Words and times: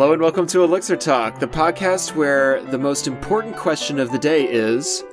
Hello 0.00 0.14
and 0.14 0.22
welcome 0.22 0.46
to 0.46 0.64
Elixir 0.64 0.96
Talk, 0.96 1.40
the 1.40 1.46
podcast 1.46 2.14
where 2.16 2.62
the 2.70 2.78
most 2.78 3.06
important 3.06 3.54
question 3.54 3.98
of 4.00 4.10
the 4.10 4.18
day 4.18 4.44
is 4.50 5.04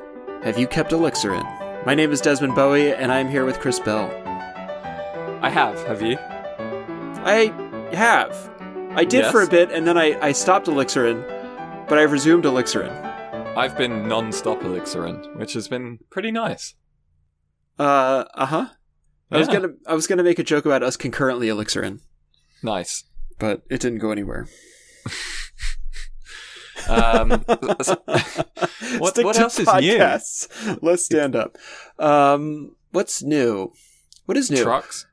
Have 0.43 0.57
you 0.57 0.65
kept 0.65 0.93
Elixir 0.93 1.33
in? 1.33 1.43
My 1.85 1.93
name 1.93 2.13
is 2.13 2.21
Desmond 2.21 2.55
Bowie, 2.55 2.93
and 2.93 3.11
I'm 3.11 3.27
here 3.27 3.43
with 3.43 3.59
Chris 3.59 3.81
Bell. 3.81 4.09
I 5.41 5.49
have. 5.49 5.77
Have 5.87 6.01
you? 6.01 6.17
I 6.21 7.51
have. 7.91 8.49
I 8.95 9.03
did 9.03 9.23
Yes? 9.23 9.31
for 9.33 9.41
a 9.41 9.47
bit, 9.47 9.71
and 9.73 9.85
then 9.85 9.97
I, 9.97 10.17
I 10.25 10.31
stopped 10.31 10.67
Elixirin, 10.67 11.21
but 11.89 11.97
I've 11.99 12.13
resumed 12.13 12.45
Elixirin. 12.45 12.93
I've 13.57 13.77
been 13.77 14.07
non-stop 14.07 14.61
elixirin, 14.61 15.35
which 15.35 15.51
has 15.51 15.67
been 15.67 15.99
pretty 16.09 16.31
nice. 16.31 16.75
Uh, 17.77 18.23
uh-huh. 18.35 18.67
I 19.31 19.37
was 19.37 19.49
Yeah. 19.49 19.53
gonna 19.55 19.73
I 19.85 19.95
was 19.95 20.07
gonna 20.07 20.23
make 20.23 20.39
a 20.39 20.43
joke 20.45 20.65
about 20.65 20.81
us 20.81 20.95
concurrently 20.95 21.49
Elixirin, 21.49 21.99
Nice. 22.63 23.03
but 23.37 23.63
it 23.69 23.81
didn't 23.81 23.99
go 23.99 24.11
anywhere. 24.11 24.47
Um, 26.87 27.29
What- 28.99 29.17
what 29.23 29.37
else 29.39 29.59
is 29.59 29.67
new? 29.67 29.73
podcasts. 29.97 30.79
Let's 30.81 31.05
stand 31.05 31.35
up. 31.35 31.57
Um, 31.99 32.75
what's 32.91 33.21
new? 33.23 33.73
What 34.25 34.37
is 34.37 34.49
new? 34.51 34.63
trucks. 34.63 35.05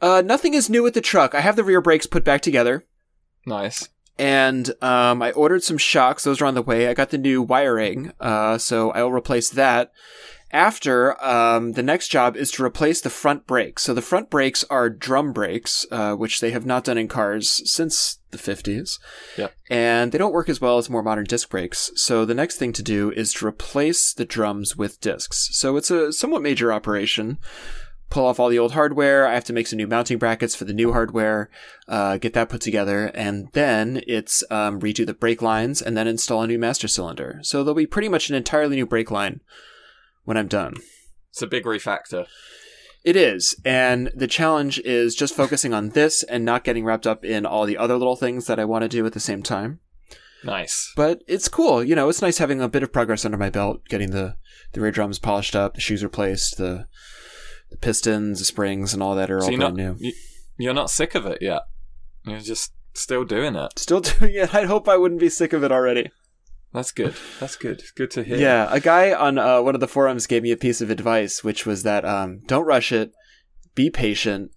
Uh, 0.00 0.22
nothing 0.24 0.54
is 0.54 0.70
new 0.70 0.82
with 0.82 0.94
the 0.94 1.00
truck. 1.00 1.34
I 1.34 1.40
have 1.40 1.56
the 1.56 1.64
rear 1.64 1.80
brakes 1.80 2.06
put 2.06 2.24
back 2.24 2.40
together, 2.40 2.84
Nice. 3.44 3.88
and 4.18 4.70
um, 4.82 5.20
I 5.22 5.32
ordered 5.32 5.64
some 5.64 5.76
shocks. 5.78 6.22
Those 6.24 6.40
are 6.40 6.46
on 6.46 6.54
the 6.54 6.62
way. 6.62 6.86
I 6.88 6.94
got 6.94 7.10
the 7.10 7.18
new 7.18 7.42
wiring, 7.42 8.12
uh, 8.20 8.58
so 8.58 8.90
I 8.92 9.02
will 9.02 9.12
replace 9.12 9.50
that. 9.50 9.90
After 10.50 11.22
um, 11.22 11.72
the 11.72 11.82
next 11.82 12.08
job 12.08 12.34
is 12.36 12.50
to 12.52 12.64
replace 12.64 13.02
the 13.02 13.10
front 13.10 13.46
brakes. 13.46 13.82
So 13.82 13.92
the 13.92 14.00
front 14.00 14.30
brakes 14.30 14.64
are 14.70 14.88
drum 14.88 15.32
brakes, 15.32 15.84
uh, 15.90 16.14
which 16.14 16.40
they 16.40 16.52
have 16.52 16.64
not 16.64 16.84
done 16.84 16.96
in 16.96 17.06
cars 17.06 17.70
since 17.70 18.18
the 18.30 18.38
50s. 18.38 18.98
Yep. 19.36 19.54
And 19.68 20.10
they 20.10 20.18
don't 20.18 20.32
work 20.32 20.48
as 20.48 20.60
well 20.60 20.78
as 20.78 20.88
more 20.88 21.02
modern 21.02 21.24
disc 21.24 21.50
brakes. 21.50 21.90
So 21.96 22.24
the 22.24 22.34
next 22.34 22.56
thing 22.56 22.72
to 22.74 22.82
do 22.82 23.10
is 23.10 23.32
to 23.34 23.46
replace 23.46 24.14
the 24.14 24.24
drums 24.24 24.74
with 24.74 25.00
discs. 25.00 25.50
So 25.52 25.76
it's 25.76 25.90
a 25.90 26.12
somewhat 26.12 26.42
major 26.42 26.72
operation. 26.72 27.36
Pull 28.08 28.24
off 28.24 28.40
all 28.40 28.48
the 28.48 28.58
old 28.58 28.72
hardware. 28.72 29.26
I 29.26 29.34
have 29.34 29.44
to 29.44 29.52
make 29.52 29.66
some 29.66 29.76
new 29.76 29.86
mounting 29.86 30.16
brackets 30.16 30.54
for 30.54 30.64
the 30.64 30.72
new 30.72 30.92
hardware, 30.92 31.50
uh, 31.88 32.16
get 32.16 32.32
that 32.32 32.48
put 32.48 32.62
together, 32.62 33.08
and 33.08 33.48
then 33.52 34.00
it's 34.06 34.42
um, 34.50 34.80
redo 34.80 35.04
the 35.04 35.12
brake 35.12 35.42
lines 35.42 35.82
and 35.82 35.94
then 35.94 36.06
install 36.06 36.40
a 36.40 36.46
new 36.46 36.58
master 36.58 36.88
cylinder. 36.88 37.38
So 37.42 37.62
there'll 37.62 37.74
be 37.74 37.86
pretty 37.86 38.08
much 38.08 38.30
an 38.30 38.34
entirely 38.34 38.76
new 38.76 38.86
brake 38.86 39.10
line 39.10 39.42
when 40.28 40.36
I'm 40.36 40.46
done. 40.46 40.74
It's 41.30 41.40
a 41.40 41.46
big 41.46 41.64
refactor. 41.64 42.26
It 43.02 43.16
is, 43.16 43.56
and 43.64 44.10
the 44.14 44.26
challenge 44.26 44.78
is 44.80 45.14
just 45.14 45.34
focusing 45.34 45.72
on 45.72 45.90
this 45.90 46.22
and 46.22 46.44
not 46.44 46.64
getting 46.64 46.84
wrapped 46.84 47.06
up 47.06 47.24
in 47.24 47.46
all 47.46 47.64
the 47.64 47.78
other 47.78 47.96
little 47.96 48.14
things 48.14 48.46
that 48.46 48.60
I 48.60 48.66
want 48.66 48.82
to 48.82 48.88
do 48.90 49.06
at 49.06 49.14
the 49.14 49.20
same 49.20 49.42
time. 49.42 49.80
Nice. 50.44 50.92
But 50.94 51.22
it's 51.26 51.48
cool, 51.48 51.82
you 51.82 51.94
know. 51.94 52.10
It's 52.10 52.20
nice 52.20 52.36
having 52.36 52.60
a 52.60 52.68
bit 52.68 52.82
of 52.82 52.92
progress 52.92 53.24
under 53.24 53.38
my 53.38 53.48
belt, 53.48 53.80
getting 53.88 54.10
the 54.10 54.36
the 54.72 54.82
rear 54.82 54.90
drums 54.90 55.18
polished 55.18 55.56
up, 55.56 55.74
the 55.76 55.80
shoes 55.80 56.04
replaced, 56.04 56.58
the 56.58 56.86
the 57.70 57.78
pistons, 57.78 58.38
the 58.40 58.44
springs, 58.44 58.92
and 58.92 59.02
all 59.02 59.14
that 59.14 59.30
are 59.30 59.40
So 59.40 59.46
all 59.50 59.56
brand 59.56 59.76
not 59.76 59.82
new. 59.82 59.96
you, 59.98 60.12
you're 60.58 60.74
not 60.74 60.90
sick 60.90 61.14
of 61.14 61.24
it 61.24 61.38
yet. 61.40 61.62
You're 62.26 62.40
just 62.40 62.74
still 62.92 63.24
doing 63.24 63.56
it. 63.56 63.78
Still 63.78 64.00
doing 64.18 64.34
it. 64.34 64.54
I'd 64.54 64.66
hope 64.66 64.88
I 64.88 64.98
wouldn't 64.98 65.20
be 65.22 65.30
sick 65.30 65.54
of 65.54 65.64
it 65.64 65.72
already. 65.72 66.10
That's 66.72 66.92
good. 66.92 67.14
That's 67.40 67.56
good. 67.56 67.82
Good 67.96 68.10
to 68.12 68.22
hear. 68.22 68.36
Yeah, 68.36 68.68
a 68.70 68.80
guy 68.80 69.12
on 69.12 69.38
uh, 69.38 69.62
one 69.62 69.74
of 69.74 69.80
the 69.80 69.88
forums 69.88 70.26
gave 70.26 70.42
me 70.42 70.52
a 70.52 70.56
piece 70.56 70.80
of 70.80 70.90
advice, 70.90 71.42
which 71.42 71.64
was 71.64 71.82
that 71.82 72.04
um, 72.04 72.40
don't 72.46 72.66
rush 72.66 72.92
it, 72.92 73.12
be 73.74 73.90
patient. 73.90 74.50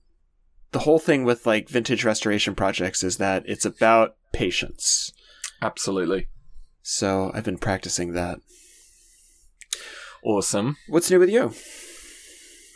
The 0.72 0.80
whole 0.80 1.00
thing 1.00 1.24
with 1.24 1.46
like 1.46 1.70
vintage 1.70 2.04
restoration 2.04 2.56
projects 2.56 3.04
is 3.04 3.18
that 3.18 3.44
it's 3.46 3.66
about 3.66 4.16
patience. 4.34 5.12
Absolutely. 5.62 6.28
So 6.82 7.32
I've 7.34 7.44
been 7.44 7.58
practicing 7.58 8.14
that. 8.14 8.40
Awesome. 10.24 10.78
What's 10.88 11.10
new 11.10 11.20
with 11.20 11.30
you? 11.30 11.54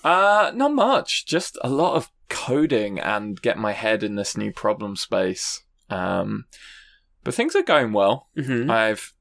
Uh, 0.03 0.51
not 0.53 0.73
much. 0.73 1.25
Just 1.25 1.57
a 1.61 1.69
lot 1.69 1.95
of 1.95 2.09
coding 2.29 2.99
and 2.99 3.41
get 3.41 3.57
my 3.57 3.73
head 3.73 4.03
in 4.03 4.15
this 4.15 4.37
new 4.37 4.51
problem 4.51 4.95
space. 4.95 5.63
Um, 5.89 6.45
but 7.23 7.33
things 7.33 7.55
are 7.55 7.63
going 7.63 7.91
well. 7.91 8.29
Mm-hmm. 8.37 8.69
I've 8.69 9.13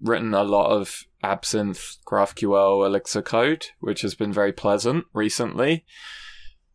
written 0.00 0.34
a 0.34 0.42
lot 0.44 0.70
of 0.70 1.04
Absinthe, 1.22 1.96
GraphQL, 2.06 2.86
Elixir 2.86 3.22
code, 3.22 3.66
which 3.80 4.02
has 4.02 4.14
been 4.14 4.32
very 4.32 4.52
pleasant 4.52 5.04
recently. 5.12 5.84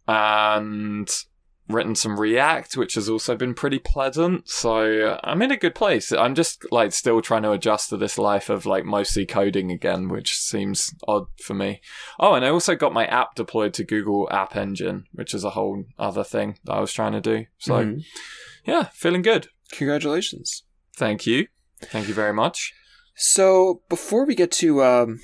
And 0.08 1.10
written 1.68 1.96
some 1.96 2.20
React, 2.20 2.78
which 2.78 2.94
has 2.94 3.10
also 3.10 3.36
been 3.36 3.56
pretty 3.56 3.80
pleasant. 3.80 4.48
So 4.48 5.20
I'm 5.24 5.42
in 5.42 5.52
a 5.52 5.58
good 5.58 5.74
place. 5.74 6.12
I'm 6.12 6.36
just 6.36 6.64
like 6.72 6.94
still 6.94 7.22
trying 7.22 7.42
to 7.42 7.52
adjust 7.52 7.90
to 7.90 7.98
this 7.98 8.18
life 8.20 8.50
of 8.50 8.68
like 8.68 8.86
mostly 8.86 9.26
coding 9.26 9.72
again, 9.72 10.08
which 10.10 10.38
seems 10.38 10.94
odd 11.08 11.26
for 11.42 11.56
me. 11.56 11.82
Oh, 12.20 12.36
and 12.36 12.46
I 12.46 12.50
also 12.50 12.76
got 12.76 12.94
my 12.94 13.08
app 13.08 13.34
deployed 13.34 13.74
to 13.76 13.84
Google 13.84 14.28
App 14.32 14.56
Engine, 14.56 15.06
which 15.12 15.34
is 15.34 15.44
a 15.44 15.52
whole 15.52 15.86
other 15.98 16.24
thing 16.24 16.60
that 16.66 16.74
I 16.74 16.80
was 16.80 16.94
trying 16.94 17.14
to 17.14 17.22
do. 17.22 17.46
So 17.58 17.74
Mhm. 17.74 18.06
yeah, 18.66 18.84
feeling 18.94 19.24
good. 19.24 19.48
Congratulations. 19.72 20.64
Thank 20.96 21.26
you. 21.26 21.48
Thank 21.82 22.08
you 22.08 22.14
very 22.14 22.34
much. 22.34 22.74
So 23.16 23.82
before 23.88 24.26
we 24.26 24.36
get 24.36 24.52
to 24.54 24.84
um, 24.84 25.22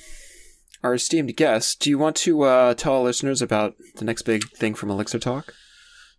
our 0.82 0.94
esteemed 0.94 1.36
guest, 1.36 1.82
do 1.82 1.90
you 1.90 1.98
want 1.98 2.16
to 2.18 2.44
uh, 2.44 2.74
tell 2.74 2.96
our 2.96 3.04
listeners 3.04 3.42
about 3.42 3.76
the 3.98 4.06
next 4.06 4.22
big 4.24 4.50
thing 4.52 4.74
from 4.76 4.90
Elixir 4.90 5.20
Talk? 5.20 5.54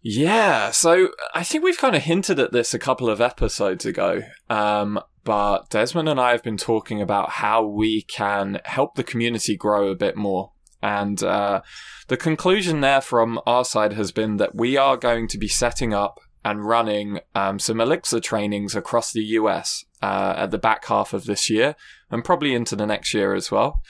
Yeah, 0.03 0.71
so 0.73 1.11
I 1.35 1.45
think 1.45 1.65
we've 1.65 1.79
kind 1.79 1.97
of 1.97 2.03
hinted 2.03 2.39
at 2.41 2.53
this 2.53 2.75
a 2.75 2.79
couple 2.79 3.09
of 3.09 3.21
episodes 3.21 3.87
ago. 3.87 4.23
Um, 4.51 5.01
but 5.25 5.71
Desmond 5.71 6.09
and 6.09 6.21
I 6.21 6.33
have 6.33 6.43
been 6.43 6.57
talking 6.57 7.01
about 7.01 7.31
how 7.31 7.65
we 7.65 8.03
can 8.03 8.61
help 8.65 8.97
the 8.97 9.05
community 9.05 9.57
grow 9.57 9.89
a 9.89 9.95
bit 9.95 10.17
more. 10.17 10.53
And 10.83 11.23
uh, 11.23 11.63
the 12.09 12.17
conclusion 12.17 12.81
there 12.81 13.01
from 13.01 13.41
our 13.47 13.65
side 13.65 13.93
has 13.93 14.11
been 14.11 14.37
that 14.39 14.57
we 14.57 14.77
are 14.77 14.97
going 14.97 15.29
to 15.29 15.39
be 15.39 15.49
setting 15.49 15.95
up 15.95 16.19
and 16.45 16.67
running 16.67 17.21
um, 17.37 17.61
some 17.61 17.81
Elixir 17.81 18.19
trainings 18.19 18.75
across 18.75 19.13
the 19.13 19.23
US 19.23 19.85
uh, 20.03 20.35
at 20.37 20.51
the 20.51 20.59
back 20.59 20.85
half 20.87 21.13
of 21.13 21.25
this 21.25 21.49
year 21.49 21.77
and 22.11 22.25
probably 22.25 22.55
into 22.55 22.77
the 22.77 22.87
next 22.87 23.15
year 23.15 23.35
as 23.35 23.51
well. 23.51 23.81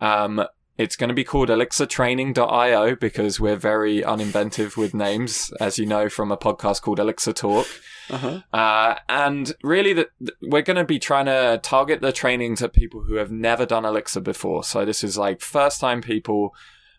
Um, 0.00 0.44
it's 0.76 0.94
going 0.94 1.08
to 1.08 1.14
be 1.14 1.24
called 1.24 1.48
elixirtraining.io 1.48 2.94
because 2.94 3.40
we're 3.40 3.56
very 3.56 4.00
uninventive 4.02 4.76
with 4.76 4.94
names, 4.94 5.52
as 5.60 5.76
you 5.76 5.86
know 5.86 6.08
from 6.08 6.30
a 6.30 6.36
podcast 6.36 6.82
called 6.82 7.00
Elixir 7.00 7.32
Talk. 7.32 7.66
Uh-huh. 8.10 8.40
Uh, 8.52 8.94
and 9.08 9.54
really, 9.64 9.92
the, 9.92 10.08
the- 10.20 10.34
we're 10.42 10.62
going 10.62 10.76
to 10.76 10.84
be 10.84 11.00
trying 11.00 11.26
to 11.26 11.58
target 11.62 12.00
the 12.00 12.12
trainings 12.12 12.62
at 12.62 12.72
people 12.72 13.02
who 13.02 13.14
have 13.16 13.30
never 13.32 13.66
done 13.66 13.84
Elixir 13.84 14.20
before. 14.20 14.62
So 14.62 14.84
this 14.84 15.02
is 15.02 15.18
like 15.18 15.40
first 15.40 15.80
time 15.80 16.00
people. 16.00 16.54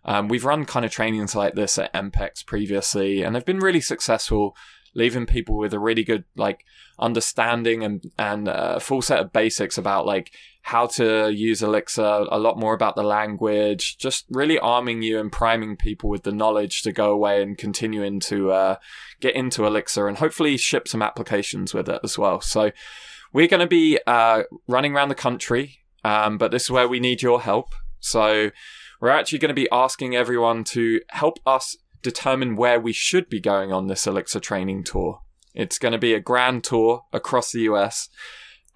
Um, 0.06 0.28
we've 0.28 0.46
run 0.46 0.66
kind 0.66 0.86
of 0.86 0.92
trainings 0.92 1.36
like 1.36 1.56
this 1.56 1.78
at 1.78 1.94
MPEX 1.94 2.46
previously, 2.46 3.22
and 3.22 3.36
they've 3.36 3.46
been 3.46 3.60
really 3.60 3.82
successful, 3.82 4.56
leaving 4.94 5.26
people 5.26 5.58
with 5.58 5.74
a 5.74 5.80
really 5.80 6.04
good 6.04 6.24
like 6.36 6.66
understanding 6.98 7.84
and 7.84 8.12
and 8.18 8.48
a 8.48 8.80
full 8.80 9.02
set 9.02 9.20
of 9.20 9.32
basics 9.32 9.78
about 9.78 10.06
like 10.06 10.32
how 10.62 10.86
to 10.86 11.32
use 11.32 11.64
Elixir, 11.64 12.04
a 12.04 12.38
lot 12.38 12.60
more 12.60 12.74
about 12.74 12.96
the 12.96 13.04
language, 13.04 13.98
just 13.98 14.26
really 14.30 14.60
arming 14.60 15.02
you 15.02 15.20
and 15.20 15.32
priming 15.32 15.76
people 15.76 16.10
with 16.10 16.24
the 16.24 16.32
knowledge 16.32 16.84
to 16.84 16.92
go 16.92 17.12
away 17.12 17.42
and 17.42 17.58
continue 17.58 18.04
into 18.04 18.52
uh, 18.52 18.76
get 19.20 19.36
into 19.36 19.66
Elixir 19.66 20.08
and 20.08 20.18
hopefully 20.18 20.58
ship 20.58 20.88
some 20.88 21.02
applications 21.02 21.74
with 21.74 21.90
it 21.90 22.00
as 22.04 22.18
well. 22.18 22.42
So 22.42 22.72
we're 23.34 23.48
going 23.48 23.62
to 23.62 23.68
be 23.68 24.00
uh, 24.06 24.44
running 24.68 24.96
around 24.96 25.10
the 25.10 25.16
country, 25.16 25.80
um, 26.04 26.38
but 26.38 26.52
this 26.52 26.64
is 26.64 26.72
where 26.72 26.88
we 26.88 27.00
need 27.00 27.22
your 27.22 27.42
help. 27.42 27.74
So 28.00 28.52
we're 29.00 29.10
actually 29.10 29.40
going 29.40 29.50
to 29.50 29.62
be 29.62 29.70
asking 29.72 30.16
everyone 30.16 30.64
to 30.66 31.02
help 31.10 31.40
us 31.46 31.78
determine 32.02 32.56
where 32.56 32.80
we 32.80 32.94
should 32.94 33.30
be 33.30 33.40
going 33.40 33.72
on 33.72 33.88
this 33.88 34.08
Elixir 34.08 34.40
training 34.40 34.84
tour. 34.84 35.22
It's 35.54 35.80
going 35.80 35.92
to 35.92 35.98
be 35.98 36.14
a 36.14 36.20
grand 36.20 36.64
tour 36.64 37.06
across 37.12 37.52
the 37.52 37.62
US. 37.62 38.10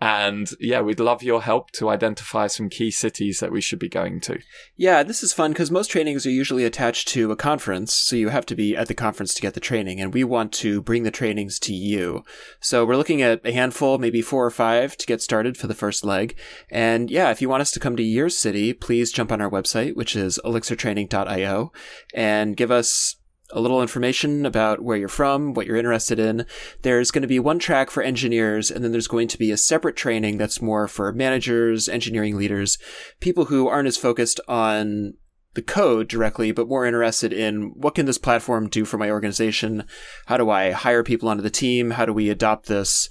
And 0.04 0.50
yeah, 0.60 0.82
we'd 0.82 1.00
love 1.00 1.24
your 1.24 1.42
help 1.42 1.72
to 1.72 1.88
identify 1.88 2.48
some 2.48 2.68
key 2.68 2.92
cities 2.92 3.40
that 3.40 3.54
we 3.54 3.62
should 3.62 3.80
be 3.80 3.88
going 3.88 4.20
to. 4.20 4.38
Yeah, 4.76 5.02
this 5.02 5.24
is 5.24 5.32
fun 5.32 5.52
because 5.52 5.72
most 5.72 5.90
trainings 5.90 6.26
are 6.26 6.30
usually 6.30 6.66
attached 6.66 7.08
to 7.10 7.32
a 7.32 7.38
conference, 7.38 7.94
so 7.94 8.18
you 8.18 8.28
have 8.28 8.46
to 8.48 8.56
be 8.56 8.76
at 8.76 8.90
the 8.90 8.96
conference 8.96 9.34
to 9.34 9.42
get 9.42 9.54
the 9.54 9.62
training, 9.62 10.02
and 10.02 10.14
we 10.14 10.26
want 10.26 10.52
to 10.56 10.82
bring 10.82 11.04
the 11.04 11.10
trainings 11.10 11.58
to 11.60 11.74
you. 11.74 12.26
So 12.60 12.86
we're 12.86 12.98
looking 12.98 13.22
at 13.22 13.46
a 13.46 13.54
handful, 13.54 13.98
maybe 13.98 14.22
four 14.22 14.46
or 14.46 14.52
five, 14.52 14.98
to 14.98 15.06
get 15.06 15.22
started 15.22 15.56
for 15.56 15.68
the 15.68 15.74
first 15.74 16.04
leg. 16.04 16.36
And 16.70 17.10
yeah, 17.10 17.32
if 17.32 17.42
you 17.42 17.48
want 17.48 17.62
us 17.62 17.72
to 17.72 17.80
come 17.80 17.96
to 17.96 18.04
your 18.04 18.28
city, 18.28 18.74
please 18.74 19.10
jump 19.10 19.32
on 19.32 19.40
our 19.40 19.50
website, 19.50 19.96
which 19.96 20.18
is 20.18 20.38
elixirtraining.io, 20.44 21.72
and 22.14 22.58
give 22.58 22.72
us 22.72 23.16
a 23.54 23.62
little 23.62 23.82
information 23.82 24.46
about 24.46 24.82
where 24.82 24.98
you're 24.98 25.08
from, 25.08 25.54
what 25.54 25.66
you're 25.66 25.78
interested 25.78 26.20
in. 26.20 26.46
There's 26.82 27.12
going 27.12 27.22
to 27.22 27.28
be 27.28 27.40
one 27.40 27.60
track 27.60 27.90
for 27.90 28.04
engineers, 28.04 28.70
and 28.70 28.84
then 28.84 28.92
there's 28.92 29.08
going 29.08 29.28
to 29.30 29.38
be 29.38 29.52
a 29.52 29.58
separate 29.58 29.96
training 29.96 30.38
that's 30.38 30.62
more 30.62 30.88
for 30.88 31.14
managers, 31.14 31.88
engineering 31.88 32.36
leaders, 32.36 32.78
people 33.20 33.46
who 33.46 33.68
aren't 33.68 33.88
as 33.88 33.98
focused 33.98 34.40
on 34.48 35.14
the 35.54 35.62
code 35.62 36.08
directly, 36.08 36.52
but 36.52 36.68
more 36.68 36.86
interested 36.86 37.32
in 37.32 37.74
what 37.76 37.96
can 37.96 38.08
this 38.08 38.18
platform 38.18 38.68
do 38.68 38.86
for 38.86 38.98
my 38.98 39.10
organization? 39.10 39.86
How 40.26 40.38
do 40.38 40.50
I 40.50 40.72
hire 40.72 41.04
people 41.04 41.30
onto 41.30 41.44
the 41.44 41.50
team? 41.50 41.92
How 41.92 42.06
do 42.06 42.14
we 42.14 42.30
adopt 42.30 42.66
this 42.66 43.08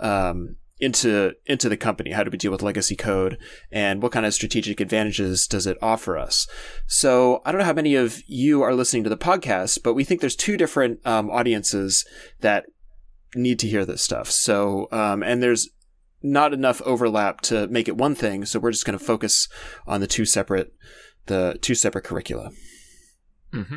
um, 0.00 0.56
into 0.78 1.32
into 1.46 1.68
the 1.68 1.76
company? 1.76 2.12
How 2.12 2.22
do 2.22 2.30
we 2.30 2.38
deal 2.38 2.52
with 2.52 2.62
legacy 2.62 2.96
code? 2.96 3.38
And 3.70 4.02
what 4.02 4.12
kind 4.12 4.26
of 4.26 4.34
strategic 4.34 4.80
advantages 4.80 5.46
does 5.46 5.66
it 5.66 5.78
offer 5.80 6.18
us? 6.18 6.46
So 6.86 7.40
I 7.44 7.52
don't 7.52 7.60
know 7.60 7.66
how 7.66 7.72
many 7.72 7.94
of 7.94 8.22
you 8.26 8.62
are 8.62 8.74
listening 8.74 9.04
to 9.04 9.10
the 9.10 9.16
podcast, 9.16 9.82
but 9.82 9.94
we 9.94 10.04
think 10.04 10.20
there's 10.20 10.36
two 10.36 10.56
different 10.56 11.04
um, 11.06 11.30
audiences 11.30 12.06
that 12.40 12.66
need 13.34 13.58
to 13.60 13.68
hear 13.68 13.84
this 13.84 14.02
stuff. 14.02 14.30
So 14.30 14.88
um, 14.92 15.22
and 15.22 15.42
there's 15.42 15.68
not 16.22 16.52
enough 16.52 16.82
overlap 16.82 17.40
to 17.42 17.66
make 17.68 17.88
it 17.88 17.96
one 17.96 18.14
thing. 18.14 18.44
So 18.44 18.58
we're 18.58 18.72
just 18.72 18.84
going 18.84 18.98
to 18.98 19.04
focus 19.04 19.48
on 19.86 20.00
the 20.00 20.06
two 20.06 20.24
separate 20.24 20.72
the 21.26 21.58
two 21.60 21.74
separate 21.74 22.04
curricula. 22.04 22.50
Mm-hmm. 23.52 23.76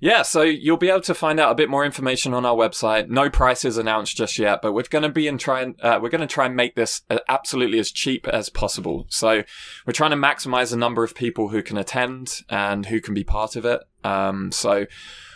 Yeah, 0.00 0.22
so 0.22 0.42
you'll 0.42 0.76
be 0.76 0.88
able 0.88 1.00
to 1.02 1.14
find 1.14 1.38
out 1.40 1.50
a 1.50 1.54
bit 1.54 1.68
more 1.68 1.84
information 1.84 2.32
on 2.32 2.46
our 2.46 2.54
website. 2.54 3.08
No 3.08 3.28
prices 3.28 3.76
announced 3.76 4.16
just 4.16 4.38
yet, 4.38 4.62
but 4.62 4.72
we're 4.72 4.84
going 4.88 5.02
to 5.02 5.08
be 5.08 5.28
and 5.28 5.38
try 5.38 5.62
and 5.62 5.80
uh, 5.82 5.98
we're 6.00 6.08
going 6.08 6.20
to 6.20 6.26
try 6.26 6.46
and 6.46 6.56
make 6.56 6.74
this 6.74 7.02
uh, 7.10 7.18
absolutely 7.28 7.78
as 7.78 7.90
cheap 7.90 8.26
as 8.28 8.48
possible. 8.48 9.06
So 9.08 9.42
we're 9.86 9.92
trying 9.92 10.12
to 10.12 10.16
maximize 10.16 10.70
the 10.70 10.76
number 10.76 11.04
of 11.04 11.14
people 11.14 11.48
who 11.48 11.62
can 11.62 11.76
attend 11.76 12.40
and 12.48 12.86
who 12.86 13.00
can 13.00 13.14
be 13.14 13.24
part 13.24 13.56
of 13.56 13.64
it. 13.64 13.82
Um, 14.04 14.52
so 14.52 14.86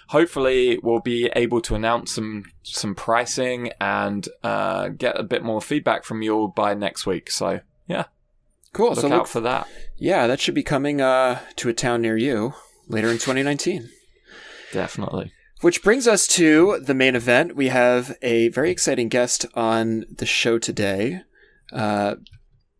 hopefully 0.09 0.79
we'll 0.83 1.01
be 1.01 1.31
able 1.35 1.61
to 1.63 1.75
announce 1.75 2.15
some 2.15 2.45
some 2.63 2.95
pricing 2.95 3.73
and 3.81 4.29
uh, 4.43 4.89
get 4.89 5.19
a 5.19 5.25
bit 5.25 5.43
more 5.43 5.61
feedback 5.61 6.05
from 6.05 6.23
you 6.23 6.35
all 6.35 6.49
by 6.49 6.75
next 6.75 7.07
week. 7.07 7.31
So 7.31 7.61
yeah, 7.87 8.05
cool. 8.73 8.91
Look 8.91 9.01
so 9.01 9.07
out 9.09 9.19
look 9.19 9.27
for 9.27 9.41
that. 9.41 9.69
Yeah, 9.97 10.27
that 10.27 10.41
should 10.41 10.55
be 10.55 10.63
coming 10.63 11.01
uh, 11.01 11.41
to 11.57 11.69
a 11.69 11.75
town 11.75 12.03
near 12.03 12.17
you 12.17 12.55
later 12.89 13.09
in 13.09 13.15
2019. 13.15 13.89
Definitely. 14.73 15.33
Which 15.61 15.83
brings 15.83 16.07
us 16.07 16.27
to 16.29 16.81
the 16.81 16.95
main 16.95 17.15
event. 17.15 17.57
We 17.57 17.69
have 17.69 18.17
a 18.23 18.49
very 18.49 18.71
exciting 18.71 19.09
guest 19.09 19.47
on 19.55 20.05
the 20.11 20.27
show 20.27 20.59
today. 20.59 21.23
Uh, 21.73 22.17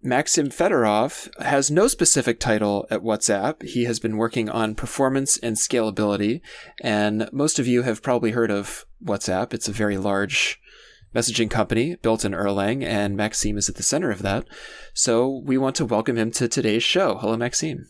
Maxim 0.03 0.51
Fedorov 0.51 1.31
has 1.43 1.71
no 1.71 1.89
specific 1.89 2.39
title 2.39 2.87
at 2.91 3.01
WhatsApp. 3.01 3.63
He 3.63 3.85
has 3.85 3.99
been 3.99 4.19
working 4.19 4.51
on 4.51 4.75
performance 4.75 5.39
and 5.39 5.57
scalability, 5.57 6.43
and 6.83 7.27
most 7.33 7.59
of 7.59 7.67
you 7.67 7.83
have 7.83 8.03
probably 8.03 8.33
heard 8.33 8.51
of 8.51 8.85
WhatsApp. 9.03 9.55
It's 9.55 9.69
a 9.69 9.73
very 9.73 9.97
large 9.97 10.61
messaging 11.15 11.51
company 11.51 11.97
built 11.97 12.23
in 12.23 12.33
Erlang, 12.33 12.85
and 12.85 13.17
Maxim 13.17 13.57
is 13.57 13.71
at 13.71 13.77
the 13.77 13.83
center 13.83 14.11
of 14.11 14.21
that. 14.21 14.47
So 14.93 15.43
we 15.47 15.57
want 15.57 15.77
to 15.77 15.87
welcome 15.87 16.19
him 16.19 16.31
to 16.33 16.49
today's 16.49 16.83
show. 16.83 17.17
Hello, 17.17 17.37
Maxim. 17.39 17.87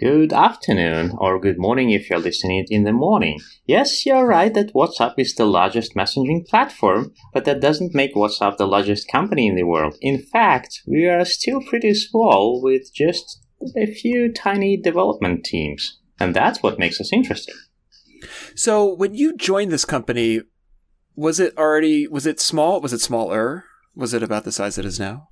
Good 0.00 0.32
afternoon, 0.32 1.16
or 1.18 1.40
good 1.40 1.58
morning 1.58 1.90
if 1.90 2.08
you're 2.08 2.20
listening 2.20 2.64
in 2.70 2.84
the 2.84 2.92
morning. 2.92 3.40
Yes, 3.66 4.06
you're 4.06 4.28
right 4.28 4.54
that 4.54 4.72
WhatsApp 4.72 5.14
is 5.18 5.34
the 5.34 5.44
largest 5.44 5.96
messaging 5.96 6.46
platform, 6.46 7.12
but 7.34 7.44
that 7.46 7.60
doesn't 7.60 7.96
make 7.96 8.14
WhatsApp 8.14 8.58
the 8.58 8.68
largest 8.68 9.10
company 9.10 9.48
in 9.48 9.56
the 9.56 9.64
world. 9.64 9.96
In 10.00 10.22
fact, 10.22 10.82
we 10.86 11.08
are 11.08 11.24
still 11.24 11.60
pretty 11.62 11.94
small 11.94 12.62
with 12.62 12.94
just 12.94 13.44
a 13.76 13.92
few 13.92 14.32
tiny 14.32 14.76
development 14.76 15.44
teams. 15.44 15.98
And 16.20 16.32
that's 16.32 16.62
what 16.62 16.78
makes 16.78 17.00
us 17.00 17.12
interesting. 17.12 17.56
So, 18.54 18.94
when 18.94 19.14
you 19.14 19.36
joined 19.36 19.72
this 19.72 19.84
company, 19.84 20.42
was 21.16 21.40
it 21.40 21.58
already 21.58 22.06
was 22.06 22.24
it 22.24 22.38
small? 22.38 22.80
Was 22.80 22.92
it 22.92 23.00
smaller? 23.00 23.64
Was 23.96 24.14
it 24.14 24.22
about 24.22 24.44
the 24.44 24.52
size 24.52 24.78
it 24.78 24.84
is 24.84 25.00
now? 25.00 25.30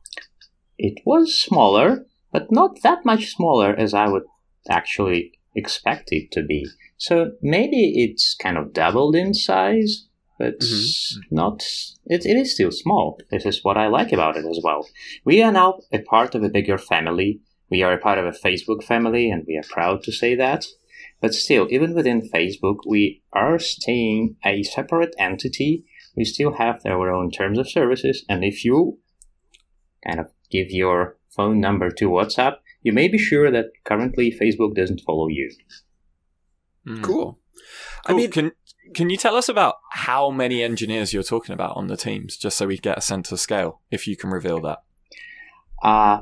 It 0.77 1.03
was 1.07 1.39
smaller, 1.39 2.05
but 2.33 2.51
not 2.51 2.83
that 2.83 3.05
much 3.05 3.29
smaller 3.29 3.73
as 3.73 3.95
I 3.95 4.09
would 4.09 4.25
actually 4.71 5.33
expect 5.55 6.09
it 6.13 6.31
to 6.33 6.43
be. 6.43 6.67
So 6.99 7.33
maybe 7.43 8.05
it's 8.05 8.35
kind 8.35 8.57
of 8.57 8.73
doubled 8.73 9.17
in 9.17 9.35
size, 9.35 10.07
but 10.39 10.59
mm-hmm. 10.61 11.35
not. 11.35 11.63
It, 12.07 12.25
it 12.25 12.37
is 12.37 12.55
still 12.55 12.71
small. 12.71 13.19
This 13.31 13.47
is 13.47 13.65
what 13.65 13.77
I 13.77 13.89
like 13.89 14.13
about 14.13 14.37
it 14.37 14.45
as 14.45 14.61
well. 14.63 14.87
We 15.25 15.43
are 15.43 15.53
now 15.53 15.81
a 15.93 16.01
part 16.01 16.35
of 16.35 16.43
a 16.43 16.49
bigger 16.49 16.79
family. 16.79 17.41
We 17.71 17.83
are 17.83 17.93
a 17.93 17.99
part 17.99 18.19
of 18.19 18.27
a 18.27 18.31
Facebook 18.31 18.85
family, 18.85 19.31
and 19.31 19.45
we 19.47 19.57
are 19.57 19.65
proud 19.69 20.03
to 20.05 20.13
say 20.13 20.35
that. 20.37 20.67
But 21.21 21.35
still, 21.35 21.67
even 21.71 21.95
within 21.95 22.29
Facebook, 22.29 22.79
we 22.87 23.23
are 23.33 23.59
staying 23.59 24.37
a 24.45 24.63
separate 24.63 25.15
entity. 25.19 25.85
We 26.17 26.25
still 26.25 26.55
have 26.55 26.81
our 26.87 27.11
own 27.11 27.31
terms 27.31 27.59
of 27.59 27.69
services, 27.69 28.25
and 28.29 28.45
if 28.45 28.65
you 28.65 28.99
kind 30.07 30.21
of 30.21 30.31
give 30.51 30.71
your 30.71 31.17
phone 31.35 31.61
number 31.61 31.91
to 31.91 32.09
WhatsApp, 32.09 32.57
you 32.87 32.93
may 32.93 33.09
be 33.09 33.19
sure 33.19 33.51
that 33.51 33.73
currently 33.85 34.31
Facebook 34.31 34.77
doesn't 34.77 35.01
follow 35.05 35.27
you. 35.27 35.51
Mm. 36.87 37.03
Cool. 37.03 37.41
I 38.07 38.13
mean, 38.13 38.31
can 38.31 38.53
can 38.95 39.11
you 39.11 39.17
tell 39.17 39.35
us 39.35 39.49
about 39.49 39.75
how 39.91 40.31
many 40.31 40.63
engineers 40.63 41.13
you're 41.13 41.25
talking 41.25 41.53
about 41.53 41.77
on 41.77 41.89
the 41.89 41.97
teams, 41.97 42.37
just 42.37 42.57
so 42.57 42.69
we 42.69 42.79
get 42.79 42.97
a 42.97 43.01
sense 43.01 43.33
of 43.33 43.41
scale, 43.41 43.81
if 43.91 44.07
you 44.07 44.17
can 44.17 44.31
reveal 44.31 44.61
that? 44.61 44.79
Uh, 45.83 46.21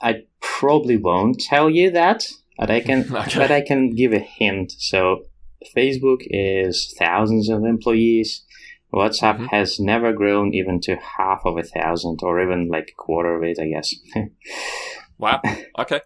I 0.00 0.22
probably 0.40 0.96
won't 0.96 1.40
tell 1.40 1.68
you 1.68 1.90
that, 1.90 2.28
but 2.56 2.70
I 2.70 2.80
can. 2.80 3.00
okay. 3.16 3.36
But 3.36 3.50
I 3.50 3.60
can 3.60 3.90
give 3.90 4.12
a 4.12 4.20
hint. 4.20 4.70
So, 4.78 5.24
Facebook 5.76 6.20
is 6.26 6.94
thousands 6.96 7.48
of 7.48 7.64
employees. 7.64 8.44
WhatsApp 8.94 9.38
mm-hmm. 9.38 9.46
has 9.46 9.80
never 9.80 10.12
grown 10.12 10.54
even 10.54 10.80
to 10.82 10.94
half 10.94 11.40
of 11.44 11.58
a 11.58 11.64
thousand, 11.64 12.20
or 12.22 12.40
even 12.40 12.68
like 12.68 12.90
a 12.92 13.02
quarter 13.02 13.34
of 13.34 13.42
it, 13.42 13.58
I 13.58 13.66
guess. 13.66 13.92
Wow. 15.18 15.40
Okay. 15.76 16.00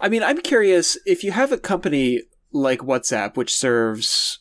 I 0.00 0.08
mean, 0.08 0.22
I'm 0.22 0.40
curious 0.40 0.98
if 1.06 1.22
you 1.22 1.30
have 1.30 1.52
a 1.52 1.58
company 1.58 2.22
like 2.50 2.80
WhatsApp, 2.80 3.36
which 3.36 3.54
serves 3.54 4.40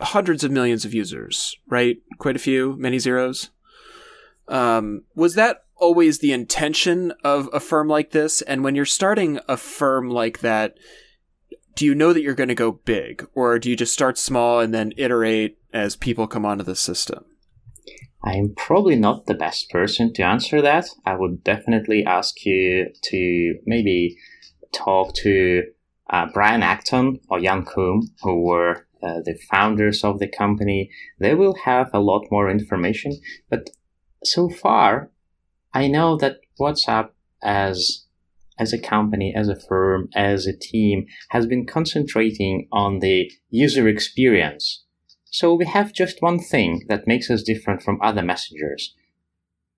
hundreds 0.00 0.44
of 0.44 0.50
millions 0.50 0.84
of 0.84 0.94
users, 0.94 1.56
right? 1.68 1.98
Quite 2.18 2.36
a 2.36 2.40
few, 2.40 2.76
many 2.78 2.98
zeros. 2.98 3.50
Um, 4.48 5.02
was 5.14 5.34
that 5.34 5.64
always 5.76 6.18
the 6.20 6.32
intention 6.32 7.12
of 7.22 7.50
a 7.52 7.60
firm 7.60 7.88
like 7.88 8.12
this? 8.12 8.40
And 8.42 8.64
when 8.64 8.74
you're 8.74 8.86
starting 8.86 9.40
a 9.48 9.56
firm 9.56 10.08
like 10.08 10.38
that, 10.40 10.78
do 11.74 11.84
you 11.84 11.94
know 11.94 12.12
that 12.12 12.22
you're 12.22 12.34
going 12.34 12.48
to 12.48 12.54
go 12.54 12.72
big, 12.72 13.26
or 13.34 13.58
do 13.58 13.68
you 13.70 13.76
just 13.76 13.92
start 13.92 14.18
small 14.18 14.60
and 14.60 14.72
then 14.72 14.92
iterate 14.96 15.58
as 15.72 15.96
people 15.96 16.26
come 16.26 16.44
onto 16.44 16.64
the 16.64 16.76
system? 16.76 17.24
I'm 18.24 18.54
probably 18.56 18.96
not 18.96 19.26
the 19.26 19.34
best 19.34 19.68
person 19.70 20.12
to 20.14 20.22
answer 20.22 20.62
that. 20.62 20.86
I 21.04 21.16
would 21.16 21.42
definitely 21.42 22.04
ask 22.04 22.44
you 22.44 22.88
to 23.02 23.54
maybe 23.66 24.16
talk 24.72 25.14
to 25.16 25.64
uh, 26.08 26.26
Brian 26.32 26.62
Acton 26.62 27.20
or 27.28 27.40
Jan 27.40 27.64
Koum, 27.64 28.02
who 28.22 28.42
were 28.42 28.86
uh, 29.02 29.20
the 29.24 29.36
founders 29.50 30.04
of 30.04 30.20
the 30.20 30.28
company. 30.28 30.90
They 31.18 31.34
will 31.34 31.56
have 31.64 31.90
a 31.92 32.00
lot 32.00 32.26
more 32.30 32.48
information. 32.48 33.18
But 33.50 33.70
so 34.22 34.48
far, 34.48 35.10
I 35.74 35.88
know 35.88 36.16
that 36.18 36.36
WhatsApp 36.60 37.10
as 37.42 38.06
as 38.58 38.72
a 38.72 38.78
company, 38.78 39.34
as 39.34 39.48
a 39.48 39.58
firm, 39.58 40.08
as 40.14 40.46
a 40.46 40.56
team, 40.56 41.06
has 41.30 41.46
been 41.46 41.66
concentrating 41.66 42.68
on 42.70 43.00
the 43.00 43.32
user 43.50 43.88
experience 43.88 44.81
so 45.32 45.54
we 45.54 45.64
have 45.64 45.94
just 45.94 46.20
one 46.20 46.38
thing 46.38 46.84
that 46.88 47.06
makes 47.06 47.30
us 47.30 47.42
different 47.42 47.82
from 47.82 47.98
other 48.02 48.22
messengers. 48.22 48.94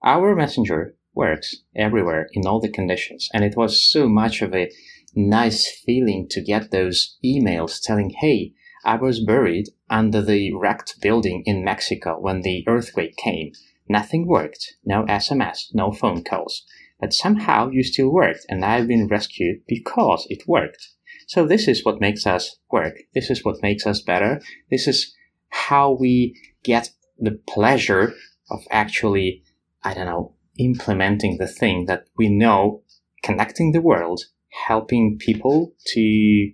Our 0.03 0.35
messenger 0.35 0.97
works 1.15 1.55
everywhere 1.77 2.29
in 2.33 2.45
all 2.45 2.61
the 2.61 2.69
conditions, 2.69 3.29
and 3.33 3.45
it 3.45 3.57
was 3.57 3.81
so 3.81 4.09
much 4.09 4.43
of 4.43 4.53
a 4.53 4.71
nice 5.15 5.71
feeling 5.87 6.27
to 6.31 6.43
get 6.43 6.73
those 6.73 7.17
emails 7.25 7.81
telling, 7.81 8.11
hey, 8.19 8.53
I 8.85 8.97
was 8.97 9.25
buried 9.25 9.69
under 9.89 10.21
the 10.21 10.53
wrecked 10.53 11.01
building 11.01 11.45
in 11.47 11.65
Mexico 11.65 12.19
when 12.19 12.43
the 12.43 12.65
earthquake 12.67 13.17
came. 13.17 13.53
Nothing 13.89 14.27
worked. 14.27 14.75
No 14.85 15.05
SMS, 15.05 15.73
no 15.73 15.93
phone 15.93 16.25
calls. 16.25 16.65
But 16.99 17.13
somehow 17.13 17.71
you 17.71 17.85
still 17.85 18.11
worked, 18.11 18.45
and 18.49 18.65
I've 18.65 18.89
been 18.89 19.07
rescued 19.07 19.61
because 19.69 20.27
it 20.29 20.49
worked. 20.49 20.89
So 21.29 21.47
this 21.47 21.69
is 21.69 21.85
what 21.85 22.01
makes 22.01 22.27
us 22.27 22.57
work. 22.73 22.97
This 23.15 23.31
is 23.31 23.45
what 23.45 23.63
makes 23.63 23.87
us 23.87 24.03
better. 24.03 24.41
This 24.69 24.89
is 24.89 25.15
how 25.55 25.93
we 25.93 26.37
get 26.65 26.91
the 27.19 27.39
pleasure 27.49 28.13
of 28.51 28.61
actually, 28.71 29.45
I 29.85 29.95
don't 29.95 30.07
know, 30.07 30.35
implementing 30.59 31.39
the 31.39 31.47
thing 31.47 31.87
that 31.87 32.07
we 32.19 32.29
know, 32.29 32.83
connecting 33.23 33.71
the 33.73 33.81
world, 33.81 34.25
helping 34.67 35.17
people 35.19 35.73
to 35.87 36.53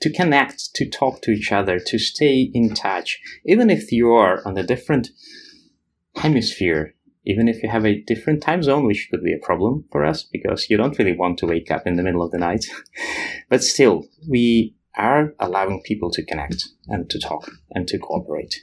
to 0.00 0.10
connect, 0.12 0.74
to 0.74 0.88
talk 0.88 1.20
to 1.22 1.30
each 1.30 1.52
other, 1.52 1.78
to 1.78 1.98
stay 1.98 2.50
in 2.54 2.72
touch, 2.74 3.20
even 3.44 3.68
if 3.68 3.92
you 3.92 4.12
are 4.12 4.40
on 4.46 4.56
a 4.56 4.62
different 4.62 5.10
hemisphere, 6.16 6.94
even 7.26 7.48
if 7.48 7.62
you 7.62 7.68
have 7.68 7.84
a 7.84 8.00
different 8.02 8.42
time 8.42 8.62
zone, 8.62 8.86
which 8.86 9.08
could 9.10 9.22
be 9.22 9.34
a 9.34 9.44
problem 9.44 9.84
for 9.92 10.04
us 10.04 10.22
because 10.22 10.70
you 10.70 10.76
don't 10.76 10.98
really 10.98 11.16
want 11.16 11.38
to 11.38 11.46
wake 11.46 11.70
up 11.70 11.86
in 11.86 11.96
the 11.96 12.02
middle 12.02 12.22
of 12.22 12.30
the 12.30 12.38
night. 12.38 12.64
but 13.50 13.62
still, 13.62 14.06
we 14.28 14.74
are 15.00 15.34
allowing 15.40 15.82
people 15.84 16.10
to 16.12 16.24
connect 16.24 16.68
and 16.86 17.08
to 17.10 17.18
talk 17.18 17.50
and 17.70 17.88
to 17.88 17.98
cooperate. 17.98 18.54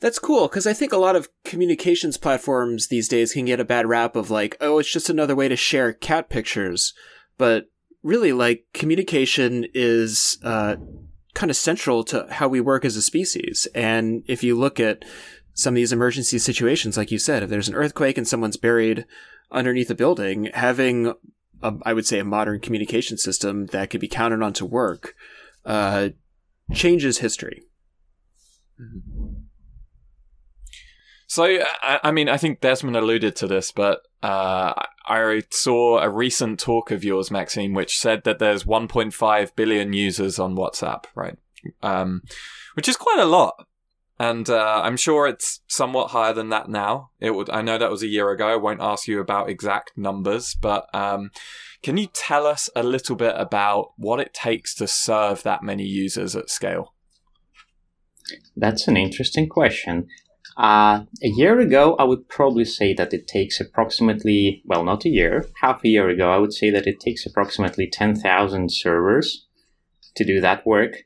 That's 0.00 0.18
cool 0.18 0.48
because 0.48 0.66
I 0.66 0.72
think 0.72 0.92
a 0.92 0.98
lot 0.98 1.16
of 1.16 1.28
communications 1.44 2.16
platforms 2.16 2.86
these 2.86 3.08
days 3.08 3.32
can 3.32 3.46
get 3.46 3.60
a 3.60 3.64
bad 3.64 3.86
rap 3.86 4.14
of 4.16 4.30
like, 4.30 4.56
oh, 4.60 4.78
it's 4.78 4.92
just 4.92 5.10
another 5.10 5.34
way 5.34 5.48
to 5.48 5.56
share 5.56 5.92
cat 5.92 6.28
pictures. 6.28 6.94
But 7.36 7.66
really 8.02 8.32
like 8.32 8.64
communication 8.72 9.66
is 9.74 10.38
uh, 10.44 10.76
kind 11.34 11.50
of 11.50 11.56
central 11.56 12.04
to 12.04 12.26
how 12.30 12.48
we 12.48 12.60
work 12.60 12.84
as 12.84 12.96
a 12.96 13.02
species. 13.02 13.66
And 13.74 14.22
if 14.28 14.42
you 14.42 14.56
look 14.56 14.78
at 14.78 15.04
some 15.52 15.74
of 15.74 15.76
these 15.76 15.92
emergency 15.92 16.38
situations, 16.38 16.96
like 16.96 17.10
you 17.10 17.18
said, 17.18 17.42
if 17.42 17.50
there's 17.50 17.68
an 17.68 17.74
earthquake 17.74 18.16
and 18.16 18.26
someone's 18.26 18.56
buried 18.56 19.04
underneath 19.50 19.90
a 19.90 19.96
building, 19.96 20.50
having 20.54 21.12
a, 21.62 21.74
I 21.84 21.92
would 21.92 22.06
say 22.06 22.18
a 22.18 22.24
modern 22.24 22.60
communication 22.60 23.18
system 23.18 23.66
that 23.66 23.90
could 23.90 24.00
be 24.00 24.08
counted 24.08 24.42
on 24.42 24.52
to 24.54 24.64
work 24.64 25.14
uh, 25.64 26.10
changes 26.72 27.18
history. 27.18 27.62
Mm-hmm. 28.80 29.34
So, 31.26 31.44
I, 31.44 32.00
I, 32.04 32.10
mean, 32.10 32.28
I 32.28 32.38
think 32.38 32.60
Desmond 32.60 32.96
alluded 32.96 33.36
to 33.36 33.46
this, 33.46 33.70
but 33.70 34.00
uh, 34.22 34.72
I 35.06 35.42
saw 35.50 35.98
a 35.98 36.08
recent 36.08 36.58
talk 36.58 36.90
of 36.90 37.04
yours, 37.04 37.30
Maxim, 37.30 37.74
which 37.74 37.98
said 37.98 38.24
that 38.24 38.38
there's 38.38 38.64
1.5 38.64 39.54
billion 39.54 39.92
users 39.92 40.38
on 40.38 40.56
WhatsApp, 40.56 41.04
right? 41.14 41.36
Um, 41.82 42.22
which 42.74 42.88
is 42.88 42.96
quite 42.96 43.18
a 43.18 43.26
lot. 43.26 43.66
And 44.20 44.50
uh, 44.50 44.82
I'm 44.84 44.96
sure 44.96 45.28
it's 45.28 45.60
somewhat 45.68 46.10
higher 46.10 46.32
than 46.32 46.48
that 46.48 46.68
now. 46.68 47.10
It 47.20 47.30
would. 47.30 47.48
I 47.50 47.62
know 47.62 47.78
that 47.78 47.90
was 47.90 48.02
a 48.02 48.08
year 48.08 48.30
ago. 48.30 48.48
I 48.48 48.56
won't 48.56 48.82
ask 48.82 49.06
you 49.06 49.20
about 49.20 49.48
exact 49.48 49.92
numbers, 49.96 50.56
but 50.60 50.86
um, 50.92 51.30
can 51.82 51.96
you 51.96 52.08
tell 52.12 52.46
us 52.46 52.68
a 52.74 52.82
little 52.82 53.14
bit 53.14 53.34
about 53.36 53.92
what 53.96 54.18
it 54.18 54.34
takes 54.34 54.74
to 54.76 54.88
serve 54.88 55.44
that 55.44 55.62
many 55.62 55.84
users 55.84 56.34
at 56.34 56.50
scale? 56.50 56.94
That's 58.56 58.88
an 58.88 58.96
interesting 58.96 59.48
question. 59.48 60.08
Uh, 60.56 61.04
a 61.22 61.28
year 61.28 61.60
ago, 61.60 61.94
I 62.00 62.04
would 62.04 62.28
probably 62.28 62.64
say 62.64 62.92
that 62.94 63.14
it 63.14 63.28
takes 63.28 63.60
approximately, 63.60 64.62
well, 64.64 64.82
not 64.82 65.04
a 65.04 65.08
year, 65.08 65.46
half 65.62 65.84
a 65.84 65.88
year 65.88 66.08
ago, 66.08 66.30
I 66.30 66.38
would 66.38 66.52
say 66.52 66.70
that 66.70 66.86
it 66.86 66.98
takes 66.98 67.24
approximately 67.24 67.88
10,000 67.88 68.72
servers 68.72 69.46
to 70.16 70.24
do 70.24 70.40
that 70.40 70.66
work. 70.66 71.04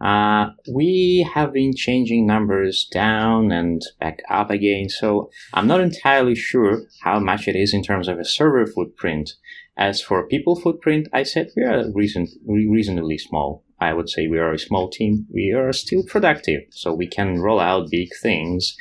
Uh, 0.00 0.50
we 0.72 1.28
have 1.34 1.52
been 1.52 1.74
changing 1.74 2.26
numbers 2.26 2.88
down 2.92 3.50
and 3.50 3.82
back 4.00 4.20
up 4.30 4.50
again, 4.50 4.88
so 4.88 5.30
I'm 5.52 5.66
not 5.66 5.80
entirely 5.80 6.36
sure 6.36 6.82
how 7.02 7.18
much 7.18 7.48
it 7.48 7.56
is 7.56 7.74
in 7.74 7.82
terms 7.82 8.06
of 8.06 8.18
a 8.18 8.24
server 8.24 8.66
footprint. 8.66 9.32
As 9.76 10.00
for 10.02 10.26
people 10.26 10.56
footprint, 10.56 11.08
I 11.12 11.22
said 11.22 11.50
we 11.56 11.62
are 11.62 11.90
reason- 11.92 12.28
reasonably 12.46 13.18
small. 13.18 13.64
I 13.80 13.92
would 13.92 14.08
say 14.08 14.26
we 14.26 14.38
are 14.38 14.52
a 14.52 14.58
small 14.58 14.90
team. 14.90 15.26
We 15.32 15.52
are 15.52 15.72
still 15.72 16.02
productive, 16.04 16.62
so 16.70 16.92
we 16.92 17.06
can 17.06 17.40
roll 17.40 17.60
out 17.60 17.90
big 17.90 18.08
things. 18.20 18.76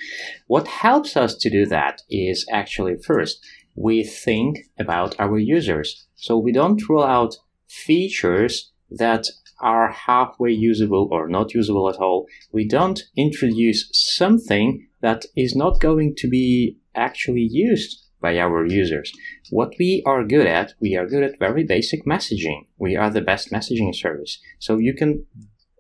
What 0.47 0.67
helps 0.67 1.15
us 1.15 1.35
to 1.35 1.49
do 1.49 1.65
that 1.67 2.01
is 2.09 2.47
actually 2.51 2.97
first, 2.97 3.45
we 3.75 4.03
think 4.03 4.57
about 4.79 5.15
our 5.19 5.37
users. 5.37 6.07
So 6.15 6.37
we 6.37 6.51
don't 6.51 6.81
roll 6.89 7.03
out 7.03 7.35
features 7.67 8.71
that 8.89 9.27
are 9.59 9.91
halfway 9.91 10.51
usable 10.51 11.07
or 11.11 11.27
not 11.27 11.53
usable 11.53 11.89
at 11.89 11.97
all. 11.97 12.25
We 12.51 12.67
don't 12.67 13.01
introduce 13.15 13.89
something 13.91 14.87
that 15.01 15.25
is 15.35 15.55
not 15.55 15.79
going 15.79 16.15
to 16.17 16.29
be 16.29 16.77
actually 16.95 17.47
used 17.49 18.03
by 18.19 18.37
our 18.39 18.65
users. 18.65 19.11
What 19.51 19.73
we 19.79 20.03
are 20.05 20.23
good 20.23 20.47
at, 20.47 20.73
we 20.79 20.95
are 20.95 21.05
good 21.05 21.23
at 21.23 21.39
very 21.39 21.63
basic 21.63 22.05
messaging. 22.05 22.65
We 22.77 22.95
are 22.95 23.09
the 23.09 23.21
best 23.21 23.51
messaging 23.51 23.93
service. 23.93 24.39
So 24.59 24.77
you 24.77 24.93
can 24.93 25.25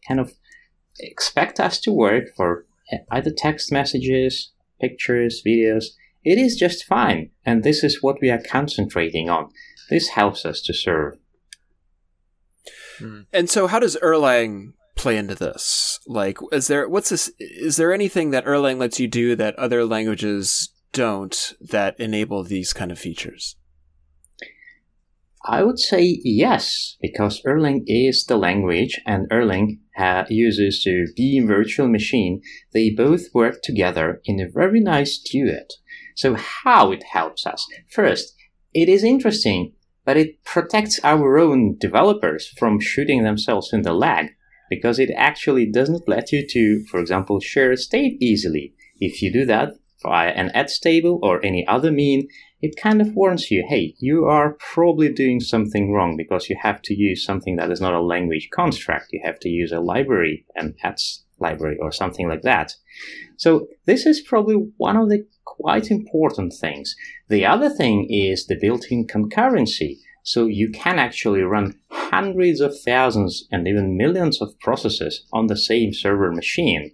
kind 0.07 0.19
of 0.19 0.33
expect 0.99 1.59
us 1.59 1.79
to 1.81 1.91
work 1.91 2.25
for 2.35 2.65
either 3.11 3.31
text 3.35 3.71
messages, 3.71 4.51
pictures, 4.79 5.41
videos. 5.45 5.85
It 6.23 6.37
is 6.37 6.55
just 6.55 6.85
fine. 6.85 7.31
And 7.45 7.63
this 7.63 7.83
is 7.83 8.03
what 8.03 8.17
we 8.21 8.29
are 8.29 8.41
concentrating 8.41 9.29
on. 9.29 9.49
This 9.89 10.09
helps 10.09 10.45
us 10.45 10.61
to 10.63 10.73
serve. 10.73 11.17
Hmm. 12.97 13.21
And 13.33 13.49
so 13.49 13.67
how 13.67 13.79
does 13.79 13.97
Erlang 13.97 14.73
play 14.95 15.17
into 15.17 15.35
this? 15.35 15.99
Like, 16.07 16.37
is 16.51 16.67
there, 16.67 16.87
what's 16.89 17.09
this, 17.09 17.31
is 17.39 17.77
there 17.77 17.93
anything 17.93 18.31
that 18.31 18.45
Erlang 18.45 18.77
lets 18.79 18.99
you 18.99 19.07
do 19.07 19.35
that 19.35 19.55
other 19.55 19.85
languages 19.85 20.69
don't 20.91 21.53
that 21.61 21.99
enable 21.99 22.43
these 22.43 22.73
kind 22.73 22.91
of 22.91 22.99
features? 22.99 23.55
I 25.45 25.63
would 25.63 25.79
say 25.79 26.19
yes, 26.23 26.97
because 26.99 27.41
Erlang 27.43 27.83
is 27.85 28.25
the 28.25 28.35
language 28.35 28.99
and 29.05 29.29
Erlang 29.29 29.79
uh, 29.97 30.25
uses 30.29 30.83
the 30.83 31.07
Beam 31.15 31.47
virtual 31.47 31.87
machine. 31.87 32.41
They 32.73 32.89
both 32.89 33.33
work 33.33 33.61
together 33.63 34.21
in 34.25 34.41
a 34.41 34.49
very 34.49 34.81
nice 34.81 35.17
duet. 35.19 35.71
So 36.15 36.35
how 36.35 36.91
it 36.91 37.03
helps 37.13 37.45
us? 37.45 37.65
First, 37.89 38.33
it 38.73 38.89
is 38.89 39.03
interesting, 39.03 39.73
but 40.07 40.15
it 40.15 40.41
protects 40.45 41.01
our 41.03 41.37
own 41.37 41.77
developers 41.77 42.47
from 42.57 42.79
shooting 42.79 43.23
themselves 43.23 43.73
in 43.73 43.81
the 43.81 43.91
leg 43.91 44.27
because 44.69 44.99
it 44.99 45.11
actually 45.17 45.69
doesn't 45.69 46.07
let 46.07 46.31
you 46.31 46.47
to, 46.47 46.85
for 46.89 47.01
example, 47.01 47.41
share 47.41 47.73
a 47.73 47.77
state 47.77 48.15
easily. 48.21 48.73
If 49.01 49.21
you 49.21 49.33
do 49.33 49.45
that, 49.47 49.73
via 50.01 50.29
an 50.29 50.49
ETS 50.53 50.79
table 50.79 51.19
or 51.21 51.43
any 51.45 51.67
other 51.67 51.91
mean, 51.91 52.29
it 52.61 52.81
kind 52.81 53.01
of 53.01 53.15
warns 53.15 53.51
you, 53.51 53.65
hey, 53.67 53.95
you 53.99 54.23
are 54.23 54.55
probably 54.73 55.11
doing 55.11 55.41
something 55.41 55.91
wrong 55.91 56.15
because 56.15 56.49
you 56.49 56.55
have 56.61 56.81
to 56.83 56.95
use 56.95 57.25
something 57.25 57.57
that 57.57 57.69
is 57.69 57.81
not 57.81 57.93
a 57.93 58.01
language 58.01 58.47
construct. 58.53 59.07
You 59.11 59.19
have 59.25 59.39
to 59.41 59.49
use 59.49 59.73
a 59.73 59.81
library, 59.81 60.45
and 60.55 60.75
ETS 60.83 61.25
library 61.39 61.77
or 61.81 61.91
something 61.91 62.27
like 62.27 62.41
that. 62.43 62.73
So 63.37 63.67
this 63.85 64.05
is 64.05 64.21
probably 64.21 64.55
one 64.77 64.97
of 64.97 65.09
the 65.09 65.25
quite 65.45 65.91
important 65.91 66.53
things. 66.53 66.95
The 67.29 67.45
other 67.45 67.69
thing 67.69 68.07
is 68.09 68.45
the 68.45 68.57
built-in 68.59 69.07
concurrency. 69.07 69.97
So 70.23 70.45
you 70.45 70.69
can 70.71 70.99
actually 70.99 71.41
run 71.41 71.79
hundreds 71.89 72.59
of 72.59 72.77
thousands 72.79 73.47
and 73.51 73.67
even 73.67 73.97
millions 73.97 74.41
of 74.41 74.59
processes 74.59 75.25
on 75.31 75.47
the 75.47 75.55
same 75.55 75.93
server 75.93 76.31
machine, 76.31 76.91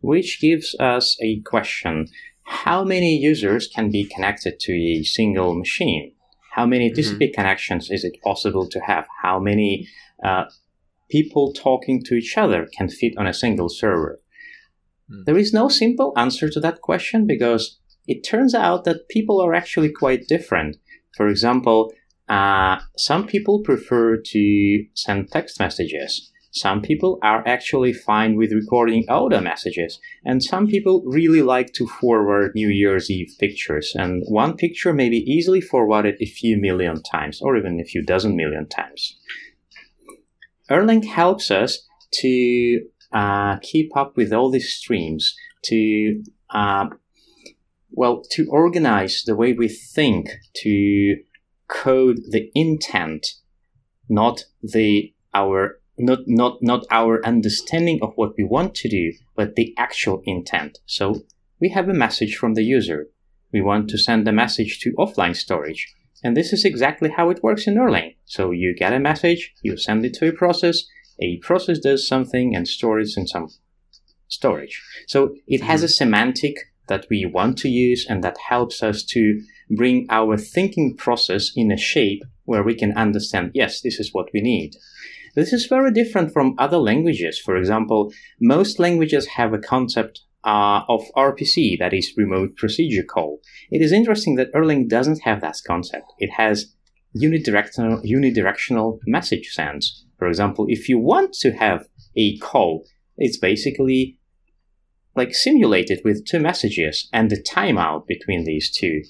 which 0.00 0.40
gives 0.40 0.76
us 0.78 1.16
a 1.22 1.40
question 1.40 2.08
how 2.44 2.84
many 2.84 3.16
users 3.16 3.68
can 3.68 3.90
be 3.90 4.04
connected 4.04 4.60
to 4.60 4.72
a 4.72 5.02
single 5.02 5.54
machine? 5.54 6.12
How 6.52 6.66
many 6.66 6.90
TCP 6.90 7.18
mm-hmm. 7.18 7.34
connections 7.34 7.90
is 7.90 8.04
it 8.04 8.20
possible 8.22 8.68
to 8.68 8.80
have? 8.80 9.06
How 9.22 9.40
many 9.40 9.88
uh, 10.22 10.44
people 11.14 11.52
talking 11.52 12.02
to 12.02 12.14
each 12.20 12.36
other 12.36 12.60
can 12.76 12.88
fit 12.88 13.14
on 13.16 13.26
a 13.28 13.38
single 13.42 13.68
server? 13.68 14.14
Mm. 15.10 15.24
There 15.26 15.38
is 15.44 15.52
no 15.60 15.68
simple 15.68 16.12
answer 16.16 16.48
to 16.50 16.60
that 16.60 16.80
question 16.80 17.20
because 17.34 17.78
it 18.06 18.28
turns 18.30 18.54
out 18.54 18.84
that 18.84 19.08
people 19.08 19.40
are 19.40 19.54
actually 19.54 19.92
quite 20.02 20.26
different. 20.26 20.76
For 21.16 21.28
example, 21.28 21.92
uh, 22.28 22.76
some 22.96 23.26
people 23.26 23.62
prefer 23.70 24.16
to 24.32 24.84
send 24.94 25.30
text 25.30 25.60
messages. 25.60 26.32
Some 26.50 26.82
people 26.82 27.18
are 27.22 27.42
actually 27.46 27.92
fine 27.92 28.36
with 28.36 28.52
recording 28.52 29.04
audio 29.08 29.40
messages, 29.40 29.98
and 30.24 30.40
some 30.40 30.68
people 30.68 31.02
really 31.04 31.42
like 31.42 31.72
to 31.74 31.86
forward 32.00 32.52
New 32.54 32.68
Year's 32.68 33.10
Eve 33.10 33.32
pictures, 33.40 33.92
and 33.96 34.22
one 34.28 34.56
picture 34.56 34.92
may 34.92 35.08
be 35.08 35.28
easily 35.36 35.60
forwarded 35.60 36.14
a 36.20 36.26
few 36.26 36.56
million 36.56 37.02
times, 37.02 37.40
or 37.42 37.56
even 37.56 37.80
a 37.80 37.90
few 37.92 38.02
dozen 38.04 38.36
million 38.36 38.68
times. 38.68 39.18
Erlang 40.70 41.04
helps 41.04 41.50
us 41.50 41.86
to 42.20 42.80
uh, 43.12 43.56
keep 43.58 43.96
up 43.96 44.16
with 44.16 44.32
all 44.32 44.50
these 44.50 44.72
streams, 44.72 45.34
to 45.64 46.22
uh, 46.50 46.86
well, 47.90 48.22
to 48.32 48.46
organize 48.50 49.22
the 49.24 49.36
way 49.36 49.52
we 49.52 49.68
think, 49.68 50.28
to 50.56 51.16
code 51.68 52.18
the 52.30 52.50
intent, 52.54 53.26
not 54.08 54.44
the 54.62 55.14
our 55.32 55.80
not 55.98 56.20
not 56.26 56.58
not 56.62 56.84
our 56.90 57.24
understanding 57.24 58.00
of 58.02 58.12
what 58.16 58.32
we 58.36 58.44
want 58.44 58.74
to 58.76 58.88
do, 58.88 59.12
but 59.36 59.54
the 59.54 59.74
actual 59.78 60.22
intent. 60.24 60.78
So 60.86 61.22
we 61.60 61.68
have 61.70 61.88
a 61.88 61.94
message 61.94 62.36
from 62.36 62.54
the 62.54 62.64
user. 62.64 63.08
We 63.52 63.62
want 63.62 63.88
to 63.90 63.98
send 63.98 64.26
the 64.26 64.32
message 64.32 64.80
to 64.80 64.92
offline 64.98 65.36
storage. 65.36 65.94
And 66.24 66.34
this 66.34 66.52
is 66.54 66.64
exactly 66.64 67.10
how 67.10 67.28
it 67.28 67.42
works 67.42 67.66
in 67.66 67.74
Erlang. 67.74 68.16
So 68.24 68.50
you 68.50 68.74
get 68.74 68.94
a 68.94 68.98
message, 68.98 69.52
you 69.62 69.76
send 69.76 70.04
it 70.06 70.14
to 70.14 70.28
a 70.28 70.32
process, 70.32 70.82
a 71.20 71.36
process 71.38 71.78
does 71.78 72.08
something 72.08 72.56
and 72.56 72.66
stores 72.66 73.14
it 73.16 73.20
in 73.20 73.26
some 73.26 73.50
storage. 74.28 74.82
So 75.06 75.36
it 75.46 75.62
has 75.62 75.82
a 75.82 75.88
semantic 75.88 76.56
that 76.88 77.06
we 77.10 77.26
want 77.26 77.58
to 77.58 77.68
use 77.68 78.06
and 78.08 78.24
that 78.24 78.38
helps 78.48 78.82
us 78.82 79.04
to 79.04 79.40
bring 79.70 80.06
our 80.10 80.36
thinking 80.36 80.96
process 80.96 81.52
in 81.54 81.70
a 81.70 81.76
shape 81.76 82.22
where 82.44 82.62
we 82.62 82.74
can 82.74 82.96
understand, 82.96 83.52
yes, 83.54 83.82
this 83.82 84.00
is 84.00 84.12
what 84.12 84.28
we 84.32 84.40
need. 84.40 84.76
This 85.34 85.52
is 85.52 85.66
very 85.66 85.92
different 85.92 86.32
from 86.32 86.54
other 86.58 86.78
languages. 86.78 87.38
For 87.38 87.56
example, 87.56 88.12
most 88.40 88.78
languages 88.78 89.26
have 89.26 89.52
a 89.52 89.58
concept 89.58 90.22
uh, 90.44 90.82
of 90.88 91.02
RPC, 91.16 91.78
that 91.78 91.94
is 91.94 92.12
remote 92.16 92.56
procedure 92.56 93.02
call. 93.02 93.40
It 93.70 93.80
is 93.80 93.92
interesting 93.92 94.36
that 94.36 94.52
Erlang 94.52 94.88
doesn't 94.88 95.22
have 95.22 95.40
that 95.40 95.56
concept. 95.66 96.12
It 96.18 96.30
has 96.36 96.74
unidirectional, 97.16 98.04
unidirectional 98.04 98.98
message 99.06 99.50
sends. 99.52 100.04
For 100.18 100.28
example, 100.28 100.66
if 100.68 100.88
you 100.88 100.98
want 100.98 101.32
to 101.40 101.52
have 101.52 101.86
a 102.16 102.36
call, 102.38 102.84
it's 103.16 103.38
basically 103.38 104.18
like 105.16 105.34
simulated 105.34 106.00
with 106.04 106.26
two 106.26 106.40
messages 106.40 107.08
and 107.12 107.30
the 107.30 107.42
timeout 107.42 108.06
between 108.06 108.44
these 108.44 108.70
two. 108.70 109.02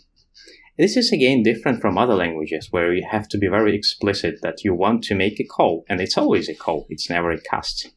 This 0.76 0.96
is 0.96 1.12
again 1.12 1.42
different 1.42 1.80
from 1.80 1.96
other 1.96 2.14
languages 2.14 2.68
where 2.70 2.92
you 2.92 3.06
have 3.08 3.28
to 3.28 3.38
be 3.38 3.46
very 3.46 3.74
explicit 3.74 4.40
that 4.42 4.64
you 4.64 4.74
want 4.74 5.04
to 5.04 5.14
make 5.14 5.38
a 5.38 5.44
call, 5.44 5.84
and 5.88 6.00
it's 6.00 6.18
always 6.18 6.48
a 6.48 6.54
call, 6.54 6.86
it's 6.88 7.08
never 7.08 7.30
a 7.30 7.40
cast. 7.40 7.90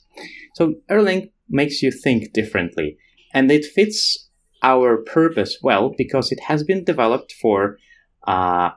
So 0.56 0.76
Erlang 0.90 1.32
makes 1.50 1.82
you 1.82 1.92
think 1.92 2.34
differently, 2.34 2.98
and 3.38 3.52
it 3.52 3.66
fits 3.66 4.30
our 4.64 4.98
purpose 4.98 5.60
well 5.62 5.94
because 5.96 6.32
it 6.32 6.40
has 6.50 6.64
been 6.64 6.84
developed 6.84 7.32
for 7.40 7.78
uh, 8.28 8.72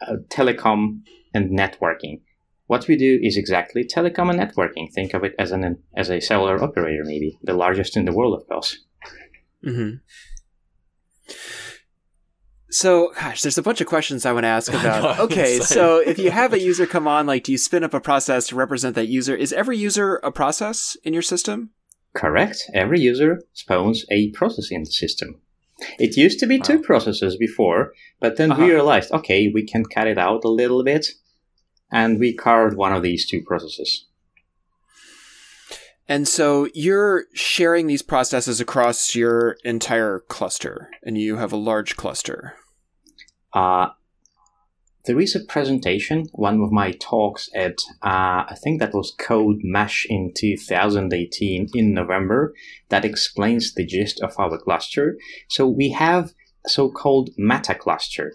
uh, 0.00 0.14
telecom 0.30 1.02
and 1.34 1.50
networking. 1.50 2.22
What 2.66 2.88
we 2.88 2.96
do 2.96 3.20
is 3.22 3.36
exactly 3.36 3.84
telecom 3.84 4.30
and 4.30 4.40
networking. 4.40 4.86
Think 4.94 5.12
of 5.12 5.22
it 5.22 5.34
as 5.38 5.52
an 5.52 5.62
as 5.94 6.08
a 6.10 6.20
cellular 6.20 6.62
operator, 6.62 7.04
maybe 7.04 7.38
the 7.42 7.52
largest 7.52 7.94
in 7.94 8.06
the 8.06 8.12
world, 8.12 8.40
of 8.40 8.48
course. 8.48 8.70
Mm-hmm. 9.62 9.96
So, 12.70 13.12
gosh, 13.20 13.42
there's 13.42 13.58
a 13.58 13.62
bunch 13.62 13.80
of 13.82 13.86
questions 13.86 14.24
I 14.24 14.32
want 14.32 14.44
to 14.44 14.48
ask 14.58 14.72
about. 14.80 15.20
okay, 15.20 15.58
so 15.58 15.98
if 15.98 16.18
you 16.18 16.30
have 16.30 16.54
a 16.54 16.60
user 16.60 16.86
come 16.86 17.06
on, 17.06 17.26
like, 17.26 17.44
do 17.44 17.52
you 17.52 17.58
spin 17.58 17.84
up 17.84 17.94
a 17.94 18.00
process 18.00 18.46
to 18.48 18.56
represent 18.56 18.94
that 18.94 19.08
user? 19.08 19.34
Is 19.36 19.52
every 19.52 19.76
user 19.76 20.16
a 20.16 20.32
process 20.32 20.96
in 21.04 21.12
your 21.12 21.22
system? 21.22 21.70
Correct. 22.14 22.70
Every 22.74 23.00
user 23.00 23.42
spawns 23.52 24.04
a 24.10 24.30
process 24.30 24.70
in 24.70 24.82
the 24.82 24.90
system. 24.90 25.40
It 25.98 26.16
used 26.16 26.40
to 26.40 26.46
be 26.46 26.58
wow. 26.58 26.64
two 26.64 26.78
processes 26.80 27.36
before, 27.36 27.92
but 28.20 28.36
then 28.36 28.50
uh-huh. 28.50 28.62
we 28.62 28.72
realized, 28.72 29.12
okay, 29.12 29.48
we 29.48 29.64
can 29.64 29.84
cut 29.84 30.08
it 30.08 30.18
out 30.18 30.44
a 30.44 30.48
little 30.48 30.82
bit, 30.82 31.06
and 31.92 32.18
we 32.18 32.34
carved 32.34 32.76
one 32.76 32.92
of 32.92 33.02
these 33.02 33.26
two 33.26 33.42
processes. 33.42 34.06
And 36.08 36.26
so 36.26 36.68
you're 36.74 37.26
sharing 37.34 37.86
these 37.86 38.02
processes 38.02 38.60
across 38.60 39.14
your 39.14 39.56
entire 39.62 40.24
cluster, 40.28 40.90
and 41.02 41.18
you 41.18 41.36
have 41.36 41.52
a 41.52 41.56
large 41.56 41.96
cluster. 41.96 42.54
Uh, 43.52 43.90
there 45.08 45.20
is 45.20 45.34
a 45.34 45.40
presentation, 45.40 46.26
one 46.32 46.60
of 46.60 46.70
my 46.70 46.92
talks 46.92 47.48
at, 47.54 47.78
uh, 48.02 48.44
I 48.52 48.56
think 48.62 48.78
that 48.78 48.92
was 48.92 49.14
Code 49.18 49.60
Mesh 49.62 50.06
in 50.08 50.32
2018 50.36 51.68
in 51.74 51.94
November, 51.94 52.52
that 52.90 53.06
explains 53.06 53.72
the 53.72 53.86
gist 53.86 54.20
of 54.20 54.38
our 54.38 54.58
cluster. 54.58 55.16
So 55.48 55.66
we 55.66 55.92
have 55.92 56.34
so-called 56.66 57.30
meta 57.38 57.74
cluster. 57.74 58.34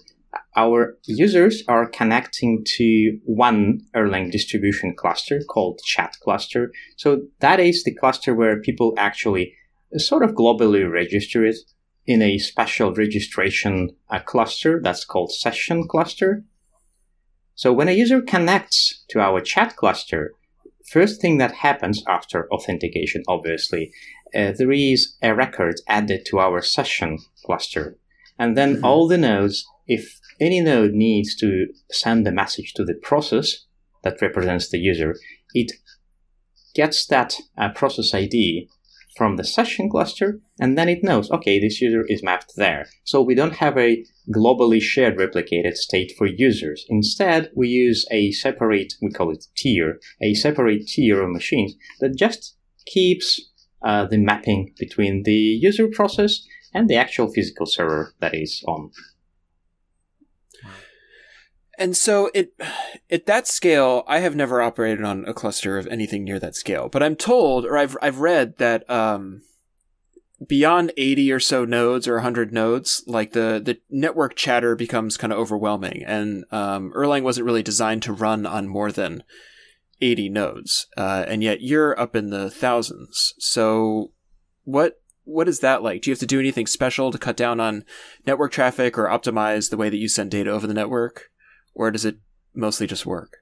Our 0.55 0.97
users 1.05 1.63
are 1.67 1.87
connecting 1.87 2.63
to 2.77 3.19
one 3.23 3.81
Erlang 3.95 4.31
distribution 4.31 4.95
cluster 4.95 5.41
called 5.47 5.79
chat 5.85 6.15
cluster. 6.23 6.71
So 6.97 7.27
that 7.39 7.59
is 7.59 7.83
the 7.83 7.93
cluster 7.93 8.33
where 8.33 8.59
people 8.59 8.95
actually 8.97 9.53
sort 9.97 10.23
of 10.23 10.31
globally 10.31 10.91
register 10.91 11.45
it 11.45 11.57
in 12.07 12.23
a 12.23 12.39
special 12.39 12.91
registration 12.93 13.95
uh, 14.09 14.19
cluster 14.19 14.81
that's 14.83 15.05
called 15.05 15.31
session 15.31 15.87
cluster. 15.87 16.43
So 17.55 17.71
when 17.71 17.87
a 17.87 17.91
user 17.91 18.21
connects 18.21 19.03
to 19.09 19.19
our 19.19 19.41
chat 19.41 19.75
cluster, 19.75 20.33
first 20.89 21.21
thing 21.21 21.37
that 21.37 21.53
happens 21.55 22.03
after 22.07 22.47
authentication, 22.51 23.23
obviously, 23.27 23.91
uh, 24.35 24.53
there 24.57 24.71
is 24.71 25.15
a 25.21 25.35
record 25.35 25.75
added 25.87 26.25
to 26.27 26.39
our 26.39 26.61
session 26.61 27.19
cluster. 27.45 27.97
And 28.39 28.57
then 28.57 28.75
mm-hmm. 28.75 28.85
all 28.85 29.07
the 29.07 29.17
nodes, 29.17 29.65
if 29.87 30.19
any 30.39 30.61
node 30.61 30.93
needs 30.93 31.35
to 31.37 31.67
send 31.91 32.27
a 32.27 32.31
message 32.31 32.73
to 32.73 32.83
the 32.83 32.95
process 32.95 33.65
that 34.01 34.21
represents 34.21 34.69
the 34.69 34.79
user, 34.79 35.15
it 35.53 35.71
gets 36.73 37.05
that 37.07 37.35
uh, 37.57 37.69
process 37.69 38.13
ID 38.13 38.69
from 39.15 39.35
the 39.35 39.43
session 39.43 39.89
cluster, 39.89 40.39
and 40.59 40.75
then 40.75 40.89
it 40.89 41.03
knows, 41.03 41.29
okay, 41.29 41.59
this 41.59 41.79
user 41.79 42.03
is 42.07 42.23
mapped 42.23 42.55
there. 42.55 42.87
So 43.03 43.21
we 43.21 43.35
don't 43.35 43.55
have 43.57 43.77
a 43.77 44.03
globally 44.31 44.81
shared 44.81 45.17
replicated 45.17 45.75
state 45.75 46.13
for 46.17 46.25
users. 46.25 46.85
Instead, 46.89 47.51
we 47.55 47.67
use 47.67 48.05
a 48.11 48.31
separate, 48.31 48.93
we 49.01 49.11
call 49.11 49.31
it 49.31 49.45
tier, 49.55 49.99
a 50.21 50.33
separate 50.33 50.87
tier 50.87 51.21
of 51.21 51.31
machines 51.31 51.73
that 51.99 52.15
just 52.17 52.55
keeps 52.85 53.41
uh, 53.81 54.05
the 54.05 54.17
mapping 54.17 54.73
between 54.79 55.23
the 55.23 55.31
user 55.31 55.87
process 55.87 56.45
and 56.73 56.89
the 56.89 56.95
actual 56.95 57.31
physical 57.31 57.65
server 57.65 58.13
that 58.19 58.33
is 58.33 58.63
on. 58.67 58.91
And 61.77 61.97
so 61.97 62.29
it 62.33 62.53
at 63.09 63.25
that 63.25 63.47
scale, 63.47 64.03
I 64.07 64.19
have 64.19 64.35
never 64.35 64.61
operated 64.61 65.03
on 65.03 65.25
a 65.25 65.33
cluster 65.33 65.77
of 65.77 65.87
anything 65.87 66.23
near 66.23 66.39
that 66.39 66.55
scale. 66.55 66.87
But 66.87 67.01
I'm 67.01 67.15
told, 67.15 67.65
or 67.65 67.77
I've 67.77 67.97
I've 68.01 68.19
read 68.19 68.57
that 68.57 68.87
um, 68.89 69.41
beyond 70.47 70.91
80 70.97 71.31
or 71.31 71.39
so 71.39 71.65
nodes 71.65 72.07
or 72.07 72.15
100 72.15 72.53
nodes, 72.53 73.03
like 73.07 73.33
the 73.33 73.61
the 73.63 73.79
network 73.89 74.35
chatter 74.35 74.75
becomes 74.75 75.17
kind 75.17 75.33
of 75.33 75.39
overwhelming, 75.39 76.03
and 76.05 76.45
um, 76.51 76.91
Erlang 76.95 77.23
wasn't 77.23 77.45
really 77.45 77.63
designed 77.63 78.03
to 78.03 78.13
run 78.13 78.45
on 78.45 78.67
more 78.67 78.91
than 78.91 79.23
80 80.01 80.29
nodes, 80.29 80.87
uh, 80.97 81.25
and 81.27 81.43
yet 81.43 81.61
you're 81.61 81.99
up 81.99 82.15
in 82.15 82.29
the 82.29 82.49
thousands. 82.49 83.33
So 83.39 84.11
what 84.63 85.01
what 85.25 85.47
is 85.47 85.59
that 85.59 85.83
like? 85.83 86.01
Do 86.01 86.09
you 86.09 86.13
have 86.13 86.19
to 86.19 86.25
do 86.25 86.39
anything 86.39 86.67
special 86.67 87.11
to 87.11 87.17
cut 87.17 87.37
down 87.37 87.59
on 87.59 87.85
network 88.25 88.51
traffic 88.51 88.97
or 88.97 89.07
optimize 89.07 89.69
the 89.69 89.77
way 89.77 89.89
that 89.89 89.97
you 89.97 90.09
send 90.09 90.31
data 90.31 90.49
over 90.51 90.67
the 90.67 90.73
network? 90.73 91.29
or 91.73 91.91
does 91.91 92.05
it 92.05 92.17
mostly 92.53 92.87
just 92.87 93.05
work? 93.05 93.37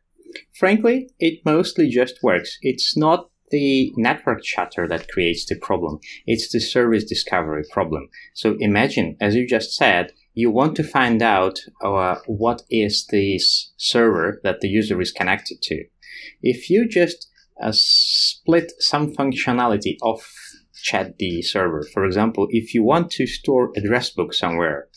Frankly, 0.58 1.10
it 1.20 1.42
mostly 1.46 1.90
just 1.90 2.16
works. 2.24 2.58
It's 2.62 2.96
not 2.96 3.30
the 3.52 3.94
network 3.98 4.44
chatter 4.44 4.88
that 4.88 5.08
creates 5.10 5.46
the 5.46 5.56
problem. 5.56 6.00
It's 6.26 6.52
the 6.52 6.60
service 6.60 7.04
discovery 7.04 7.64
problem. 7.72 8.10
So 8.34 8.56
imagine, 8.60 9.18
as 9.22 9.36
you 9.36 9.48
just 9.48 9.76
said, 9.76 10.12
you 10.34 10.50
want 10.50 10.76
to 10.78 10.84
find 10.84 11.22
out 11.22 11.60
uh, 11.84 12.16
what 12.26 12.64
is 12.70 13.06
this 13.08 13.74
server 13.78 14.40
that 14.44 14.62
the 14.62 14.70
user 14.70 15.00
is 15.02 15.12
connected 15.12 15.62
to. 15.64 15.84
If 16.42 16.70
you 16.70 16.88
just 16.88 17.28
uh, 17.62 17.72
split 17.74 18.72
some 18.80 19.14
functionality 19.14 19.98
of 20.02 20.24
ChatD 20.90 21.44
server, 21.44 21.86
for 21.94 22.06
example, 22.06 22.48
if 22.50 22.74
you 22.74 22.84
want 22.84 23.12
to 23.12 23.28
store 23.28 23.72
address 23.76 24.10
book 24.10 24.34
somewhere, 24.34 24.88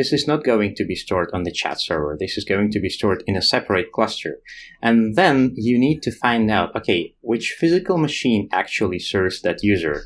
this 0.00 0.14
is 0.14 0.26
not 0.26 0.44
going 0.44 0.74
to 0.74 0.84
be 0.86 0.94
stored 0.94 1.28
on 1.34 1.42
the 1.42 1.52
chat 1.52 1.78
server. 1.78 2.16
This 2.18 2.38
is 2.38 2.44
going 2.46 2.70
to 2.70 2.80
be 2.80 2.88
stored 2.88 3.22
in 3.26 3.36
a 3.36 3.42
separate 3.42 3.92
cluster. 3.92 4.38
And 4.80 5.14
then 5.14 5.52
you 5.56 5.78
need 5.78 6.00
to 6.04 6.10
find 6.10 6.50
out, 6.50 6.74
okay, 6.74 7.14
which 7.20 7.56
physical 7.60 7.98
machine 7.98 8.48
actually 8.50 8.98
serves 8.98 9.42
that 9.42 9.62
user 9.62 10.04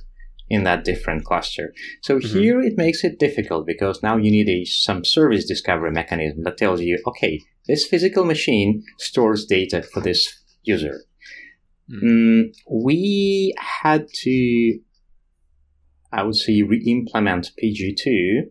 in 0.50 0.64
that 0.64 0.82
different 0.82 1.24
cluster. 1.24 1.72
So 2.02 2.18
mm-hmm. 2.18 2.38
here 2.38 2.60
it 2.60 2.76
makes 2.76 3.04
it 3.04 3.20
difficult 3.20 3.68
because 3.68 4.02
now 4.02 4.16
you 4.16 4.32
need 4.32 4.48
a, 4.48 4.64
some 4.64 5.04
service 5.04 5.44
discovery 5.44 5.92
mechanism 5.92 6.42
that 6.42 6.58
tells 6.58 6.80
you, 6.80 7.00
okay, 7.06 7.40
this 7.68 7.86
physical 7.86 8.24
machine 8.24 8.82
stores 8.98 9.44
data 9.44 9.80
for 9.80 10.00
this 10.00 10.42
user. 10.64 11.04
Mm. 11.88 12.02
Mm, 12.02 12.42
we 12.68 13.54
had 13.58 14.08
to, 14.22 14.80
I 16.12 16.24
would 16.24 16.34
say, 16.34 16.62
re-implement 16.62 17.52
PG2 17.62 18.48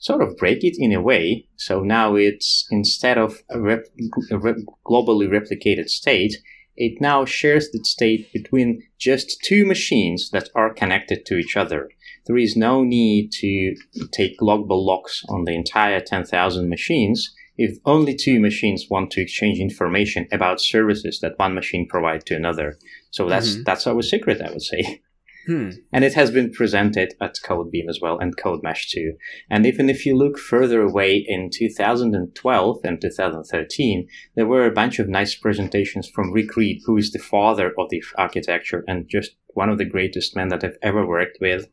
sort 0.00 0.22
of 0.22 0.36
break 0.36 0.64
it 0.64 0.76
in 0.78 0.92
a 0.92 1.00
way. 1.00 1.46
So 1.56 1.80
now 1.80 2.16
it's 2.16 2.66
instead 2.70 3.18
of 3.18 3.42
a, 3.50 3.60
rep- 3.60 3.86
a 4.30 4.38
rep- 4.38 4.56
globally 4.84 5.28
replicated 5.28 5.88
state, 5.88 6.34
it 6.76 7.00
now 7.00 7.24
shares 7.24 7.70
the 7.70 7.84
state 7.84 8.32
between 8.32 8.82
just 8.98 9.42
two 9.44 9.64
machines 9.64 10.30
that 10.30 10.48
are 10.54 10.72
connected 10.72 11.24
to 11.26 11.36
each 11.36 11.56
other. 11.56 11.90
There 12.26 12.38
is 12.38 12.56
no 12.56 12.82
need 12.82 13.30
to 13.40 13.76
take 14.12 14.38
global 14.38 14.84
locks 14.84 15.22
on 15.28 15.44
the 15.44 15.54
entire 15.54 16.00
10,000 16.00 16.68
machines 16.68 17.34
if 17.58 17.76
only 17.84 18.14
two 18.14 18.40
machines 18.40 18.86
want 18.88 19.10
to 19.10 19.20
exchange 19.20 19.58
information 19.58 20.26
about 20.32 20.62
services 20.62 21.20
that 21.20 21.38
one 21.38 21.54
machine 21.54 21.86
provides 21.86 22.24
to 22.24 22.34
another. 22.34 22.78
So 23.10 23.28
that's 23.28 23.50
mm-hmm. 23.50 23.64
that's 23.64 23.86
our 23.86 24.00
secret, 24.00 24.40
I 24.40 24.50
would 24.50 24.62
say. 24.62 25.02
Hmm. 25.50 25.70
And 25.92 26.04
it 26.04 26.14
has 26.14 26.30
been 26.30 26.52
presented 26.52 27.14
at 27.20 27.40
CodeBeam 27.44 27.88
as 27.88 27.98
well 28.00 28.20
and 28.20 28.36
CodeMesh 28.36 28.88
too. 28.88 29.14
And 29.50 29.66
even 29.66 29.90
if 29.90 30.06
you 30.06 30.16
look 30.16 30.38
further 30.38 30.80
away 30.80 31.24
in 31.26 31.50
2012 31.52 32.78
and 32.84 33.00
2013, 33.00 34.08
there 34.36 34.46
were 34.46 34.64
a 34.64 34.70
bunch 34.70 35.00
of 35.00 35.08
nice 35.08 35.34
presentations 35.34 36.08
from 36.08 36.32
Rick 36.32 36.54
Reed, 36.54 36.82
who 36.86 36.96
is 36.96 37.10
the 37.10 37.18
father 37.18 37.72
of 37.76 37.90
the 37.90 38.00
architecture 38.16 38.84
and 38.86 39.08
just 39.10 39.32
one 39.48 39.68
of 39.68 39.78
the 39.78 39.84
greatest 39.84 40.36
men 40.36 40.50
that 40.50 40.62
I've 40.62 40.78
ever 40.82 41.04
worked 41.04 41.38
with. 41.40 41.66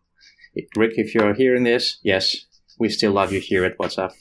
Rick, 0.76 0.94
if 0.96 1.14
you're 1.14 1.36
hearing 1.36 1.64
this, 1.64 2.00
yes, 2.02 2.48
we 2.80 2.90
still 2.90 3.12
love 3.12 3.32
you 3.32 3.40
here 3.40 3.64
at 3.64 3.78
WhatsApp. 3.78 4.12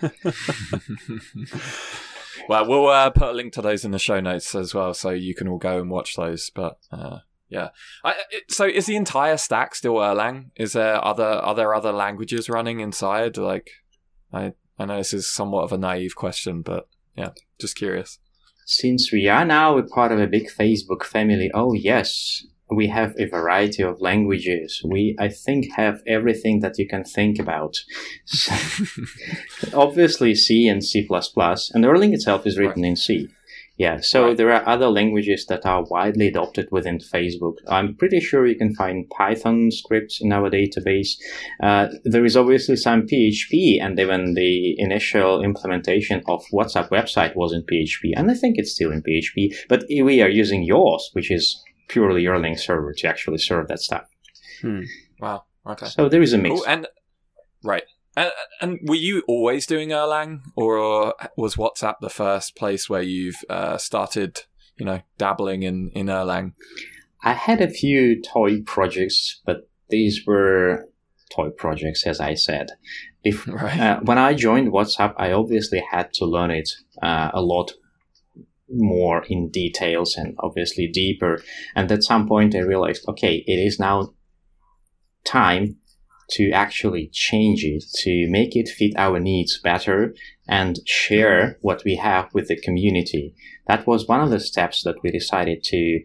well, 2.48 2.68
we'll 2.68 2.86
uh, 2.86 3.10
put 3.10 3.30
a 3.30 3.32
link 3.32 3.52
to 3.54 3.62
those 3.62 3.84
in 3.84 3.90
the 3.90 3.98
show 3.98 4.20
notes 4.20 4.54
as 4.54 4.72
well, 4.72 4.94
so 4.94 5.10
you 5.10 5.34
can 5.34 5.48
all 5.48 5.58
go 5.58 5.80
and 5.80 5.90
watch 5.90 6.14
those. 6.14 6.52
But 6.54 6.78
uh, 6.92 7.18
yeah. 7.52 7.68
I, 8.02 8.14
it, 8.30 8.50
so 8.50 8.64
is 8.64 8.86
the 8.86 8.96
entire 8.96 9.36
stack 9.36 9.74
still 9.74 9.96
Erlang? 9.96 10.50
Is 10.56 10.72
there 10.72 11.04
other 11.04 11.24
are 11.24 11.54
there 11.54 11.74
other 11.74 11.92
languages 11.92 12.48
running 12.48 12.80
inside? 12.80 13.36
Like, 13.36 13.70
I 14.32 14.54
I 14.78 14.86
know 14.86 14.96
this 14.96 15.12
is 15.12 15.30
somewhat 15.30 15.64
of 15.64 15.72
a 15.72 15.78
naive 15.78 16.16
question, 16.16 16.62
but 16.62 16.88
yeah, 17.14 17.30
just 17.60 17.76
curious. 17.76 18.18
Since 18.64 19.12
we 19.12 19.28
are 19.28 19.44
now 19.44 19.76
a 19.76 19.82
part 19.82 20.12
of 20.12 20.18
a 20.18 20.26
big 20.26 20.48
Facebook 20.48 21.04
family, 21.04 21.50
oh 21.52 21.74
yes, 21.74 22.42
we 22.70 22.86
have 22.86 23.14
a 23.18 23.26
variety 23.26 23.82
of 23.82 24.00
languages. 24.00 24.80
We, 24.82 25.14
I 25.18 25.28
think, 25.28 25.72
have 25.74 26.00
everything 26.06 26.60
that 26.60 26.78
you 26.78 26.88
can 26.88 27.04
think 27.04 27.38
about. 27.38 27.76
Obviously, 29.74 30.34
C 30.34 30.68
and 30.68 30.82
C++, 30.82 31.00
and 31.00 31.84
Erlang 31.84 32.14
itself 32.14 32.46
is 32.46 32.56
written 32.56 32.82
right. 32.82 32.88
in 32.88 32.96
C. 32.96 33.28
Yeah, 33.78 34.00
so 34.00 34.26
right. 34.26 34.36
there 34.36 34.52
are 34.52 34.68
other 34.68 34.88
languages 34.88 35.46
that 35.46 35.64
are 35.64 35.84
widely 35.84 36.28
adopted 36.28 36.68
within 36.70 36.98
Facebook. 36.98 37.54
I'm 37.68 37.96
pretty 37.96 38.20
sure 38.20 38.46
you 38.46 38.56
can 38.56 38.74
find 38.74 39.08
Python 39.10 39.70
scripts 39.70 40.20
in 40.20 40.32
our 40.32 40.50
database. 40.50 41.12
Uh, 41.62 41.88
there 42.04 42.24
is 42.24 42.36
obviously 42.36 42.76
some 42.76 43.06
PHP, 43.06 43.82
and 43.82 43.98
even 43.98 44.34
the 44.34 44.74
initial 44.78 45.42
implementation 45.42 46.22
of 46.28 46.44
WhatsApp 46.52 46.90
website 46.90 47.34
was 47.34 47.52
in 47.52 47.62
PHP, 47.62 48.12
and 48.14 48.30
I 48.30 48.34
think 48.34 48.56
it's 48.58 48.72
still 48.72 48.92
in 48.92 49.02
PHP. 49.02 49.54
But 49.68 49.84
we 49.88 50.20
are 50.20 50.28
using 50.28 50.62
Yaws, 50.62 51.10
which 51.14 51.30
is 51.30 51.62
purely 51.88 52.24
Erlang 52.24 52.58
server 52.58 52.92
to 52.98 53.08
actually 53.08 53.38
serve 53.38 53.68
that 53.68 53.80
stuff. 53.80 54.04
Hmm. 54.60 54.82
Wow. 55.18 55.44
Okay. 55.66 55.86
So 55.86 56.08
there 56.08 56.22
is 56.22 56.32
a 56.32 56.38
mix. 56.38 56.56
Cool. 56.56 56.66
And 56.66 56.86
right, 57.64 57.84
and, 58.16 58.30
and, 58.60 58.78
were 58.84 58.94
you 58.94 59.22
always 59.26 59.66
doing 59.66 59.90
Erlang, 59.90 60.40
or 60.56 61.14
was 61.36 61.56
WhatsApp 61.56 61.94
the 62.00 62.10
first 62.10 62.56
place 62.56 62.88
where 62.88 63.02
you've 63.02 63.42
uh, 63.48 63.78
started, 63.78 64.42
you 64.76 64.84
know, 64.84 65.00
dabbling 65.18 65.62
in 65.62 65.90
in 65.94 66.06
Erlang? 66.06 66.52
I 67.24 67.34
had 67.34 67.60
a 67.60 67.70
few 67.70 68.20
toy 68.20 68.62
projects, 68.62 69.40
but 69.46 69.68
these 69.88 70.26
were 70.26 70.88
toy 71.34 71.50
projects, 71.50 72.06
as 72.06 72.20
I 72.20 72.34
said. 72.34 72.70
If 73.24 73.46
right. 73.48 73.80
uh, 73.80 74.00
when 74.00 74.18
I 74.18 74.34
joined 74.34 74.72
WhatsApp, 74.72 75.14
I 75.16 75.32
obviously 75.32 75.82
had 75.90 76.12
to 76.14 76.26
learn 76.26 76.50
it 76.50 76.70
uh, 77.02 77.30
a 77.32 77.40
lot 77.40 77.72
more 78.68 79.24
in 79.28 79.50
details 79.50 80.16
and 80.16 80.34
obviously 80.38 80.88
deeper. 80.88 81.42
And 81.74 81.90
at 81.92 82.02
some 82.02 82.26
point, 82.26 82.54
I 82.54 82.60
realized, 82.60 83.04
okay, 83.08 83.44
it 83.46 83.58
is 83.58 83.78
now 83.78 84.14
time 85.24 85.76
to 86.30 86.50
actually 86.50 87.10
change 87.12 87.64
it, 87.64 87.84
to 88.02 88.26
make 88.30 88.56
it 88.56 88.68
fit 88.68 88.92
our 88.96 89.18
needs 89.20 89.58
better 89.58 90.14
and 90.48 90.80
share 90.86 91.58
what 91.60 91.82
we 91.84 91.96
have 91.96 92.32
with 92.32 92.48
the 92.48 92.60
community. 92.60 93.34
That 93.66 93.86
was 93.86 94.08
one 94.08 94.20
of 94.20 94.30
the 94.30 94.40
steps 94.40 94.82
that 94.84 94.96
we 95.02 95.10
decided 95.10 95.62
to 95.64 96.00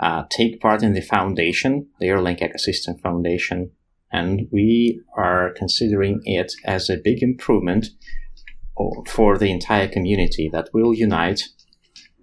uh, 0.00 0.24
take 0.30 0.60
part 0.60 0.82
in 0.82 0.92
the 0.92 1.00
foundation, 1.00 1.88
the 2.00 2.06
Erlang 2.06 2.40
Ecosystem 2.40 3.00
Foundation, 3.00 3.70
and 4.12 4.48
we 4.52 5.00
are 5.16 5.52
considering 5.56 6.20
it 6.24 6.52
as 6.64 6.88
a 6.88 6.96
big 6.96 7.22
improvement 7.22 7.86
for 9.06 9.38
the 9.38 9.50
entire 9.50 9.88
community 9.88 10.48
that 10.52 10.68
will 10.72 10.94
unite 10.94 11.42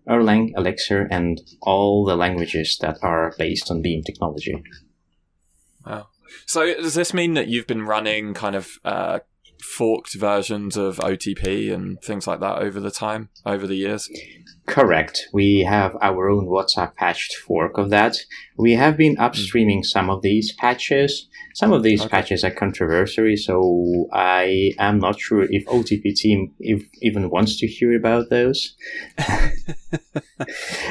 Erlang, 0.07 0.51
Elixir, 0.57 1.07
and 1.11 1.41
all 1.61 2.05
the 2.05 2.15
languages 2.15 2.77
that 2.81 2.97
are 3.01 3.33
based 3.37 3.69
on 3.69 3.81
Beam 3.81 4.03
technology. 4.03 4.61
Wow. 5.85 6.07
So 6.45 6.73
does 6.73 6.93
this 6.93 7.13
mean 7.13 7.33
that 7.33 7.47
you've 7.47 7.67
been 7.67 7.83
running 7.83 8.33
kind 8.33 8.55
of 8.55 8.69
uh, 8.83 9.19
forked 9.61 10.15
versions 10.15 10.77
of 10.77 10.97
OTP 10.97 11.73
and 11.73 12.01
things 12.01 12.27
like 12.27 12.39
that 12.39 12.57
over 12.59 12.79
the 12.79 12.91
time, 12.91 13.29
over 13.45 13.67
the 13.67 13.75
years? 13.75 14.09
Correct. 14.67 15.27
We 15.33 15.65
have 15.67 15.97
our 16.01 16.29
own 16.29 16.45
WhatsApp 16.47 16.95
patched 16.95 17.35
fork 17.35 17.77
of 17.77 17.89
that. 17.89 18.15
We 18.57 18.73
have 18.73 18.95
been 18.95 19.15
hmm. 19.15 19.21
upstreaming 19.21 19.83
some 19.83 20.09
of 20.09 20.21
these 20.21 20.53
patches. 20.53 21.27
Some 21.53 21.73
of 21.73 21.83
these 21.83 22.01
okay. 22.01 22.09
patches 22.09 22.45
are 22.45 22.51
controversial, 22.51 23.35
so 23.35 24.07
I 24.13 24.71
am 24.79 24.99
not 24.99 25.19
sure 25.19 25.45
if 25.49 25.65
OTP 25.65 26.15
team 26.15 26.53
if, 26.59 26.87
even 27.01 27.29
wants 27.29 27.57
to 27.59 27.67
hear 27.67 27.93
about 27.97 28.29
those. 28.29 28.75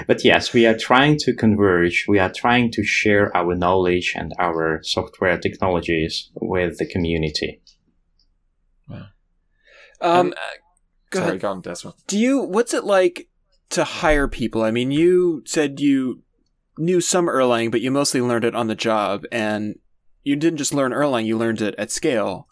but 0.06 0.22
yes, 0.22 0.52
we 0.52 0.66
are 0.66 0.76
trying 0.76 1.16
to 1.20 1.32
converge. 1.32 2.04
We 2.06 2.18
are 2.18 2.30
trying 2.30 2.72
to 2.72 2.84
share 2.84 3.34
our 3.34 3.54
knowledge 3.54 4.12
and 4.14 4.34
our 4.38 4.80
software 4.82 5.38
technologies 5.38 6.30
with 6.34 6.76
the 6.76 6.86
community. 6.86 7.62
Um, 10.00 10.32
uh, 10.32 10.40
go 11.10 11.20
sorry, 11.20 11.28
ahead. 11.30 11.40
go 11.40 11.50
on, 11.50 11.60
Desmond. 11.60 11.96
Do 12.06 12.18
you? 12.18 12.40
What's 12.40 12.74
it 12.74 12.84
like 12.84 13.28
to 13.70 13.84
hire 13.84 14.28
people? 14.28 14.62
I 14.62 14.70
mean, 14.70 14.90
you 14.90 15.42
said 15.46 15.80
you 15.80 16.22
knew 16.78 17.00
some 17.00 17.26
Erlang, 17.26 17.70
but 17.70 17.80
you 17.80 17.90
mostly 17.90 18.20
learned 18.20 18.44
it 18.44 18.54
on 18.54 18.66
the 18.66 18.74
job, 18.74 19.24
and 19.30 19.78
you 20.24 20.36
didn't 20.36 20.58
just 20.58 20.74
learn 20.74 20.92
Erlang; 20.92 21.26
you 21.26 21.36
learned 21.36 21.60
it 21.60 21.74
at 21.78 21.90
scale 21.90 22.48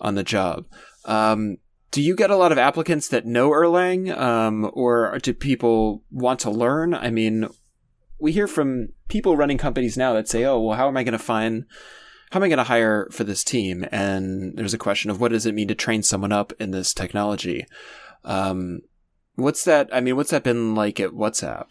on 0.00 0.14
the 0.14 0.24
job. 0.24 0.66
Um, 1.04 1.58
do 1.90 2.00
you 2.02 2.14
get 2.14 2.30
a 2.30 2.36
lot 2.36 2.52
of 2.52 2.58
applicants 2.58 3.08
that 3.08 3.26
know 3.26 3.50
Erlang, 3.50 4.16
um, 4.16 4.70
or 4.72 5.18
do 5.22 5.32
people 5.34 6.04
want 6.10 6.40
to 6.40 6.50
learn? 6.50 6.94
I 6.94 7.10
mean, 7.10 7.48
we 8.18 8.32
hear 8.32 8.46
from 8.46 8.90
people 9.08 9.36
running 9.36 9.58
companies 9.58 9.96
now 9.96 10.12
that 10.14 10.28
say, 10.28 10.44
"Oh, 10.44 10.60
well, 10.60 10.76
how 10.76 10.88
am 10.88 10.96
I 10.96 11.04
going 11.04 11.12
to 11.12 11.18
find?" 11.18 11.64
How 12.30 12.38
am 12.38 12.44
I 12.44 12.48
going 12.48 12.58
to 12.58 12.64
hire 12.64 13.08
for 13.10 13.24
this 13.24 13.42
team? 13.42 13.84
And 13.90 14.56
there's 14.56 14.74
a 14.74 14.78
question 14.78 15.10
of 15.10 15.20
what 15.20 15.32
does 15.32 15.46
it 15.46 15.54
mean 15.54 15.68
to 15.68 15.74
train 15.74 16.02
someone 16.02 16.32
up 16.32 16.52
in 16.60 16.70
this 16.70 16.94
technology? 16.94 17.66
Um, 18.24 18.82
what's 19.34 19.64
that? 19.64 19.88
I 19.92 20.00
mean, 20.00 20.16
what's 20.16 20.30
that 20.30 20.44
been 20.44 20.74
like 20.74 21.00
at 21.00 21.10
WhatsApp? 21.10 21.66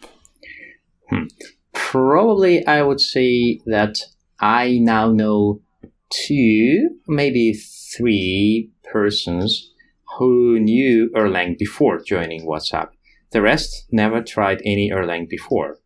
Hmm. 1.08 1.24
Probably, 1.72 2.66
I 2.66 2.82
would 2.82 3.00
say 3.00 3.60
that 3.66 3.96
I 4.38 4.78
now 4.78 5.10
know 5.10 5.62
two, 6.10 6.90
maybe 7.08 7.54
three 7.96 8.70
persons 8.92 9.72
who 10.18 10.58
knew 10.58 11.10
Erlang 11.16 11.56
before 11.56 12.00
joining 12.00 12.46
WhatsApp. 12.46 12.88
The 13.30 13.40
rest 13.40 13.86
never 13.90 14.22
tried 14.22 14.60
any 14.64 14.90
Erlang 14.90 15.28
before. 15.28 15.78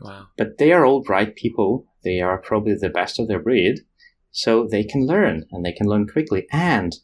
Wow. 0.00 0.28
But 0.38 0.58
they 0.58 0.72
are 0.72 0.86
all 0.86 1.02
bright 1.02 1.34
people 1.34 1.86
they 2.04 2.20
are 2.20 2.38
probably 2.38 2.74
the 2.74 2.90
best 2.90 3.18
of 3.18 3.28
their 3.28 3.40
breed, 3.40 3.80
so 4.30 4.66
they 4.66 4.84
can 4.84 5.06
learn 5.06 5.44
and 5.50 5.64
they 5.64 5.72
can 5.72 5.86
learn 5.86 6.06
quickly. 6.06 6.46
And 6.50 6.96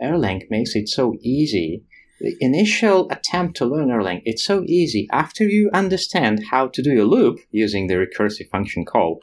Erlang 0.00 0.42
makes 0.50 0.74
it 0.74 0.88
so 0.88 1.14
easy. 1.20 1.84
The 2.20 2.34
initial 2.40 3.10
attempt 3.10 3.56
to 3.58 3.66
learn 3.66 3.88
Erlang, 3.88 4.22
it's 4.24 4.44
so 4.44 4.64
easy. 4.66 5.06
After 5.12 5.44
you 5.44 5.70
understand 5.74 6.44
how 6.50 6.68
to 6.68 6.82
do 6.82 7.02
a 7.02 7.04
loop 7.04 7.38
using 7.50 7.86
the 7.86 7.94
recursive 7.94 8.48
function 8.48 8.84
call, 8.84 9.20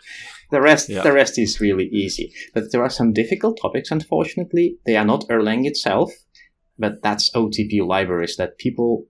the 0.51 0.61
rest, 0.61 0.89
yeah. 0.89 1.01
the 1.01 1.13
rest 1.13 1.39
is 1.39 1.59
really 1.59 1.87
easy. 1.87 2.31
But 2.53 2.71
there 2.71 2.83
are 2.83 2.89
some 2.89 3.13
difficult 3.13 3.57
topics, 3.59 3.89
unfortunately. 3.89 4.77
They 4.85 4.95
are 4.95 5.05
not 5.05 5.27
Erlang 5.27 5.65
itself, 5.65 6.11
but 6.77 7.01
that's 7.01 7.31
OTP 7.31 7.85
libraries 7.85 8.35
that 8.37 8.59
people 8.59 9.07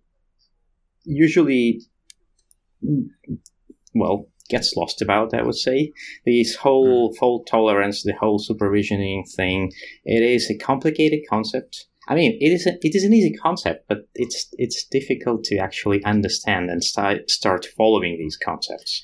usually, 1.03 1.81
mm, 2.83 3.07
well, 3.93 4.29
gets 4.49 4.75
lost 4.75 5.01
about, 5.01 5.33
I 5.33 5.43
would 5.43 5.55
say. 5.55 5.93
This 6.25 6.55
whole 6.55 7.09
hmm. 7.09 7.15
fault 7.15 7.47
tolerance, 7.47 8.03
the 8.03 8.13
whole 8.19 8.39
supervisioning 8.39 9.23
thing, 9.35 9.71
it 10.05 10.23
is 10.23 10.49
a 10.49 10.57
complicated 10.57 11.21
concept. 11.29 11.87
I 12.07 12.15
mean, 12.15 12.37
it 12.41 12.51
is 12.51 12.67
a, 12.67 12.73
it 12.81 12.95
is 12.95 13.05
an 13.05 13.13
easy 13.13 13.33
concept, 13.33 13.85
but 13.87 14.09
it's 14.13 14.47
it's 14.53 14.85
difficult 14.85 15.45
to 15.45 15.57
actually 15.57 16.03
understand 16.03 16.69
and 16.69 16.83
start 16.83 17.29
start 17.29 17.65
following 17.77 18.17
these 18.17 18.37
concepts. 18.37 19.03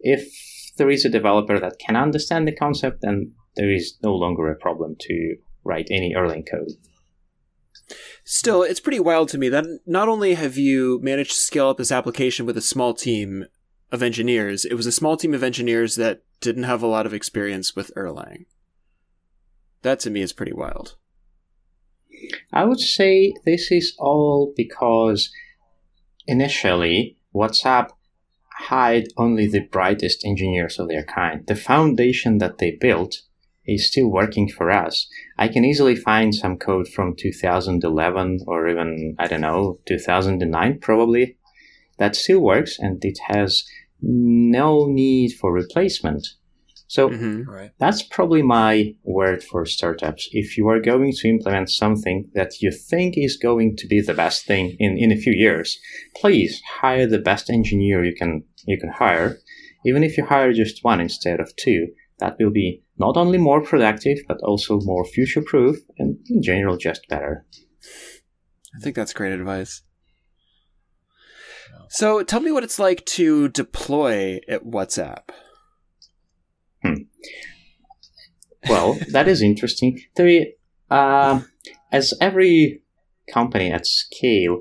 If 0.00 0.26
there 0.78 0.88
is 0.88 1.04
a 1.04 1.10
developer 1.10 1.60
that 1.60 1.78
can 1.78 1.96
understand 1.96 2.48
the 2.48 2.56
concept, 2.56 3.02
then 3.02 3.32
there 3.56 3.70
is 3.70 3.98
no 4.02 4.14
longer 4.14 4.50
a 4.50 4.56
problem 4.56 4.96
to 5.00 5.36
write 5.64 5.88
any 5.90 6.14
Erlang 6.14 6.48
code. 6.50 6.70
Still, 8.24 8.62
it's 8.62 8.80
pretty 8.80 9.00
wild 9.00 9.28
to 9.30 9.38
me 9.38 9.48
that 9.50 9.64
not 9.86 10.08
only 10.08 10.34
have 10.34 10.56
you 10.56 11.00
managed 11.02 11.32
to 11.32 11.36
scale 11.36 11.68
up 11.68 11.76
this 11.76 11.92
application 11.92 12.46
with 12.46 12.56
a 12.56 12.62
small 12.62 12.94
team, 12.94 13.44
of 13.92 14.02
engineers. 14.02 14.64
It 14.64 14.74
was 14.74 14.86
a 14.86 14.92
small 14.92 15.16
team 15.16 15.34
of 15.34 15.42
engineers 15.42 15.96
that 15.96 16.22
didn't 16.40 16.64
have 16.64 16.82
a 16.82 16.86
lot 16.86 17.06
of 17.06 17.14
experience 17.14 17.74
with 17.74 17.90
Erlang. 17.96 18.46
That 19.82 20.00
to 20.00 20.10
me 20.10 20.22
is 20.22 20.32
pretty 20.32 20.52
wild. 20.52 20.96
I 22.52 22.64
would 22.64 22.80
say 22.80 23.32
this 23.44 23.70
is 23.70 23.94
all 23.98 24.52
because 24.56 25.30
initially 26.26 27.16
WhatsApp 27.34 27.90
hired 28.68 29.08
only 29.16 29.46
the 29.46 29.60
brightest 29.60 30.24
engineers 30.24 30.78
of 30.78 30.88
their 30.88 31.04
kind. 31.04 31.46
The 31.46 31.56
foundation 31.56 32.38
that 32.38 32.58
they 32.58 32.72
built 32.72 33.22
is 33.66 33.88
still 33.88 34.08
working 34.08 34.48
for 34.48 34.70
us. 34.70 35.08
I 35.38 35.48
can 35.48 35.64
easily 35.64 35.96
find 35.96 36.34
some 36.34 36.58
code 36.58 36.88
from 36.88 37.14
2011 37.16 38.40
or 38.46 38.68
even, 38.68 39.14
I 39.18 39.26
don't 39.28 39.40
know, 39.40 39.78
2009 39.86 40.78
probably 40.80 41.36
that 41.98 42.16
still 42.16 42.40
works 42.40 42.78
and 42.78 43.02
it 43.04 43.18
has 43.28 43.64
no 44.02 44.86
need 44.86 45.32
for 45.32 45.52
replacement. 45.52 46.26
So 46.90 47.08
mm-hmm, 47.08 47.48
right. 47.48 47.70
that's 47.78 48.02
probably 48.02 48.42
my 48.42 48.96
word 49.04 49.44
for 49.44 49.64
startups. 49.64 50.28
If 50.32 50.58
you 50.58 50.66
are 50.68 50.80
going 50.80 51.12
to 51.12 51.28
implement 51.28 51.70
something 51.70 52.28
that 52.34 52.60
you 52.60 52.72
think 52.72 53.14
is 53.16 53.36
going 53.36 53.76
to 53.76 53.86
be 53.86 54.00
the 54.00 54.12
best 54.12 54.44
thing 54.44 54.74
in, 54.80 54.98
in 54.98 55.12
a 55.12 55.16
few 55.16 55.32
years, 55.32 55.78
please 56.16 56.60
hire 56.80 57.06
the 57.06 57.20
best 57.20 57.48
engineer 57.48 58.04
you 58.04 58.14
can 58.16 58.42
you 58.66 58.76
can 58.76 58.90
hire. 58.90 59.38
Even 59.86 60.02
if 60.02 60.18
you 60.18 60.24
hire 60.24 60.52
just 60.52 60.82
one 60.82 61.00
instead 61.00 61.38
of 61.38 61.54
two, 61.54 61.86
that 62.18 62.34
will 62.40 62.50
be 62.50 62.82
not 62.98 63.16
only 63.16 63.38
more 63.38 63.62
productive 63.62 64.18
but 64.26 64.40
also 64.42 64.80
more 64.80 65.04
future 65.04 65.42
proof 65.42 65.76
and 65.96 66.18
in 66.28 66.42
general 66.42 66.76
just 66.76 67.06
better. 67.08 67.46
I 68.74 68.80
think 68.80 68.96
that's 68.96 69.12
great 69.12 69.32
advice. 69.32 69.82
So 71.92 72.22
tell 72.22 72.40
me 72.40 72.52
what 72.52 72.62
it's 72.62 72.78
like 72.78 73.04
to 73.06 73.48
deploy 73.48 74.38
at 74.48 74.64
WhatsApp. 74.64 75.30
Hmm. 76.84 77.02
Well, 78.68 78.96
that 79.10 79.26
is 79.26 79.42
interesting. 79.42 80.00
There, 80.14 80.44
uh, 80.88 81.40
as 81.90 82.14
every 82.20 82.82
company 83.28 83.72
at 83.72 83.86
scale, 83.86 84.60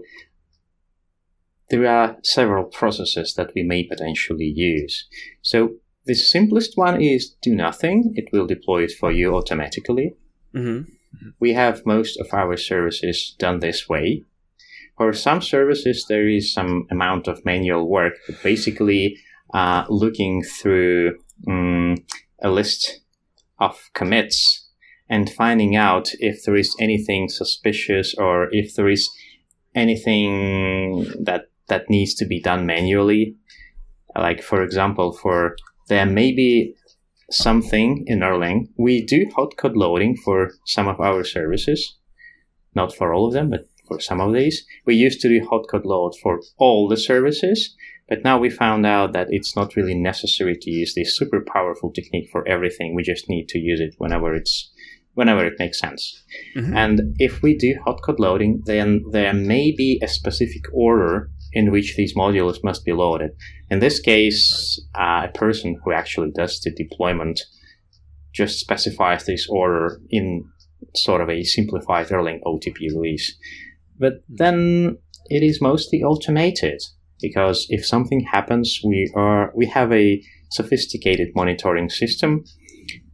there 1.70 1.86
are 1.86 2.18
several 2.24 2.64
processes 2.64 3.36
that 3.36 3.52
we 3.56 3.62
may 3.62 3.84
potentially 3.84 4.52
use. 4.56 5.08
So 5.44 5.76
the 6.06 6.16
simplest 6.16 6.78
one 6.78 7.00
is 7.00 7.36
do 7.44 7.54
nothing. 7.54 8.14
It 8.16 8.30
will 8.34 8.48
deploy 8.48 8.86
it 8.86 8.94
for 9.00 9.12
you 9.12 9.36
automatically. 9.36 10.16
Mm-hmm. 10.56 10.90
We 11.40 11.54
have 11.54 11.86
most 11.86 12.20
of 12.20 12.34
our 12.34 12.58
services 12.58 13.36
done 13.38 13.60
this 13.60 13.88
way. 13.88 14.26
For 15.00 15.14
some 15.14 15.42
services, 15.42 16.06
there 16.10 16.28
is 16.28 16.52
some 16.52 16.86
amount 16.92 17.30
of 17.30 17.46
manual 17.46 17.90
work, 17.90 18.16
but 18.28 18.44
basically 18.44 19.18
uh, 19.54 19.86
looking 19.88 20.44
through 20.44 21.20
um, 21.48 21.96
a 22.44 22.50
list 22.50 23.00
of 23.60 23.80
commits 23.94 24.68
and 25.10 25.30
finding 25.30 25.78
out 25.78 26.10
if 26.20 26.44
there 26.44 26.58
is 26.58 26.76
anything 26.82 27.30
suspicious 27.30 28.14
or 28.14 28.50
if 28.52 28.76
there 28.76 28.90
is 28.90 29.10
anything 29.74 31.06
that 31.24 31.44
that 31.70 31.90
needs 31.90 32.14
to 32.16 32.26
be 32.26 32.42
done 32.42 32.66
manually. 32.66 33.38
Like 34.18 34.44
for 34.44 34.62
example, 34.62 35.14
for 35.14 35.56
there 35.88 36.06
may 36.06 36.34
be 36.34 36.76
something 37.32 38.04
in 38.06 38.20
Erlang. 38.20 38.68
We 38.78 39.06
do 39.06 39.32
hot 39.34 39.56
code 39.56 39.78
loading 39.78 40.18
for 40.18 40.52
some 40.66 40.90
of 40.90 41.00
our 41.00 41.24
services, 41.24 41.96
not 42.76 42.94
for 42.94 43.14
all 43.14 43.28
of 43.28 43.34
them, 43.34 43.50
but 43.50 43.69
for 43.90 44.00
some 44.00 44.22
of 44.22 44.34
these. 44.34 44.66
We 44.86 44.96
used 44.96 45.20
to 45.22 45.28
do 45.28 45.46
hot 45.50 45.66
code 45.70 45.86
load 45.86 46.14
for 46.22 46.40
all 46.58 46.88
the 46.88 46.96
services, 46.96 47.76
but 48.08 48.24
now 48.24 48.40
we 48.40 48.50
found 48.50 48.86
out 48.86 49.12
that 49.14 49.28
it's 49.30 49.56
not 49.56 49.76
really 49.76 49.96
necessary 49.96 50.56
to 50.62 50.72
use 50.72 50.96
this 50.96 51.18
super 51.18 51.44
powerful 51.46 51.92
technique 51.92 52.30
for 52.32 52.48
everything. 52.48 52.96
We 52.96 53.04
just 53.04 53.28
need 53.28 53.50
to 53.50 53.60
use 53.60 53.82
it 53.82 53.96
whenever 53.98 54.34
it's 54.34 54.72
whenever 55.16 55.46
it 55.46 55.60
makes 55.60 55.80
sense. 55.80 56.24
Mm-hmm. 56.56 56.78
And 56.78 57.16
if 57.18 57.42
we 57.42 57.58
do 57.58 57.76
hot 57.84 58.02
code 58.02 58.20
loading, 58.20 58.62
then 58.66 59.04
there 59.12 59.34
may 59.34 59.74
be 59.76 60.00
a 60.02 60.08
specific 60.08 60.64
order 60.72 61.30
in 61.52 61.72
which 61.72 61.96
these 61.96 62.16
modules 62.16 62.64
must 62.64 62.86
be 62.86 62.94
loaded. 62.94 63.32
In 63.70 63.80
this 63.80 64.00
case, 64.00 64.80
uh, 64.96 65.28
a 65.28 65.32
person 65.34 65.78
who 65.84 65.92
actually 65.92 66.32
does 66.32 66.62
the 66.62 66.72
deployment 66.72 67.42
just 68.34 68.60
specifies 68.60 69.26
this 69.26 69.48
order 69.50 70.00
in 70.10 70.46
sort 70.96 71.22
of 71.22 71.30
a 71.30 71.44
simplified 71.44 72.08
Erlang 72.08 72.42
OTP 72.46 72.80
release. 72.96 73.36
But 74.00 74.24
hmm. 74.28 74.36
then 74.36 74.98
it 75.30 75.44
is 75.44 75.62
mostly 75.62 76.02
automated 76.02 76.82
because 77.22 77.68
if 77.70 77.86
something 77.86 78.22
happens, 78.22 78.80
we 78.84 79.12
are 79.16 79.52
we 79.56 79.66
have 79.68 79.92
a 79.92 80.22
sophisticated 80.52 81.30
monitoring 81.36 81.90
system 81.90 82.44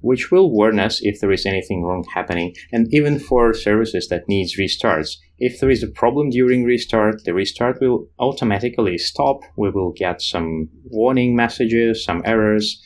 which 0.06 0.30
will 0.30 0.52
warn 0.52 0.80
us 0.80 1.00
if 1.02 1.20
there 1.20 1.32
is 1.32 1.48
anything 1.48 1.84
wrong 1.84 2.06
happening. 2.14 2.54
And 2.72 2.88
even 2.94 3.18
for 3.18 3.56
services 3.56 4.08
that 4.10 4.30
needs 4.30 4.56
restarts, 4.56 5.18
if 5.40 5.60
there 5.60 5.72
is 5.72 5.82
a 5.82 5.88
problem 5.88 6.30
during 6.30 6.64
restart, 6.64 7.24
the 7.24 7.34
restart 7.34 7.82
will 7.82 8.08
automatically 8.20 9.00
stop. 9.00 9.40
We 9.58 9.72
will 9.72 9.94
get 9.94 10.22
some 10.22 10.70
warning 10.84 11.36
messages, 11.36 12.06
some 12.06 12.22
errors. 12.24 12.80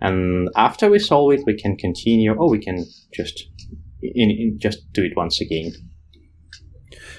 And 0.00 0.48
after 0.56 0.90
we 0.90 0.98
solve 0.98 1.34
it, 1.34 1.46
we 1.46 1.54
can 1.56 1.76
continue, 1.76 2.34
or 2.34 2.50
we 2.50 2.58
can 2.58 2.84
just 3.14 3.48
in, 4.02 4.30
in, 4.30 4.58
just 4.58 4.92
do 4.92 5.04
it 5.04 5.16
once 5.16 5.40
again. 5.40 5.72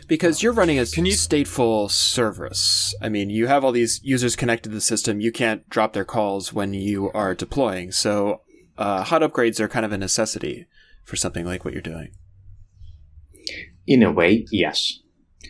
Because 0.07 0.41
you're 0.41 0.53
running 0.53 0.79
a 0.79 0.85
can 0.85 1.05
you 1.05 1.13
stateful 1.13 1.91
service. 1.91 2.95
I 3.01 3.09
mean, 3.09 3.29
you 3.29 3.47
have 3.47 3.65
all 3.65 3.73
these 3.73 3.99
users 4.03 4.37
connected 4.37 4.69
to 4.69 4.75
the 4.75 4.81
system. 4.81 5.19
You 5.19 5.31
can't 5.33 5.67
drop 5.69 5.91
their 5.93 6.05
calls 6.05 6.53
when 6.53 6.73
you 6.73 7.11
are 7.11 7.35
deploying. 7.35 7.91
So 7.91 8.41
uh, 8.77 9.03
hot 9.03 9.21
upgrades 9.21 9.59
are 9.59 9.67
kind 9.67 9.85
of 9.85 9.91
a 9.91 9.97
necessity 9.97 10.65
for 11.03 11.15
something 11.17 11.45
like 11.45 11.65
what 11.65 11.73
you're 11.73 11.81
doing. 11.81 12.11
In 13.85 14.01
a 14.01 14.11
way, 14.11 14.45
yes. 14.51 14.99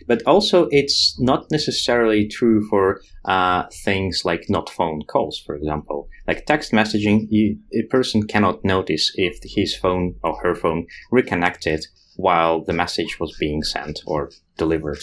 But 0.06 0.22
also, 0.26 0.68
it's 0.70 1.18
not 1.18 1.50
necessarily 1.50 2.28
true 2.28 2.66
for 2.68 3.00
uh, 3.24 3.64
things 3.84 4.22
like 4.24 4.46
not 4.48 4.70
phone 4.70 5.02
calls, 5.08 5.40
for 5.44 5.56
example. 5.56 6.08
Like 6.26 6.46
text 6.46 6.72
messaging, 6.72 7.26
you, 7.30 7.58
a 7.72 7.82
person 7.84 8.26
cannot 8.26 8.64
notice 8.64 9.12
if 9.16 9.38
his 9.42 9.74
phone 9.74 10.14
or 10.22 10.38
her 10.42 10.54
phone 10.54 10.86
reconnected 11.10 11.86
while 12.18 12.64
the 12.64 12.72
message 12.72 13.20
was 13.20 13.36
being 13.38 13.62
sent 13.62 14.00
or 14.04 14.32
delivered. 14.56 14.98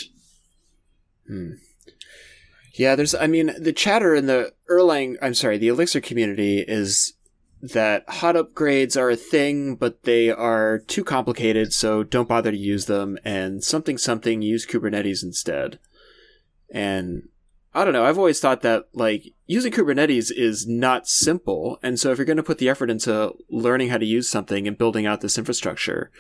Hmm. 1.26 1.54
Yeah, 2.74 2.96
there's, 2.96 3.16
I 3.16 3.26
mean, 3.26 3.54
the 3.58 3.72
chatter 3.72 4.14
in 4.14 4.26
the 4.26 4.52
Erlang, 4.70 5.16
I'm 5.22 5.34
sorry, 5.34 5.58
the 5.58 5.70
Elixir 5.70 6.02
community 6.02 6.60
is 6.60 7.14
that 7.62 8.04
hot 8.10 8.36
upgrades 8.36 9.00
are 9.00 9.10
a 9.10 9.16
thing, 9.16 9.76
but 9.76 10.04
they 10.04 10.30
are 10.30 10.80
too 10.80 11.06
complicated, 11.06 11.72
so 11.72 12.04
don't 12.04 12.28
bother 12.28 12.52
to 12.52 12.58
use 12.58 12.86
them, 12.86 13.18
and 13.24 13.64
something 13.64 13.98
something 13.98 14.42
use 14.42 14.68
Kubernetes 14.68 15.24
instead. 15.24 15.80
And 16.70 17.30
I 17.74 17.86
don't 17.86 17.94
know, 17.94 18.04
I've 18.04 18.18
always 18.18 18.42
thought 18.42 18.62
that 18.64 18.90
like 18.94 19.24
using 19.48 19.72
Kubernetes 19.72 20.34
is 20.36 20.68
not 20.68 21.08
simple, 21.08 21.80
and 21.82 21.98
so 21.98 22.12
if 22.12 22.18
you're 22.18 22.26
going 22.26 22.36
to 22.36 22.44
put 22.44 22.58
the 22.58 22.68
effort 22.68 22.90
into 22.90 23.36
learning 23.50 23.88
how 23.88 24.00
to 24.00 24.06
use 24.06 24.28
something 24.28 24.68
and 24.68 24.78
building 24.78 25.06
out 25.06 25.22
this 25.22 25.38
infrastructure, 25.38 26.12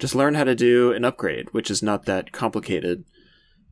just 0.00 0.14
learn 0.14 0.34
how 0.34 0.44
to 0.44 0.54
do 0.54 0.92
an 0.92 1.04
upgrade, 1.04 1.52
which 1.52 1.70
is 1.70 1.82
not 1.82 2.06
that 2.06 2.32
complicated. 2.32 3.04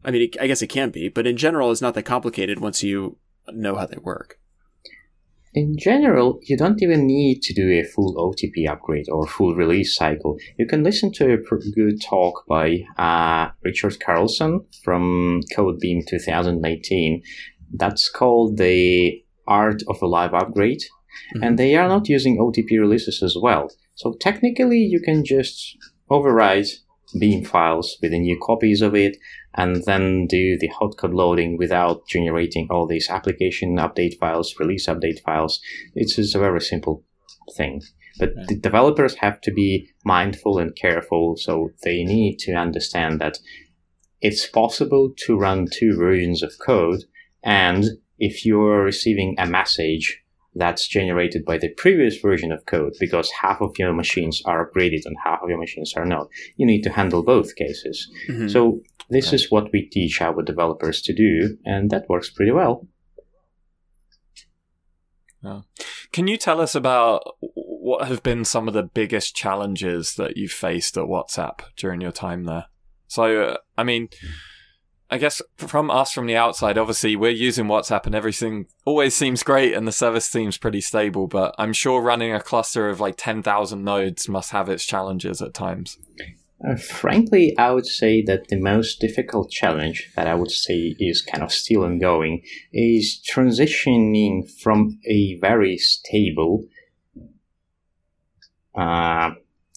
I 0.04 0.10
mean, 0.10 0.30
I 0.40 0.46
guess 0.46 0.62
it 0.62 0.68
can 0.68 0.90
be, 0.90 1.08
but 1.08 1.26
in 1.26 1.36
general, 1.36 1.72
it's 1.72 1.82
not 1.82 1.94
that 1.94 2.04
complicated 2.04 2.60
once 2.60 2.82
you 2.82 3.18
know 3.48 3.74
how 3.74 3.86
they 3.86 3.98
work 3.98 4.38
in 5.54 5.76
general, 5.76 6.38
you 6.42 6.56
don't 6.56 6.82
even 6.82 7.06
need 7.06 7.42
to 7.42 7.54
do 7.54 7.70
a 7.70 7.82
full 7.82 8.14
OTP 8.14 8.68
upgrade 8.68 9.08
or 9.08 9.26
full 9.26 9.54
release 9.54 9.96
cycle. 9.96 10.36
You 10.58 10.66
can 10.66 10.82
listen 10.82 11.12
to 11.14 11.32
a 11.32 11.70
good 11.72 12.00
talk 12.00 12.44
by 12.46 12.84
uh, 12.96 13.48
Richard 13.64 13.98
Carlsson 13.98 14.60
from 14.84 15.42
CodeBeam 15.54 16.06
2018. 16.06 17.22
That's 17.74 18.08
called 18.10 18.58
the 18.58 19.22
Art 19.46 19.82
of 19.88 20.00
a 20.02 20.06
Live 20.06 20.34
Upgrade. 20.34 20.82
Mm-hmm. 21.34 21.42
And 21.42 21.58
they 21.58 21.74
are 21.74 21.88
not 21.88 22.08
using 22.08 22.38
OTP 22.38 22.78
releases 22.78 23.22
as 23.22 23.36
well. 23.40 23.68
So 23.94 24.14
technically, 24.20 24.78
you 24.78 25.00
can 25.00 25.24
just 25.24 25.76
override 26.10 26.66
Beam 27.18 27.44
files 27.44 27.96
with 28.02 28.10
the 28.10 28.18
new 28.18 28.38
copies 28.40 28.82
of 28.82 28.94
it 28.94 29.16
and 29.54 29.82
then 29.84 30.26
do 30.26 30.58
the 30.58 30.68
hot 30.68 30.96
code 30.98 31.14
loading 31.14 31.56
without 31.56 32.06
generating 32.06 32.66
all 32.70 32.86
these 32.86 33.08
application 33.08 33.76
update 33.76 34.18
files, 34.18 34.54
release 34.58 34.86
update 34.86 35.20
files. 35.22 35.60
It's 35.94 36.16
just 36.16 36.34
a 36.34 36.38
very 36.38 36.60
simple 36.60 37.04
thing. 37.56 37.82
But 38.18 38.34
the 38.48 38.56
developers 38.56 39.14
have 39.16 39.40
to 39.42 39.52
be 39.52 39.88
mindful 40.04 40.58
and 40.58 40.76
careful, 40.76 41.36
so 41.36 41.70
they 41.82 42.04
need 42.04 42.38
to 42.40 42.52
understand 42.52 43.20
that 43.20 43.38
it's 44.20 44.46
possible 44.46 45.12
to 45.26 45.38
run 45.38 45.66
two 45.72 45.96
versions 45.96 46.42
of 46.42 46.58
code, 46.58 47.04
and 47.44 47.84
if 48.18 48.44
you're 48.44 48.82
receiving 48.82 49.36
a 49.38 49.46
message 49.46 50.20
that's 50.54 50.88
generated 50.88 51.44
by 51.44 51.58
the 51.58 51.68
previous 51.76 52.18
version 52.18 52.50
of 52.52 52.66
code 52.66 52.94
because 52.98 53.30
half 53.30 53.60
of 53.60 53.74
your 53.78 53.92
machines 53.92 54.42
are 54.44 54.68
upgraded 54.68 55.02
and 55.04 55.16
half 55.24 55.40
of 55.42 55.48
your 55.48 55.58
machines 55.58 55.94
are 55.94 56.06
not. 56.06 56.28
You 56.56 56.66
need 56.66 56.82
to 56.82 56.90
handle 56.90 57.22
both 57.22 57.54
cases. 57.54 58.10
Mm-hmm. 58.28 58.48
So 58.48 58.80
this 59.10 59.32
is 59.32 59.50
what 59.50 59.72
we 59.72 59.88
teach 59.88 60.20
our 60.20 60.42
developers 60.42 61.00
to 61.02 61.14
do, 61.14 61.56
and 61.64 61.90
that 61.90 62.08
works 62.08 62.30
pretty 62.30 62.52
well. 62.52 62.86
Yeah. 65.42 65.60
Can 66.12 66.26
you 66.26 66.36
tell 66.36 66.60
us 66.60 66.74
about 66.74 67.22
what 67.40 68.08
have 68.08 68.22
been 68.22 68.44
some 68.44 68.66
of 68.66 68.74
the 68.74 68.82
biggest 68.82 69.36
challenges 69.36 70.14
that 70.16 70.36
you've 70.36 70.50
faced 70.52 70.96
at 70.96 71.04
WhatsApp 71.04 71.60
during 71.76 72.00
your 72.00 72.12
time 72.12 72.44
there? 72.44 72.66
So, 73.06 73.42
uh, 73.42 73.56
I 73.76 73.84
mean, 73.84 74.08
I 75.10 75.16
guess 75.16 75.40
from 75.56 75.90
us 75.90 76.12
from 76.12 76.26
the 76.26 76.36
outside, 76.36 76.76
obviously 76.76 77.16
we're 77.16 77.30
using 77.30 77.64
WhatsApp 77.64 78.04
and 78.04 78.14
everything 78.14 78.66
always 78.84 79.16
seems 79.16 79.42
great 79.42 79.72
and 79.72 79.88
the 79.88 79.92
service 79.92 80.26
seems 80.26 80.58
pretty 80.58 80.82
stable, 80.82 81.26
but 81.26 81.54
I'm 81.58 81.72
sure 81.72 82.02
running 82.02 82.34
a 82.34 82.40
cluster 82.40 82.90
of 82.90 83.00
like 83.00 83.14
10,000 83.16 83.82
nodes 83.82 84.28
must 84.28 84.50
have 84.50 84.68
its 84.68 84.84
challenges 84.84 85.40
at 85.40 85.54
times. 85.54 85.96
Uh, 86.68 86.76
frankly, 86.76 87.56
I 87.56 87.70
would 87.70 87.86
say 87.86 88.20
that 88.22 88.48
the 88.48 88.60
most 88.60 89.00
difficult 89.00 89.50
challenge 89.50 90.10
that 90.14 90.26
I 90.26 90.34
would 90.34 90.50
say 90.50 90.94
is 90.98 91.22
kind 91.22 91.42
of 91.42 91.52
still 91.52 91.84
ongoing 91.84 92.42
is 92.72 93.22
transitioning 93.32 94.42
from 94.60 94.98
a 95.08 95.38
very 95.40 95.78
stable 95.78 96.64
uh, 98.74 99.30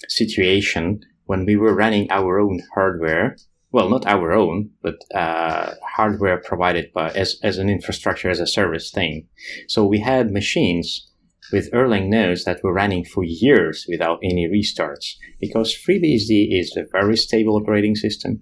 situation 0.08 1.02
when 1.26 1.46
we 1.46 1.56
were 1.56 1.74
running 1.74 2.12
our 2.12 2.40
own 2.40 2.62
hardware 2.74 3.38
well, 3.72 3.90
not 3.90 4.06
our 4.06 4.34
own, 4.34 4.70
but 4.82 4.96
uh, 5.16 5.74
hardware 5.96 6.38
provided 6.38 6.92
by 6.94 7.10
as, 7.12 7.40
as 7.42 7.58
an 7.58 7.70
infrastructure 7.70 8.30
as 8.30 8.40
a 8.40 8.48
service 8.48 8.92
thing. 8.92 9.28
So 9.68 9.86
we 9.86 10.00
had 10.00 10.32
machines 10.32 11.08
with 11.52 11.72
Erlang 11.72 12.10
nodes 12.10 12.44
that 12.46 12.64
were 12.64 12.74
running 12.74 13.06
for 13.06 13.24
years 13.24 13.86
without 13.88 14.20
any 14.24 14.48
restarts 14.48 15.16
because 15.40 15.76
FreeBSD 15.76 16.60
is 16.60 16.76
a 16.76 16.86
very 16.92 17.18
stable 17.18 17.56
operating 17.56 17.96
system. 17.96 18.42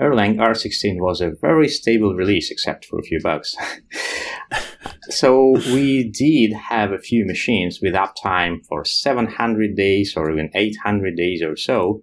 Erlang 0.00 0.36
R16 0.36 0.98
was 0.98 1.20
a 1.20 1.30
very 1.30 1.68
stable 1.68 2.14
release 2.14 2.50
except 2.50 2.86
for 2.86 2.98
a 2.98 3.02
few 3.02 3.20
bugs. 3.22 3.54
so 5.10 5.52
we 5.74 6.08
did 6.08 6.52
have 6.54 6.92
a 6.92 6.98
few 6.98 7.26
machines 7.26 7.80
with 7.82 7.92
uptime 7.92 8.64
for 8.66 8.84
700 8.84 9.76
days 9.76 10.14
or 10.16 10.30
even 10.30 10.50
800 10.54 11.16
days 11.16 11.42
or 11.42 11.54
so. 11.54 12.02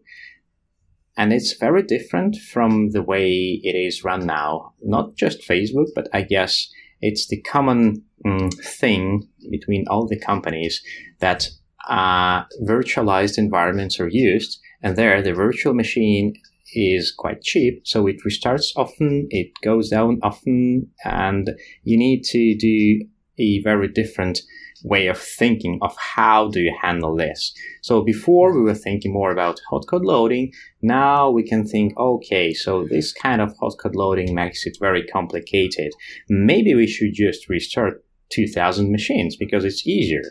And 1.17 1.33
it's 1.33 1.57
very 1.57 1.81
different 1.81 2.37
from 2.37 2.91
the 2.91 3.01
way 3.01 3.59
it 3.63 3.75
is 3.75 4.03
run 4.03 4.25
now. 4.27 4.73
Not 4.83 5.15
just 5.15 5.41
Facebook, 5.41 5.87
but 5.95 6.07
I 6.13 6.21
guess 6.21 6.69
it's 7.01 7.27
the 7.27 7.41
common 7.41 8.03
um, 8.25 8.49
thing 8.51 9.27
between 9.49 9.85
all 9.89 10.07
the 10.07 10.19
companies 10.19 10.81
that 11.19 11.49
uh, 11.89 12.43
virtualized 12.63 13.37
environments 13.37 13.99
are 13.99 14.07
used. 14.07 14.59
And 14.83 14.95
there, 14.95 15.21
the 15.21 15.33
virtual 15.33 15.73
machine 15.73 16.35
is 16.73 17.11
quite 17.17 17.41
cheap, 17.41 17.81
so 17.85 18.07
it 18.07 18.17
restarts 18.27 18.67
often, 18.75 19.27
it 19.31 19.51
goes 19.63 19.89
down 19.89 20.19
often, 20.21 20.91
and 21.03 21.49
you 21.83 21.97
need 21.97 22.23
to 22.25 22.55
do 22.57 23.07
a 23.37 23.61
very 23.61 23.87
different 23.87 24.41
way 24.83 25.07
of 25.07 25.17
thinking 25.17 25.79
of 25.81 25.95
how 25.97 26.49
do 26.49 26.59
you 26.59 26.75
handle 26.81 27.15
this. 27.15 27.53
So 27.81 28.01
before 28.01 28.53
we 28.53 28.61
were 28.61 28.75
thinking 28.75 29.13
more 29.13 29.31
about 29.31 29.61
hot 29.69 29.85
code 29.87 30.05
loading, 30.05 30.53
now 30.81 31.29
we 31.29 31.43
can 31.43 31.65
think, 31.67 31.97
okay, 31.97 32.53
so 32.53 32.85
this 32.85 33.13
kind 33.13 33.41
of 33.41 33.55
hot 33.59 33.75
code 33.81 33.95
loading 33.95 34.35
makes 34.35 34.65
it 34.65 34.77
very 34.79 35.03
complicated. 35.03 35.93
Maybe 36.29 36.75
we 36.75 36.87
should 36.87 37.13
just 37.13 37.49
restart 37.49 38.03
2000 38.29 38.91
machines 38.91 39.35
because 39.35 39.65
it's 39.65 39.87
easier. 39.87 40.23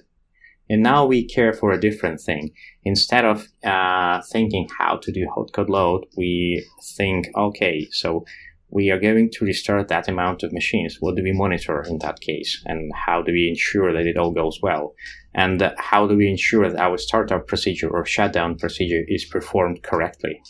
And 0.68 0.82
now 0.82 1.06
we 1.06 1.24
care 1.24 1.52
for 1.52 1.70
a 1.70 1.80
different 1.80 2.20
thing. 2.20 2.50
Instead 2.84 3.24
of 3.24 3.46
uh, 3.64 4.20
thinking 4.32 4.68
how 4.78 4.96
to 4.96 5.12
do 5.12 5.26
hot 5.32 5.52
code 5.52 5.70
load, 5.70 6.06
we 6.16 6.64
think, 6.96 7.28
okay, 7.36 7.86
so 7.92 8.24
we 8.68 8.90
are 8.90 8.98
going 8.98 9.30
to 9.32 9.44
restart 9.44 9.88
that 9.88 10.08
amount 10.08 10.42
of 10.42 10.52
machines. 10.52 10.96
What 11.00 11.16
do 11.16 11.22
we 11.22 11.32
monitor 11.32 11.82
in 11.82 11.98
that 11.98 12.20
case? 12.20 12.62
And 12.66 12.92
how 12.94 13.22
do 13.22 13.32
we 13.32 13.48
ensure 13.48 13.92
that 13.92 14.06
it 14.06 14.16
all 14.16 14.32
goes 14.32 14.60
well? 14.62 14.94
And 15.34 15.62
uh, 15.62 15.72
how 15.78 16.06
do 16.06 16.16
we 16.16 16.28
ensure 16.28 16.68
that 16.70 16.80
our 16.80 16.98
startup 16.98 17.46
procedure 17.46 17.88
or 17.88 18.04
shutdown 18.04 18.56
procedure 18.56 19.04
is 19.06 19.24
performed 19.24 19.82
correctly? 19.82 20.40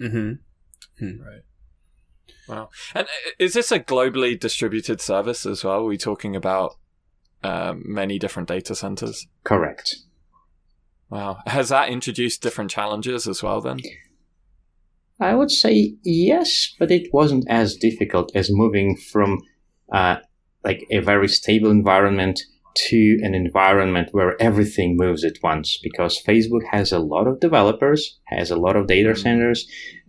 Mm-hmm. 0.00 0.32
Hmm. 0.98 1.22
Right. 1.22 1.42
Wow. 2.48 2.70
And 2.94 3.06
uh, 3.06 3.30
is 3.38 3.54
this 3.54 3.72
a 3.72 3.80
globally 3.80 4.38
distributed 4.38 5.00
service 5.00 5.44
as 5.44 5.64
well? 5.64 5.80
Are 5.80 5.84
we 5.84 5.98
talking 5.98 6.34
about 6.36 6.76
um, 7.46 7.82
many 7.84 8.18
different 8.18 8.48
data 8.48 8.74
centers. 8.74 9.26
Correct. 9.44 9.96
Wow. 11.10 11.38
Has 11.46 11.68
that 11.68 11.88
introduced 11.88 12.42
different 12.42 12.70
challenges 12.70 13.28
as 13.28 13.42
well 13.42 13.60
then? 13.60 13.78
I 15.18 15.34
would 15.34 15.50
say 15.50 15.94
yes, 16.04 16.74
but 16.78 16.90
it 16.90 17.08
wasn't 17.12 17.46
as 17.48 17.76
difficult 17.76 18.30
as 18.34 18.50
moving 18.50 18.96
from 18.96 19.40
uh, 19.92 20.16
like 20.64 20.84
a 20.90 20.98
very 20.98 21.28
stable 21.28 21.70
environment 21.70 22.40
to 22.76 23.18
an 23.22 23.34
environment 23.34 24.10
where 24.12 24.40
everything 24.40 24.96
moves 24.96 25.24
at 25.24 25.42
once 25.42 25.78
because 25.82 26.22
Facebook 26.22 26.62
has 26.70 26.92
a 26.92 26.98
lot 26.98 27.26
of 27.26 27.40
developers, 27.40 28.18
has 28.26 28.50
a 28.50 28.56
lot 28.56 28.76
of 28.76 28.86
data 28.86 29.10
mm-hmm. 29.10 29.20
centers. 29.22 29.66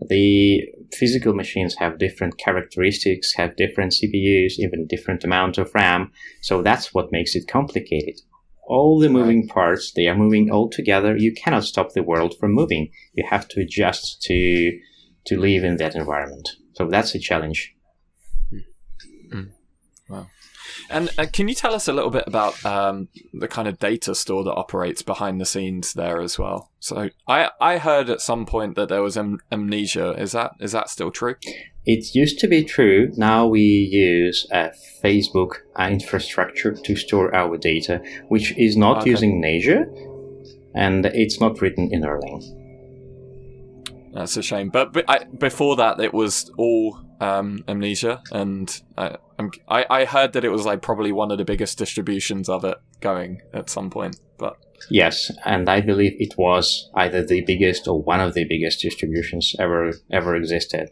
The 0.09 0.63
physical 0.93 1.33
machines 1.33 1.75
have 1.75 1.97
different 1.97 2.37
characteristics, 2.37 3.33
have 3.35 3.55
different 3.55 3.93
CPUs, 3.93 4.53
even 4.57 4.87
different 4.87 5.23
amount 5.23 5.57
of 5.57 5.73
RAM. 5.73 6.11
So 6.41 6.61
that's 6.61 6.93
what 6.93 7.11
makes 7.11 7.35
it 7.35 7.47
complicated. 7.47 8.19
All 8.67 8.99
the 8.99 9.09
moving 9.09 9.47
parts, 9.47 9.93
they 9.95 10.07
are 10.07 10.17
moving 10.17 10.51
all 10.51 10.69
together. 10.69 11.15
You 11.15 11.33
cannot 11.33 11.63
stop 11.63 11.93
the 11.93 12.03
world 12.03 12.35
from 12.37 12.51
moving. 12.51 12.89
You 13.13 13.25
have 13.29 13.47
to 13.49 13.61
adjust 13.61 14.21
to, 14.23 14.77
to 15.27 15.39
live 15.39 15.63
in 15.63 15.77
that 15.77 15.95
environment. 15.95 16.49
So 16.73 16.87
that's 16.87 17.15
a 17.15 17.19
challenge. 17.19 17.73
Mm. 19.31 19.51
Wow. 20.09 20.27
And 20.89 21.09
uh, 21.17 21.25
can 21.31 21.47
you 21.47 21.55
tell 21.55 21.73
us 21.73 21.87
a 21.87 21.93
little 21.93 22.09
bit 22.11 22.23
about 22.27 22.63
um, 22.65 23.09
the 23.33 23.47
kind 23.47 23.67
of 23.67 23.79
data 23.79 24.15
store 24.15 24.43
that 24.43 24.53
operates 24.53 25.01
behind 25.01 25.41
the 25.41 25.45
scenes 25.45 25.93
there 25.93 26.21
as 26.21 26.37
well? 26.39 26.71
So 26.79 27.09
I 27.27 27.49
I 27.59 27.77
heard 27.77 28.09
at 28.09 28.21
some 28.21 28.45
point 28.45 28.75
that 28.75 28.89
there 28.89 29.01
was 29.01 29.17
am- 29.17 29.39
Mnesia. 29.51 30.17
Is 30.19 30.31
that 30.31 30.51
is 30.59 30.71
that 30.71 30.89
still 30.89 31.11
true? 31.11 31.35
It 31.85 32.15
used 32.15 32.39
to 32.39 32.47
be 32.47 32.63
true. 32.63 33.11
Now 33.15 33.47
we 33.47 33.61
use 33.61 34.47
a 34.51 34.71
Facebook 35.03 35.55
infrastructure 35.79 36.73
to 36.73 36.95
store 36.95 37.33
our 37.33 37.57
data, 37.57 38.01
which 38.27 38.57
is 38.57 38.77
not 38.77 38.99
okay. 38.99 39.09
using 39.09 39.41
Mnesia, 39.41 39.85
and 40.75 41.05
it's 41.05 41.39
not 41.39 41.61
written 41.61 41.89
in 41.91 42.01
Erlang. 42.01 42.66
That's 44.17 44.35
a 44.35 44.41
shame. 44.41 44.69
But, 44.69 44.93
but 44.93 45.05
I, 45.07 45.25
before 45.25 45.75
that, 45.75 45.99
it 45.99 46.11
was 46.11 46.49
all 46.57 46.99
um, 47.21 47.63
Mnesia, 47.67 48.19
and 48.31 48.81
I, 48.97 49.17
I, 49.69 49.85
I 49.87 50.05
heard 50.05 50.33
that 50.33 50.43
it 50.43 50.49
was 50.49 50.65
like 50.65 50.81
probably 50.81 51.11
one 51.11 51.31
of 51.31 51.37
the 51.37 51.45
biggest 51.45 51.77
distributions 51.77 52.49
of 52.49 52.65
it 52.65 52.79
going 52.99 53.41
at 53.53 53.69
some 53.69 53.91
point. 53.91 54.19
But 54.39 54.57
yes, 54.89 55.31
and 55.45 55.69
I 55.69 55.81
believe 55.81 56.13
it 56.19 56.33
was 56.35 56.89
either 56.95 57.23
the 57.23 57.41
biggest 57.41 57.87
or 57.87 58.01
one 58.01 58.19
of 58.19 58.33
the 58.33 58.45
biggest 58.45 58.81
distributions 58.81 59.55
ever 59.59 59.93
ever 60.11 60.35
existed. 60.35 60.89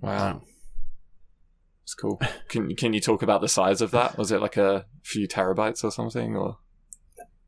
Wow, 0.00 0.42
it's 1.84 1.94
cool. 1.94 2.20
Can 2.48 2.74
can 2.74 2.92
you 2.92 3.00
talk 3.00 3.22
about 3.22 3.40
the 3.40 3.48
size 3.48 3.80
of 3.80 3.92
that? 3.92 4.18
Was 4.18 4.32
it 4.32 4.40
like 4.40 4.56
a 4.56 4.84
few 5.04 5.28
terabytes 5.28 5.84
or 5.84 5.92
something, 5.92 6.34
or? 6.34 6.58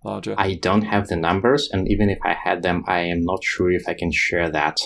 Larger? 0.05 0.35
I 0.39 0.55
don't 0.55 0.83
have 0.83 1.09
the 1.09 1.17
numbers, 1.17 1.69
and 1.73 1.89
even 1.89 2.11
if 2.11 2.19
I 2.25 2.35
had 2.35 2.63
them, 2.63 2.85
I 2.87 3.01
am 3.01 3.23
not 3.25 3.45
sure 3.45 3.71
if 3.71 3.89
I 3.89 3.95
can 3.95 4.11
share 4.11 4.51
that. 4.51 4.81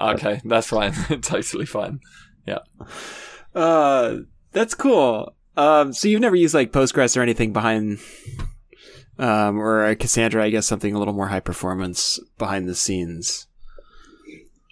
Okay, 0.00 0.40
that's 0.44 0.68
fine. 0.68 0.92
totally 1.22 1.66
fine. 1.66 2.00
Yeah. 2.46 2.58
Uh, 3.54 4.18
that's 4.52 4.74
cool. 4.74 5.34
Um, 5.56 5.92
so 5.92 6.08
you've 6.08 6.20
never 6.20 6.36
used 6.36 6.54
like 6.54 6.72
Postgres 6.72 7.16
or 7.16 7.22
anything 7.22 7.52
behind, 7.52 7.98
um, 9.18 9.58
or 9.58 9.94
Cassandra, 9.94 10.42
I 10.44 10.50
guess 10.50 10.66
something 10.66 10.94
a 10.94 10.98
little 10.98 11.14
more 11.14 11.28
high 11.28 11.40
performance 11.40 12.18
behind 12.38 12.68
the 12.68 12.74
scenes. 12.74 13.46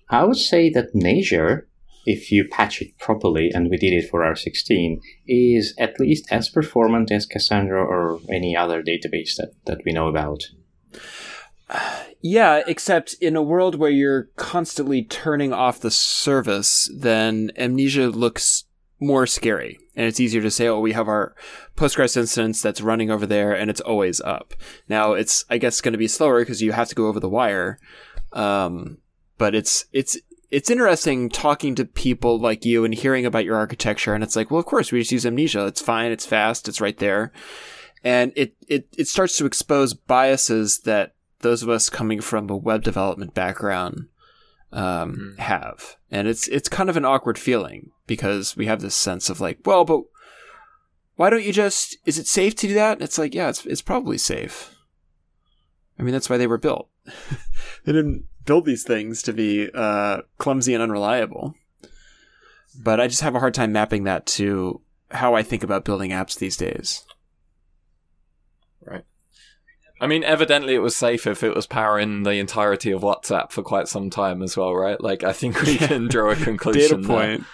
I 0.09 0.25
would 0.25 0.37
say 0.37 0.71
that 0.71 0.95
Mnesia 0.95 1.63
if 2.05 2.33
you 2.33 2.49
patch 2.49 2.81
it 2.81 2.99
properly, 2.99 3.51
and 3.53 3.71
we 3.71 3.77
did 3.77 3.93
it 3.93 4.09
for 4.11 4.21
R16, 4.21 5.01
is 5.27 5.75
at 5.79 6.01
least 6.01 6.27
as 6.31 6.49
performant 6.49 7.11
as 7.11 7.27
Cassandra 7.27 7.83
or 7.83 8.21
any 8.33 8.57
other 8.57 8.83
database 8.83 9.37
that, 9.37 9.53
that 9.67 9.81
we 9.85 9.93
know 9.93 10.09
about. 10.09 10.43
Yeah, 12.23 12.63
except 12.67 13.15
in 13.21 13.37
a 13.37 13.43
world 13.43 13.77
where 13.77 13.91
you're 13.91 14.25
constantly 14.37 15.03
turning 15.05 15.53
off 15.53 15.81
the 15.81 15.91
service, 15.91 16.91
then 16.95 17.51
Mnesia 17.57 18.15
looks 18.15 18.65
more 19.01 19.27
scary. 19.27 19.79
And 19.97 20.07
it's 20.07 20.21
easier 20.21 20.43
to 20.43 20.51
say, 20.51 20.69
oh, 20.69 20.81
we 20.81 20.93
have 20.93 21.09
our 21.09 21.35
Postgres 21.77 22.17
instance 22.17 22.61
that's 22.61 22.81
running 22.81 23.11
over 23.11 23.27
there 23.27 23.53
and 23.55 23.71
it's 23.71 23.81
always 23.81 24.21
up. 24.21 24.55
Now 24.89 25.15
it's, 25.15 25.45
I 25.49 25.59
guess, 25.59 25.81
going 25.81 25.93
to 25.93 25.99
be 25.99 26.09
slower 26.09 26.41
because 26.41 26.61
you 26.61 26.73
have 26.73 26.89
to 26.89 26.95
go 26.95 27.07
over 27.07 27.21
the 27.21 27.29
wire. 27.29 27.79
Um, 28.33 28.99
but 29.39 29.55
it's, 29.55 29.87
it's, 29.93 30.19
it's 30.51 30.71
interesting 30.71 31.29
talking 31.29 31.75
to 31.77 31.85
people 31.85 32.39
like 32.39 32.65
you 32.65 32.85
and 32.85 32.93
hearing 32.93 33.25
about 33.25 33.45
your 33.45 33.57
architecture. 33.57 34.15
And 34.15 34.25
it's 34.25 34.35
like, 34.35 34.51
well, 34.51 34.59
of 34.59 34.67
course, 34.67 34.91
we 34.91 34.99
just 34.99 35.13
use 35.13 35.25
Mnesia. 35.25 35.69
It's 35.69 35.81
fine. 35.81 36.11
It's 36.11 36.27
fast. 36.27 36.69
It's 36.69 36.81
right 36.81 36.97
there. 36.99 37.33
And 38.03 38.33
it, 38.35 38.55
it, 38.67 38.89
it 38.97 39.09
starts 39.09 39.37
to 39.37 39.47
expose 39.47 39.95
biases 39.95 40.81
that 40.81 41.15
those 41.41 41.63
of 41.63 41.69
us 41.69 41.89
coming 41.89 42.21
from 42.21 42.51
a 42.51 42.57
web 42.57 42.83
development 42.83 43.35
background 43.35 44.09
um, 44.73 45.37
mm. 45.37 45.39
have. 45.39 45.97
And 46.11 46.27
it's, 46.27 46.49
it's 46.49 46.69
kind 46.69 46.91
of 46.91 46.97
an 46.97 47.05
awkward 47.05 47.39
feeling 47.39 47.91
because 48.07 48.57
we 48.57 48.67
have 48.67 48.81
this 48.81 48.97
sense 48.97 49.31
of 49.31 49.41
like, 49.41 49.59
well, 49.65 49.85
but 49.85 50.03
why 51.15 51.31
don't 51.31 51.45
you 51.45 51.53
just, 51.53 51.97
is 52.05 52.19
it 52.19 52.27
safe 52.27 52.57
to 52.57 52.69
do 52.69 52.75
that? 52.75 52.95
And 52.95 53.03
it's 53.03 53.19
like, 53.19 53.35
yeah, 53.35 53.51
it's, 53.51 53.65
it's 53.67 53.83
probably 53.83 54.19
safe. 54.19 54.75
I 55.99 56.03
mean, 56.03 56.13
that's 56.13 56.31
why 56.31 56.39
they 56.39 56.47
were 56.47 56.59
built. 56.59 56.89
they 57.85 57.93
didn't 57.93 58.25
build 58.51 58.65
these 58.65 58.83
things 58.83 59.23
to 59.23 59.33
be 59.33 59.71
uh, 59.73 60.23
clumsy 60.39 60.75
and 60.75 60.83
unreliable. 60.83 61.55
But 62.83 62.99
I 62.99 63.07
just 63.07 63.21
have 63.21 63.37
a 63.37 63.39
hard 63.39 63.55
time 63.55 63.71
mapping 63.71 64.03
that 64.05 64.27
to 64.27 64.81
how 65.13 65.37
I 65.37 65.45
think 65.45 65.63
about 65.63 65.85
building 65.85 66.11
apps 66.11 66.37
these 66.37 66.57
days. 66.57 67.05
Right. 68.85 69.05
I 70.01 70.09
mean, 70.09 70.25
evidently 70.25 70.75
it 70.75 70.81
was 70.81 70.97
safe 70.97 71.29
if 71.29 71.45
it 71.45 71.55
was 71.55 71.69
powering 71.69 72.25
the 72.25 72.33
entirety 72.33 72.91
of 72.91 73.03
WhatsApp 73.03 73.53
for 73.53 73.63
quite 73.63 73.87
some 73.87 74.11
time 74.11 74.43
as 74.43 74.57
well, 74.57 74.75
right? 74.75 75.01
Like, 75.01 75.23
I 75.23 75.33
think 75.33 75.63
we 75.63 75.77
can 75.89 76.09
draw 76.09 76.33
a 76.33 76.37
conclusion. 76.37 77.03
Data 77.03 77.07
point. 77.07 77.45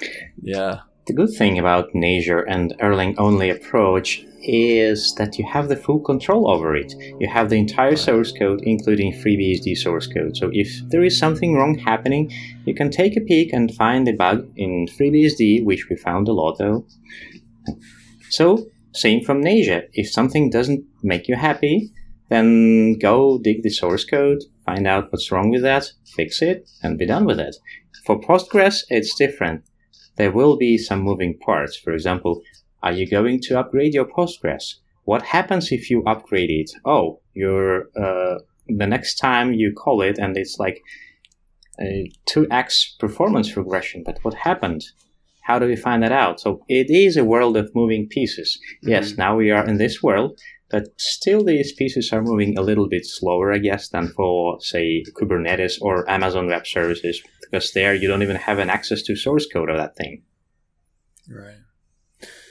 There. 0.00 0.10
Yeah. 0.42 0.80
The 1.06 1.12
good 1.12 1.30
thing 1.38 1.60
about 1.60 1.94
Mnesia 1.94 2.42
and 2.48 2.74
Erlang 2.80 3.14
only 3.18 3.50
approach 3.50 4.24
is 4.42 5.14
that 5.16 5.38
you 5.38 5.46
have 5.46 5.68
the 5.68 5.76
full 5.76 6.00
control 6.00 6.50
over 6.50 6.74
it. 6.74 6.94
You 7.18 7.28
have 7.28 7.50
the 7.50 7.58
entire 7.58 7.96
source 7.96 8.32
code, 8.32 8.60
including 8.62 9.12
FreeBSD 9.12 9.76
source 9.76 10.06
code. 10.06 10.36
So 10.36 10.50
if 10.52 10.68
there 10.88 11.02
is 11.02 11.18
something 11.18 11.54
wrong 11.54 11.78
happening, 11.78 12.30
you 12.64 12.74
can 12.74 12.90
take 12.90 13.16
a 13.16 13.20
peek 13.20 13.52
and 13.52 13.74
find 13.74 14.06
the 14.06 14.16
bug 14.16 14.48
in 14.56 14.86
FreeBSD, 14.86 15.64
which 15.64 15.88
we 15.88 15.96
found 15.96 16.28
a 16.28 16.32
lot 16.32 16.60
of. 16.60 16.84
So, 18.30 18.66
same 18.92 19.24
from 19.24 19.42
Mnesia. 19.42 19.88
If 19.92 20.10
something 20.10 20.50
doesn't 20.50 20.84
make 21.02 21.28
you 21.28 21.36
happy, 21.36 21.92
then 22.28 22.98
go 22.98 23.38
dig 23.38 23.62
the 23.62 23.70
source 23.70 24.04
code, 24.04 24.42
find 24.64 24.86
out 24.86 25.12
what's 25.12 25.30
wrong 25.32 25.50
with 25.50 25.62
that, 25.62 25.92
fix 26.16 26.40
it, 26.40 26.68
and 26.82 26.98
be 26.98 27.06
done 27.06 27.24
with 27.24 27.40
it. 27.40 27.56
For 28.06 28.20
Postgres, 28.20 28.84
it's 28.88 29.14
different. 29.14 29.64
There 30.16 30.30
will 30.32 30.56
be 30.56 30.78
some 30.78 31.00
moving 31.00 31.38
parts. 31.38 31.76
For 31.76 31.92
example, 31.92 32.42
Are 32.82 32.92
you 32.92 33.08
going 33.08 33.40
to 33.42 33.58
upgrade 33.58 33.94
your 33.94 34.06
Postgres? 34.06 34.76
What 35.04 35.22
happens 35.22 35.72
if 35.72 35.90
you 35.90 36.02
upgrade 36.04 36.50
it? 36.50 36.70
Oh, 36.84 37.20
you're 37.34 37.88
uh, 37.96 38.38
the 38.68 38.86
next 38.86 39.16
time 39.16 39.52
you 39.52 39.72
call 39.72 40.02
it, 40.02 40.18
and 40.18 40.36
it's 40.36 40.58
like 40.58 40.80
a 41.80 42.10
2x 42.28 42.98
performance 42.98 43.56
regression. 43.56 44.02
But 44.04 44.18
what 44.22 44.34
happened? 44.34 44.84
How 45.42 45.58
do 45.58 45.66
we 45.66 45.76
find 45.76 46.02
that 46.02 46.12
out? 46.12 46.40
So 46.40 46.64
it 46.68 46.90
is 46.90 47.16
a 47.16 47.24
world 47.24 47.56
of 47.56 47.74
moving 47.74 48.06
pieces. 48.08 48.58
Mm-hmm. 48.76 48.90
Yes, 48.90 49.16
now 49.16 49.36
we 49.36 49.50
are 49.50 49.66
in 49.66 49.78
this 49.78 50.02
world, 50.02 50.38
but 50.70 50.88
still 50.98 51.44
these 51.44 51.72
pieces 51.72 52.12
are 52.12 52.22
moving 52.22 52.56
a 52.56 52.62
little 52.62 52.88
bit 52.88 53.04
slower, 53.04 53.52
I 53.52 53.58
guess, 53.58 53.88
than 53.88 54.08
for, 54.08 54.60
say, 54.60 55.02
Kubernetes 55.20 55.80
or 55.80 56.08
Amazon 56.08 56.46
Web 56.46 56.66
Services, 56.66 57.22
because 57.42 57.72
there 57.72 57.94
you 57.94 58.06
don't 58.06 58.22
even 58.22 58.36
have 58.36 58.58
an 58.58 58.70
access 58.70 59.02
to 59.02 59.16
source 59.16 59.46
code 59.52 59.70
of 59.70 59.76
that 59.76 59.96
thing. 59.96 60.22
Right. 61.28 61.56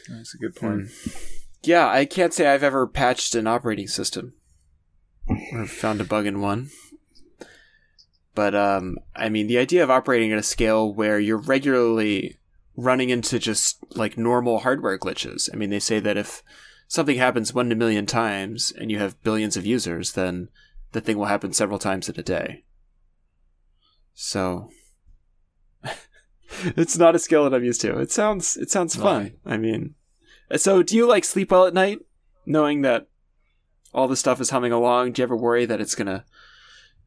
That's 0.09 0.33
a 0.33 0.37
good 0.37 0.55
point. 0.55 0.83
Mm. 0.83 1.31
Yeah, 1.63 1.87
I 1.87 2.05
can't 2.05 2.33
say 2.33 2.47
I've 2.47 2.63
ever 2.63 2.87
patched 2.87 3.35
an 3.35 3.47
operating 3.47 3.87
system 3.87 4.33
or 5.53 5.65
found 5.65 6.01
a 6.01 6.05
bug 6.05 6.25
in 6.25 6.41
one. 6.41 6.69
But 8.33 8.55
um, 8.55 8.97
I 9.15 9.29
mean, 9.29 9.47
the 9.47 9.57
idea 9.57 9.83
of 9.83 9.89
operating 9.89 10.31
at 10.31 10.39
a 10.39 10.43
scale 10.43 10.93
where 10.93 11.19
you're 11.19 11.37
regularly 11.37 12.37
running 12.75 13.09
into 13.09 13.39
just 13.39 13.77
like 13.95 14.17
normal 14.17 14.59
hardware 14.59 14.97
glitches. 14.97 15.49
I 15.53 15.57
mean, 15.57 15.69
they 15.69 15.79
say 15.79 15.99
that 15.99 16.17
if 16.17 16.41
something 16.87 17.17
happens 17.17 17.53
one 17.53 17.67
in 17.67 17.71
a 17.71 17.75
million 17.75 18.05
times 18.05 18.71
and 18.71 18.89
you 18.89 18.99
have 18.99 19.21
billions 19.23 19.57
of 19.57 19.65
users, 19.65 20.13
then 20.13 20.49
the 20.93 21.01
thing 21.01 21.17
will 21.17 21.25
happen 21.25 21.53
several 21.53 21.79
times 21.79 22.07
in 22.07 22.17
a 22.19 22.23
day. 22.23 22.63
So 24.13 24.69
it's 26.63 26.97
not 26.97 27.15
a 27.15 27.19
skill 27.19 27.43
that 27.43 27.55
I'm 27.55 27.63
used 27.63 27.81
to. 27.81 27.97
It 27.99 28.11
sounds 28.11 28.57
it 28.57 28.71
sounds 28.71 28.95
fun. 28.95 29.33
I 29.45 29.57
mean, 29.57 29.95
so 30.55 30.83
do 30.83 30.95
you 30.95 31.07
like 31.07 31.23
sleep 31.23 31.51
well 31.51 31.65
at 31.65 31.73
night, 31.73 31.99
knowing 32.45 32.81
that 32.81 33.07
all 33.93 34.07
the 34.07 34.15
stuff 34.15 34.41
is 34.41 34.49
humming 34.49 34.71
along? 34.71 35.11
Do 35.11 35.21
you 35.21 35.23
ever 35.23 35.35
worry 35.35 35.65
that 35.65 35.81
it's 35.81 35.95
gonna 35.95 36.25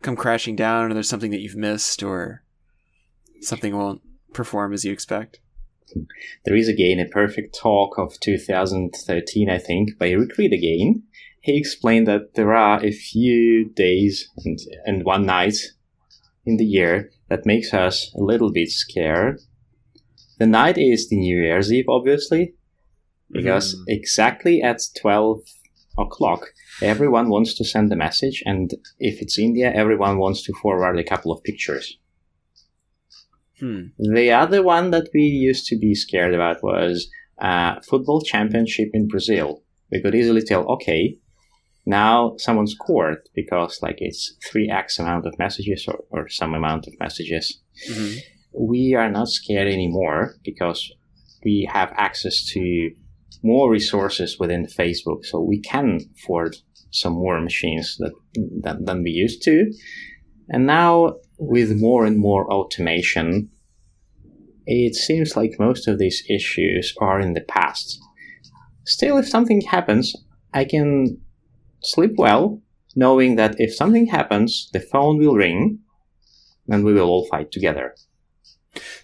come 0.01 0.17
crashing 0.17 0.57
down, 0.57 0.91
or 0.91 0.95
there's 0.95 1.09
something 1.09 1.31
that 1.31 1.41
you've 1.41 1.57
missed, 1.57 2.03
or 2.03 2.43
something 3.41 3.77
won't 3.77 4.03
perform 4.33 4.73
as 4.73 4.85
you 4.85 4.93
expect? 4.93 5.41
There 6.45 6.57
is 6.57 6.69
again 6.69 6.99
a 6.99 7.09
perfect 7.09 7.59
talk 7.59 7.99
of 7.99 8.19
2013, 8.21 9.51
I 9.51 9.59
think, 9.59 9.99
by 9.99 10.11
Rick 10.13 10.39
Reed 10.39 10.53
again. 10.53 11.03
He 11.41 11.59
explained 11.59 12.07
that 12.07 12.35
there 12.35 12.55
are 12.55 12.83
a 12.83 12.93
few 12.93 13.69
days 13.69 14.29
and, 14.45 14.59
and 14.87 15.05
one 15.05 15.27
night 15.27 15.57
in 16.47 16.57
the 16.57 16.65
year 16.65 17.11
that 17.29 17.47
makes 17.47 17.75
us 17.75 18.13
a 18.15 18.23
little 18.23 18.53
bit 18.53 18.71
scared. 18.71 19.41
The 20.39 20.47
night 20.47 20.79
is 20.79 21.09
the 21.09 21.17
New 21.17 21.37
Year's 21.37 21.73
Eve, 21.73 21.87
obviously, 21.89 22.55
because 23.33 23.75
mm. 23.75 23.85
exactly 23.89 24.63
at 24.63 24.81
12 25.01 25.41
o'clock, 25.99 26.47
everyone 26.81 27.29
wants 27.29 27.55
to 27.55 27.65
send 27.65 27.93
a 27.93 27.97
message, 27.97 28.43
and 28.47 28.73
if 28.99 29.21
it's 29.21 29.39
India, 29.39 29.73
everyone 29.75 30.19
wants 30.19 30.43
to 30.45 30.53
forward 30.63 30.99
a 30.99 31.05
couple 31.05 31.33
of 31.33 31.43
pictures. 31.43 31.99
Hmm. 33.61 33.89
The 33.99 34.33
other 34.33 34.63
one 34.63 34.91
that 34.91 35.09
we 35.15 35.23
used 35.23 35.67
to 35.67 35.79
be 35.79 35.95
scared 35.95 36.35
about 36.35 36.63
was 36.63 37.09
uh, 37.41 37.77
football 37.89 38.21
championship 38.21 38.89
in 38.93 39.07
Brazil. 39.07 39.63
We 39.91 40.03
could 40.03 40.15
easily 40.15 40.43
tell, 40.43 40.67
okay, 40.73 41.19
now 41.87 42.35
someone 42.39 42.67
scored 42.67 43.29
because 43.35 43.79
like 43.83 43.97
it's 43.99 44.37
3x 44.51 44.99
amount 44.99 45.27
of 45.27 45.39
messages 45.39 45.87
or, 45.87 46.05
or 46.11 46.29
some 46.29 46.55
amount 46.55 46.87
of 46.87 46.95
messages. 46.99 47.61
Mm-hmm. 47.89 48.19
We 48.59 48.95
are 48.95 49.11
not 49.11 49.29
scared 49.29 49.69
anymore 49.69 50.35
because 50.45 50.93
we 51.45 51.69
have 51.73 51.93
access 51.97 52.45
to 52.53 52.91
more 53.43 53.71
resources 53.71 54.39
within 54.39 54.67
Facebook, 54.67 55.25
so 55.25 55.41
we 55.41 55.61
can 55.61 56.01
afford 56.17 56.57
some 56.91 57.15
more 57.15 57.41
machines 57.41 57.97
that, 57.99 58.13
that 58.63 58.87
than 58.87 59.03
we 59.03 59.11
used 59.11 59.43
to. 59.43 59.73
And 60.51 60.67
now, 60.67 61.17
with 61.39 61.81
more 61.81 62.05
and 62.05 62.19
more 62.19 62.51
automation, 62.53 63.51
it 64.67 64.95
seems 64.95 65.37
like 65.37 65.59
most 65.59 65.89
of 65.89 65.99
these 65.99 66.23
issues 66.29 66.95
are 67.01 67.21
in 67.21 67.33
the 67.33 67.41
past. 67.41 67.99
Still, 68.85 69.17
if 69.19 69.29
something 69.29 69.61
happens, 69.63 70.15
I 70.53 70.65
can 70.65 71.19
sleep 71.83 72.13
well, 72.17 72.61
knowing 72.95 73.37
that 73.37 73.55
if 73.59 73.75
something 73.75 74.07
happens, 74.07 74.69
the 74.73 74.81
phone 74.81 75.19
will 75.19 75.35
ring, 75.35 75.79
and 76.69 76.85
we 76.85 76.93
will 76.93 77.09
all 77.09 77.27
fight 77.27 77.51
together. 77.51 77.95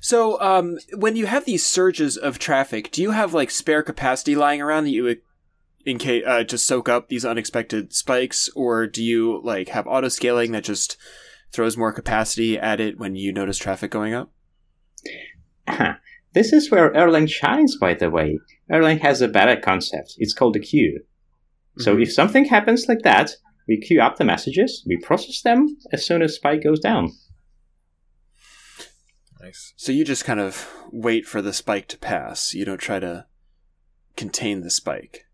So, 0.00 0.40
um, 0.40 0.78
when 0.96 1.16
you 1.16 1.26
have 1.26 1.44
these 1.44 1.66
surges 1.66 2.16
of 2.16 2.38
traffic, 2.38 2.90
do 2.90 3.02
you 3.02 3.10
have 3.10 3.34
like 3.34 3.50
spare 3.50 3.82
capacity 3.82 4.34
lying 4.34 4.62
around 4.62 4.84
that 4.84 4.90
you 4.90 5.02
would, 5.04 5.20
in 5.84 5.98
case 5.98 6.24
uh, 6.26 6.44
to 6.44 6.56
soak 6.56 6.88
up 6.88 7.08
these 7.08 7.24
unexpected 7.24 7.92
spikes, 7.92 8.48
or 8.56 8.86
do 8.86 9.02
you 9.02 9.40
like 9.44 9.68
have 9.68 9.86
auto 9.86 10.08
scaling 10.08 10.52
that 10.52 10.64
just 10.64 10.96
throws 11.52 11.76
more 11.76 11.92
capacity 11.92 12.58
at 12.58 12.80
it 12.80 12.98
when 12.98 13.14
you 13.14 13.32
notice 13.32 13.58
traffic 13.58 13.90
going 13.90 14.14
up? 14.14 14.32
This 16.34 16.52
is 16.52 16.70
where 16.70 16.92
Erlang 16.92 17.28
shines, 17.28 17.76
by 17.76 17.94
the 17.94 18.10
way. 18.10 18.38
Erlang 18.70 19.00
has 19.00 19.20
a 19.20 19.28
better 19.28 19.56
concept. 19.60 20.14
It's 20.18 20.34
called 20.34 20.56
a 20.56 20.60
queue. 20.60 21.00
Mm-hmm. 21.00 21.82
So 21.82 21.98
if 21.98 22.12
something 22.12 22.44
happens 22.44 22.86
like 22.88 23.02
that, 23.02 23.32
we 23.66 23.80
queue 23.80 24.00
up 24.00 24.16
the 24.16 24.24
messages, 24.24 24.84
we 24.86 24.98
process 24.98 25.42
them 25.42 25.76
as 25.92 26.06
soon 26.06 26.22
as 26.22 26.34
spike 26.34 26.62
goes 26.62 26.80
down. 26.80 27.12
Nice. 29.49 29.72
So 29.76 29.92
you 29.92 30.05
just 30.05 30.26
kind 30.26 30.40
of 30.40 30.68
wait 30.92 31.26
for 31.26 31.40
the 31.40 31.55
spike 31.55 31.88
to 31.88 31.99
pass. 31.99 32.53
You 32.53 32.66
don't 32.66 32.80
try 32.80 33.01
to 33.01 33.24
contain 34.14 34.61
the 34.61 34.68
spike. 34.68 35.24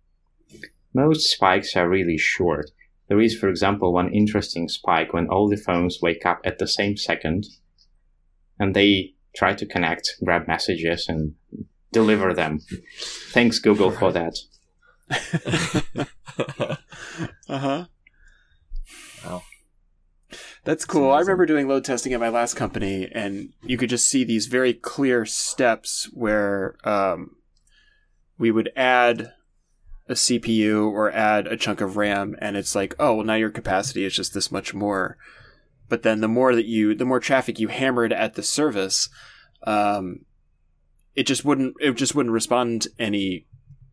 Most 0.94 1.28
spikes 1.28 1.74
are 1.74 1.88
really 1.88 2.16
short. 2.16 2.70
There 3.08 3.20
is, 3.20 3.36
for 3.36 3.48
example, 3.48 3.92
one 3.92 4.14
interesting 4.14 4.68
spike 4.68 5.12
when 5.12 5.26
all 5.26 5.48
the 5.48 5.56
phones 5.56 5.98
wake 6.00 6.24
up 6.24 6.40
at 6.44 6.58
the 6.58 6.68
same 6.68 6.96
second 6.96 7.46
and 8.56 8.72
they 8.72 9.14
try 9.34 9.52
to 9.52 9.66
connect, 9.66 10.08
grab 10.24 10.46
messages, 10.46 11.08
and 11.08 11.34
deliver 11.90 12.32
them. 12.32 12.60
Thanks, 13.32 13.58
Google, 13.58 13.90
right. 13.90 13.98
for 13.98 14.12
that. 14.12 14.38
uh 17.48 17.58
huh. 17.58 17.84
Wow. 19.24 19.42
That's 20.64 20.86
cool. 20.86 21.12
I 21.12 21.20
remember 21.20 21.44
doing 21.44 21.68
load 21.68 21.84
testing 21.84 22.14
at 22.14 22.20
my 22.20 22.30
last 22.30 22.54
company, 22.54 23.10
and 23.12 23.52
you 23.62 23.76
could 23.76 23.90
just 23.90 24.08
see 24.08 24.24
these 24.24 24.46
very 24.46 24.72
clear 24.72 25.26
steps 25.26 26.08
where 26.14 26.76
um, 26.84 27.36
we 28.38 28.50
would 28.50 28.70
add 28.74 29.34
a 30.08 30.14
CPU 30.14 30.90
or 30.90 31.12
add 31.12 31.46
a 31.46 31.58
chunk 31.58 31.82
of 31.82 31.98
RAM, 31.98 32.34
and 32.40 32.56
it's 32.56 32.74
like, 32.74 32.94
oh, 32.98 33.16
well, 33.16 33.26
now 33.26 33.34
your 33.34 33.50
capacity 33.50 34.04
is 34.04 34.14
just 34.14 34.32
this 34.32 34.50
much 34.50 34.72
more. 34.72 35.18
But 35.90 36.02
then 36.02 36.22
the 36.22 36.28
more 36.28 36.54
that 36.54 36.64
you, 36.64 36.94
the 36.94 37.04
more 37.04 37.20
traffic 37.20 37.58
you 37.58 37.68
hammered 37.68 38.12
at 38.12 38.34
the 38.34 38.42
service, 38.42 39.10
um, 39.66 40.24
it 41.14 41.24
just 41.24 41.44
wouldn't, 41.44 41.74
it 41.78 41.92
just 41.92 42.14
wouldn't 42.14 42.32
respond 42.32 42.88
any. 42.98 43.46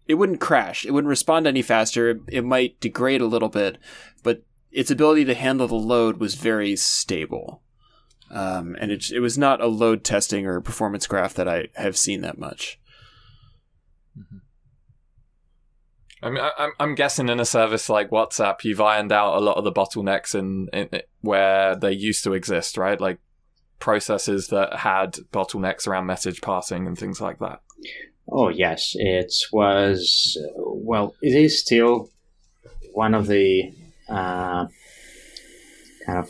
It 0.07 0.15
wouldn't 0.15 0.41
crash. 0.41 0.85
It 0.85 0.91
wouldn't 0.91 1.09
respond 1.09 1.47
any 1.47 1.61
faster. 1.61 2.21
It 2.29 2.43
might 2.45 2.79
degrade 2.79 3.21
a 3.21 3.27
little 3.27 3.49
bit, 3.49 3.77
but 4.23 4.43
its 4.71 4.91
ability 4.91 5.25
to 5.25 5.33
handle 5.35 5.67
the 5.67 5.75
load 5.75 6.19
was 6.19 6.35
very 6.35 6.75
stable. 6.75 7.61
Um, 8.29 8.77
and 8.79 8.91
it, 8.91 9.11
it 9.11 9.19
was 9.19 9.37
not 9.37 9.61
a 9.61 9.67
load 9.67 10.03
testing 10.03 10.45
or 10.45 10.61
performance 10.61 11.05
graph 11.05 11.33
that 11.33 11.47
I 11.47 11.67
have 11.75 11.97
seen 11.97 12.21
that 12.21 12.37
much. 12.37 12.79
Mm-hmm. 14.17 14.37
I 16.23 16.29
mean, 16.29 16.43
I, 16.43 16.69
I'm 16.79 16.95
guessing 16.95 17.29
in 17.29 17.39
a 17.39 17.45
service 17.45 17.89
like 17.89 18.09
WhatsApp, 18.09 18.63
you've 18.63 18.79
ironed 18.79 19.11
out 19.11 19.35
a 19.35 19.41
lot 19.41 19.57
of 19.57 19.63
the 19.63 19.71
bottlenecks 19.71 20.35
in, 20.35 20.69
in 20.71 21.01
where 21.21 21.75
they 21.75 21.91
used 21.91 22.23
to 22.23 22.33
exist, 22.33 22.77
right? 22.77 23.01
Like 23.01 23.19
processes 23.79 24.47
that 24.47 24.77
had 24.77 25.13
bottlenecks 25.33 25.87
around 25.87 26.05
message 26.05 26.41
passing 26.41 26.87
and 26.87 26.97
things 26.97 27.19
like 27.19 27.39
that. 27.39 27.61
Oh 28.31 28.49
yes, 28.49 28.93
it 28.95 29.33
was. 29.51 30.37
Well, 30.55 31.15
it 31.21 31.35
is 31.35 31.59
still 31.59 32.09
one 32.93 33.13
of 33.13 33.27
the 33.27 33.73
uh, 34.11 34.67
kind 36.05 36.19
of 36.19 36.29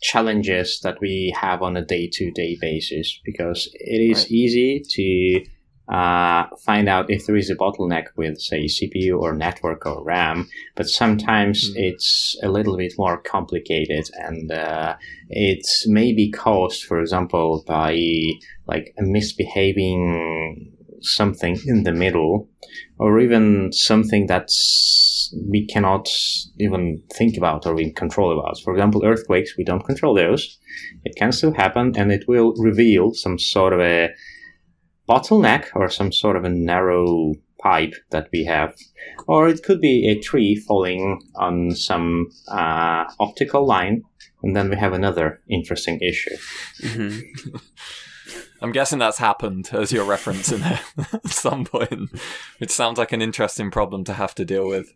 challenges 0.00 0.80
that 0.82 1.00
we 1.00 1.34
have 1.40 1.62
on 1.62 1.76
a 1.76 1.84
day-to-day 1.84 2.56
basis 2.60 3.20
because 3.24 3.68
it 3.74 4.00
is 4.00 4.18
right. 4.18 4.30
easy 4.30 4.82
to 4.88 5.44
uh, 5.92 6.46
find 6.64 6.88
out 6.88 7.10
if 7.10 7.26
there 7.26 7.36
is 7.36 7.50
a 7.50 7.56
bottleneck 7.56 8.08
with, 8.16 8.38
say, 8.38 8.66
CPU 8.66 9.18
or 9.18 9.34
network 9.34 9.86
or 9.86 10.04
RAM, 10.04 10.46
but 10.76 10.86
sometimes 10.86 11.70
mm-hmm. 11.70 11.78
it's 11.78 12.36
a 12.42 12.48
little 12.48 12.76
bit 12.76 12.92
more 12.98 13.16
complicated 13.16 14.08
and 14.18 14.52
uh, 14.52 14.96
it's 15.30 15.88
maybe 15.88 16.30
caused, 16.30 16.84
for 16.84 17.00
example, 17.00 17.64
by 17.66 17.98
like 18.66 18.94
a 18.98 19.02
misbehaving 19.02 20.74
something 21.00 21.56
in 21.64 21.84
the 21.84 21.92
middle 21.92 22.48
or 22.98 23.20
even 23.20 23.72
something 23.72 24.26
that's 24.26 25.07
we 25.48 25.66
cannot 25.66 26.08
even 26.58 27.02
think 27.14 27.36
about 27.36 27.66
or 27.66 27.74
we 27.74 27.92
control 27.92 28.38
about. 28.38 28.60
For 28.60 28.72
example, 28.72 29.04
earthquakes, 29.04 29.56
we 29.56 29.64
don't 29.64 29.84
control 29.84 30.14
those. 30.14 30.58
It 31.04 31.16
can 31.16 31.32
still 31.32 31.54
happen 31.54 31.94
and 31.96 32.12
it 32.12 32.26
will 32.28 32.54
reveal 32.56 33.14
some 33.14 33.38
sort 33.38 33.72
of 33.72 33.80
a 33.80 34.10
bottleneck 35.08 35.68
or 35.74 35.88
some 35.88 36.12
sort 36.12 36.36
of 36.36 36.44
a 36.44 36.50
narrow 36.50 37.34
pipe 37.60 37.94
that 38.10 38.28
we 38.32 38.44
have, 38.44 38.74
or 39.26 39.48
it 39.48 39.62
could 39.62 39.80
be 39.80 40.08
a 40.08 40.20
tree 40.20 40.56
falling 40.56 41.20
on 41.34 41.72
some 41.72 42.28
uh, 42.48 43.04
optical 43.18 43.66
line, 43.66 44.02
and 44.42 44.54
then 44.54 44.70
we 44.70 44.76
have 44.76 44.92
another 44.92 45.40
interesting 45.48 45.98
issue. 46.00 46.36
Mm-hmm. 46.82 47.56
I'm 48.60 48.72
guessing 48.72 48.98
that's 48.98 49.18
happened 49.18 49.70
as 49.72 49.92
you're 49.92 50.04
referencing 50.04 50.60
it 50.70 51.14
at 51.14 51.28
some 51.28 51.64
point. 51.64 52.10
It 52.60 52.70
sounds 52.70 52.98
like 52.98 53.12
an 53.12 53.22
interesting 53.22 53.70
problem 53.70 54.04
to 54.04 54.14
have 54.14 54.34
to 54.36 54.44
deal 54.44 54.66
with. 54.68 54.92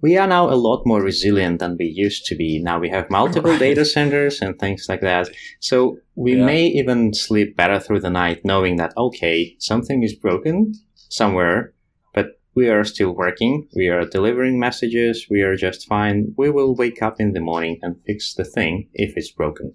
We 0.00 0.16
are 0.16 0.26
now 0.26 0.50
a 0.50 0.54
lot 0.56 0.82
more 0.84 1.02
resilient 1.02 1.60
than 1.60 1.76
we 1.78 1.86
used 1.86 2.24
to 2.26 2.34
be. 2.34 2.58
Now 2.58 2.78
we 2.78 2.88
have 2.90 3.10
multiple 3.10 3.52
right. 3.52 3.60
data 3.60 3.84
centers 3.84 4.40
and 4.40 4.58
things 4.58 4.86
like 4.88 5.00
that. 5.02 5.28
So 5.60 5.98
we 6.14 6.36
yeah. 6.36 6.44
may 6.44 6.66
even 6.66 7.14
sleep 7.14 7.56
better 7.56 7.78
through 7.78 8.00
the 8.00 8.10
night 8.10 8.44
knowing 8.44 8.76
that, 8.76 8.92
okay, 8.96 9.56
something 9.58 10.02
is 10.02 10.14
broken 10.14 10.74
somewhere, 11.08 11.72
but 12.14 12.40
we 12.54 12.68
are 12.68 12.84
still 12.84 13.12
working. 13.12 13.68
We 13.76 13.88
are 13.88 14.04
delivering 14.04 14.58
messages. 14.58 15.26
We 15.30 15.42
are 15.42 15.56
just 15.56 15.86
fine. 15.86 16.34
We 16.36 16.50
will 16.50 16.74
wake 16.74 17.02
up 17.02 17.20
in 17.20 17.32
the 17.32 17.40
morning 17.40 17.78
and 17.82 17.96
fix 18.06 18.34
the 18.34 18.44
thing 18.44 18.88
if 18.94 19.16
it's 19.16 19.30
broken. 19.30 19.72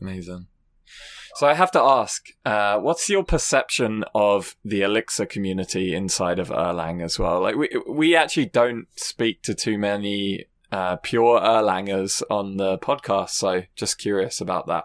Amazing. 0.00 0.46
So 1.36 1.46
I 1.46 1.54
have 1.54 1.70
to 1.72 1.80
ask, 1.80 2.26
uh, 2.44 2.78
what's 2.78 3.08
your 3.08 3.24
perception 3.24 4.04
of 4.14 4.54
the 4.64 4.82
Elixir 4.82 5.24
community 5.24 5.94
inside 5.94 6.38
of 6.38 6.50
Erlang 6.50 7.02
as 7.02 7.18
well? 7.18 7.40
Like 7.40 7.56
we 7.56 7.70
we 7.88 8.14
actually 8.14 8.46
don't 8.46 8.86
speak 8.96 9.42
to 9.42 9.54
too 9.54 9.78
many 9.78 10.44
uh, 10.70 10.96
pure 10.96 11.40
Erlangers 11.40 12.22
on 12.30 12.58
the 12.58 12.78
podcast, 12.78 13.30
so 13.30 13.62
just 13.74 13.98
curious 13.98 14.40
about 14.40 14.66
that. 14.66 14.84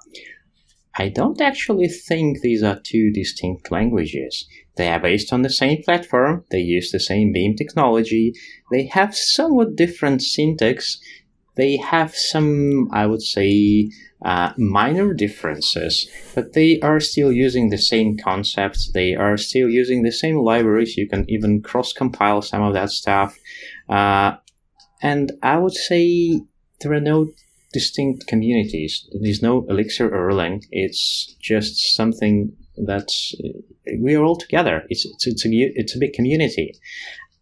I 0.99 1.09
don't 1.09 1.39
actually 1.41 1.89
think 1.89 2.41
these 2.41 2.63
are 2.63 2.79
two 2.83 3.11
distinct 3.11 3.71
languages. 3.71 4.47
They 4.77 4.89
are 4.89 4.99
based 4.99 5.31
on 5.31 5.41
the 5.43 5.49
same 5.49 5.83
platform, 5.83 6.45
they 6.49 6.59
use 6.59 6.91
the 6.91 6.99
same 6.99 7.31
Beam 7.31 7.55
technology, 7.55 8.33
they 8.71 8.87
have 8.87 9.15
somewhat 9.15 9.75
different 9.75 10.21
syntax, 10.21 10.99
they 11.57 11.77
have 11.77 12.15
some, 12.15 12.87
I 12.93 13.05
would 13.05 13.21
say, 13.21 13.89
uh, 14.23 14.53
minor 14.57 15.13
differences, 15.13 16.09
but 16.33 16.53
they 16.53 16.79
are 16.81 16.99
still 16.99 17.31
using 17.31 17.69
the 17.69 17.77
same 17.77 18.17
concepts. 18.17 18.91
They 18.91 19.15
are 19.15 19.37
still 19.37 19.69
using 19.69 20.03
the 20.03 20.11
same 20.11 20.37
libraries. 20.37 20.97
You 20.97 21.07
can 21.07 21.25
even 21.29 21.61
cross 21.61 21.93
compile 21.93 22.41
some 22.41 22.63
of 22.63 22.73
that 22.73 22.89
stuff. 22.89 23.37
Uh, 23.89 24.37
and 25.01 25.31
I 25.43 25.57
would 25.57 25.73
say 25.73 26.41
there 26.81 26.93
are 26.93 26.99
no 26.99 27.27
distinct 27.73 28.27
communities. 28.27 29.07
There's 29.21 29.41
no 29.41 29.65
Elixir 29.69 30.07
or 30.07 30.31
Erlang. 30.31 30.63
It's 30.71 31.35
just 31.39 31.95
something 31.95 32.55
that 32.77 33.09
we 33.99 34.15
are 34.15 34.23
all 34.23 34.37
together. 34.37 34.83
It's, 34.89 35.05
it's, 35.05 35.27
it's, 35.27 35.45
a, 35.45 35.49
it's 35.51 35.95
a 35.95 35.99
big 35.99 36.13
community. 36.13 36.73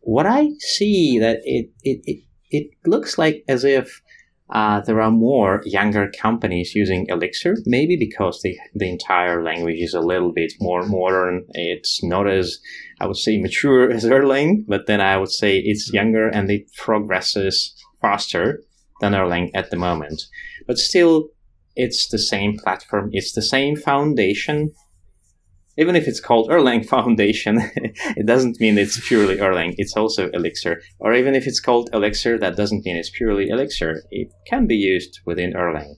What 0.02 0.26
I 0.26 0.50
see 0.60 1.20
that 1.20 1.40
it, 1.44 1.70
it, 1.84 2.02
it, 2.06 2.24
it 2.52 2.68
looks 2.86 3.18
like 3.18 3.44
as 3.48 3.64
if 3.64 4.02
uh, 4.50 4.80
there 4.82 5.02
are 5.02 5.12
more 5.12 5.62
younger 5.66 6.12
companies 6.12 6.76
using 6.76 7.08
Elixir, 7.10 7.58
maybe 7.66 7.98
because 7.98 8.42
the, 8.42 8.58
the 8.76 8.90
entire 8.90 9.44
language 9.44 9.80
is 9.80 9.94
a 9.94 10.00
little 10.00 10.32
bit 10.32 10.54
more 10.60 10.86
modern. 10.86 11.46
It's 11.50 12.04
not 12.04 12.28
as, 12.28 12.60
I 13.00 13.08
would 13.08 13.18
say, 13.18 13.40
mature 13.40 13.92
as 13.92 14.06
Erlang, 14.06 14.66
but 14.68 14.86
then 14.86 15.02
I 15.02 15.18
would 15.18 15.32
say 15.32 15.58
it's 15.58 15.92
younger 15.92 16.28
and 16.28 16.52
it 16.52 16.72
progresses 16.78 17.76
faster 18.02 18.64
than 19.02 19.14
Erlang 19.14 19.50
at 19.56 19.72
the 19.72 19.78
moment. 19.78 20.22
But 20.68 20.78
still, 20.78 21.30
it's 21.76 22.08
the 22.08 22.20
same 22.20 22.58
platform, 22.58 23.10
it's 23.12 23.34
the 23.34 23.42
same 23.42 23.76
foundation, 23.76 24.74
even 25.78 25.96
if 25.96 26.08
it's 26.08 26.20
called 26.20 26.50
Erlang 26.50 26.86
Foundation, 26.96 27.60
it 27.76 28.26
doesn't 28.26 28.60
mean 28.60 28.78
it's 28.78 29.00
purely 29.08 29.38
Erlang. 29.38 29.76
It's 29.78 29.96
also 29.96 30.30
Elixir. 30.32 30.82
Or 31.00 31.14
even 31.14 31.36
if 31.36 31.48
it's 31.48 31.60
called 31.60 31.90
Elixir, 31.94 32.38
that 32.40 32.56
doesn't 32.56 32.86
mean 32.86 32.96
it's 32.96 33.10
purely 33.10 33.50
Elixir. 33.50 34.04
It 34.12 34.30
can 34.48 34.68
be 34.68 34.76
used 34.76 35.20
within 35.26 35.54
Erlang. 35.54 35.96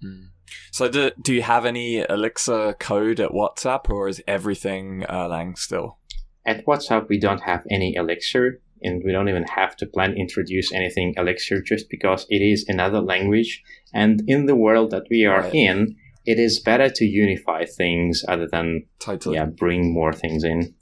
Hmm. 0.00 0.26
So, 0.70 0.88
do, 0.88 1.10
do 1.20 1.34
you 1.34 1.42
have 1.42 1.66
any 1.66 2.04
Elixir 2.08 2.74
code 2.74 3.20
at 3.20 3.30
WhatsApp, 3.30 3.90
or 3.90 4.08
is 4.08 4.22
everything 4.26 5.04
Erlang 5.08 5.58
still? 5.58 5.98
At 6.46 6.64
WhatsApp, 6.66 7.08
we 7.08 7.18
don't 7.20 7.42
have 7.42 7.64
any 7.70 7.94
Elixir, 7.94 8.60
and 8.82 9.02
we 9.04 9.12
don't 9.12 9.28
even 9.28 9.44
have 9.44 9.76
to 9.76 9.86
plan 9.86 10.14
introduce 10.14 10.72
anything 10.72 11.14
Elixir 11.16 11.62
just 11.62 11.88
because 11.88 12.26
it 12.30 12.42
is 12.42 12.64
another 12.68 13.00
language. 13.00 13.62
And 13.92 14.22
in 14.26 14.46
the 14.46 14.56
world 14.56 14.90
that 14.90 15.04
we 15.10 15.24
are 15.24 15.42
right. 15.42 15.54
in, 15.54 15.96
it 16.24 16.38
is 16.38 16.60
better 16.60 16.88
to 16.88 17.04
unify 17.04 17.64
things 17.64 18.24
other 18.28 18.46
than 18.50 18.86
totally. 18.98 19.36
yeah 19.36 19.46
bring 19.46 19.92
more 19.92 20.12
things 20.12 20.44
in. 20.44 20.74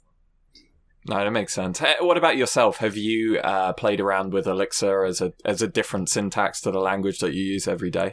No, 1.07 1.17
that 1.17 1.31
makes 1.31 1.53
sense. 1.53 1.79
Hey, 1.79 1.95
what 1.99 2.17
about 2.17 2.37
yourself? 2.37 2.77
Have 2.77 2.95
you 2.95 3.39
uh, 3.39 3.73
played 3.73 3.99
around 3.99 4.33
with 4.33 4.45
Elixir 4.45 5.03
as 5.03 5.19
a 5.19 5.33
as 5.43 5.61
a 5.61 5.67
different 5.67 6.09
syntax 6.09 6.61
to 6.61 6.71
the 6.71 6.79
language 6.79 7.19
that 7.19 7.33
you 7.33 7.43
use 7.43 7.67
every 7.67 7.89
day? 7.89 8.11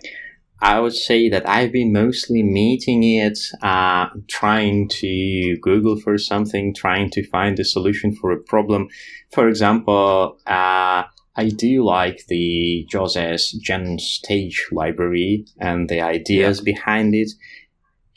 I 0.61 0.81
would 0.81 0.95
say 0.95 1.29
that 1.29 1.49
I've 1.49 1.71
been 1.71 1.93
mostly 1.93 2.43
meeting 2.43 3.05
it, 3.05 3.39
uh, 3.63 4.09
trying 4.27 4.89
to 4.89 5.57
Google 5.63 6.01
for 6.01 6.19
something, 6.19 6.75
trying 6.75 7.11
to 7.11 7.25
find 7.29 7.59
a 7.61 7.65
solution 7.65 8.13
for 8.13 8.33
a 8.33 8.41
problem. 8.43 8.89
For 9.31 9.49
example, 9.49 10.39
uh, 10.47 11.05
I 11.39 11.51
do 11.51 11.85
like 11.85 12.25
the 12.27 12.85
Jose's 12.93 13.57
GenStage 13.65 14.57
library 14.73 15.47
and 15.61 15.89
the 15.89 16.01
ideas 16.01 16.59
yeah. 16.59 16.73
behind 16.75 17.15
it. 17.15 17.31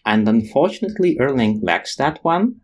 And 0.03 0.27
unfortunately, 0.27 1.17
Erlang 1.21 1.59
lacks 1.61 1.95
that 1.97 2.17
one. 2.23 2.55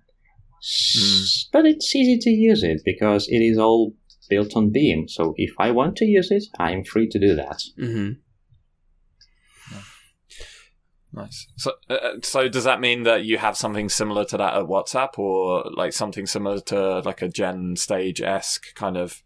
Mm. 0.64 1.46
But 1.54 1.68
it's 1.68 1.96
easy 1.96 2.18
to 2.18 2.32
use 2.32 2.64
it 2.64 2.82
because 2.84 3.28
it 3.30 3.38
is 3.38 3.60
all 3.60 3.94
built 4.32 4.56
on 4.56 4.72
Beam. 4.72 5.08
So 5.08 5.36
if 5.38 5.54
I 5.60 5.70
want 5.70 5.96
to 5.98 6.06
use 6.06 6.32
it, 6.32 6.46
I'm 6.58 6.84
free 6.84 7.08
to 7.08 7.20
do 7.20 7.36
that. 7.36 7.62
Mm-hmm. 7.80 8.14
Nice. 11.14 11.48
So, 11.56 11.74
uh, 11.90 11.94
uh, 11.94 12.14
so 12.24 12.48
does 12.48 12.64
that 12.64 12.82
mean 12.82 13.04
that 13.04 13.24
you 13.24 13.38
have 13.38 13.58
something 13.58 13.90
similar 13.90 14.26
to 14.26 14.38
that 14.38 14.56
at 14.56 14.66
WhatsApp, 14.66 15.18
or 15.18 15.66
like 15.76 15.94
something 15.94 16.26
similar 16.26 16.60
to 16.62 17.00
like 17.00 17.22
a 17.22 17.30
GenStage 17.30 18.22
esque 18.22 18.74
kind 18.76 18.98
of 18.98 19.24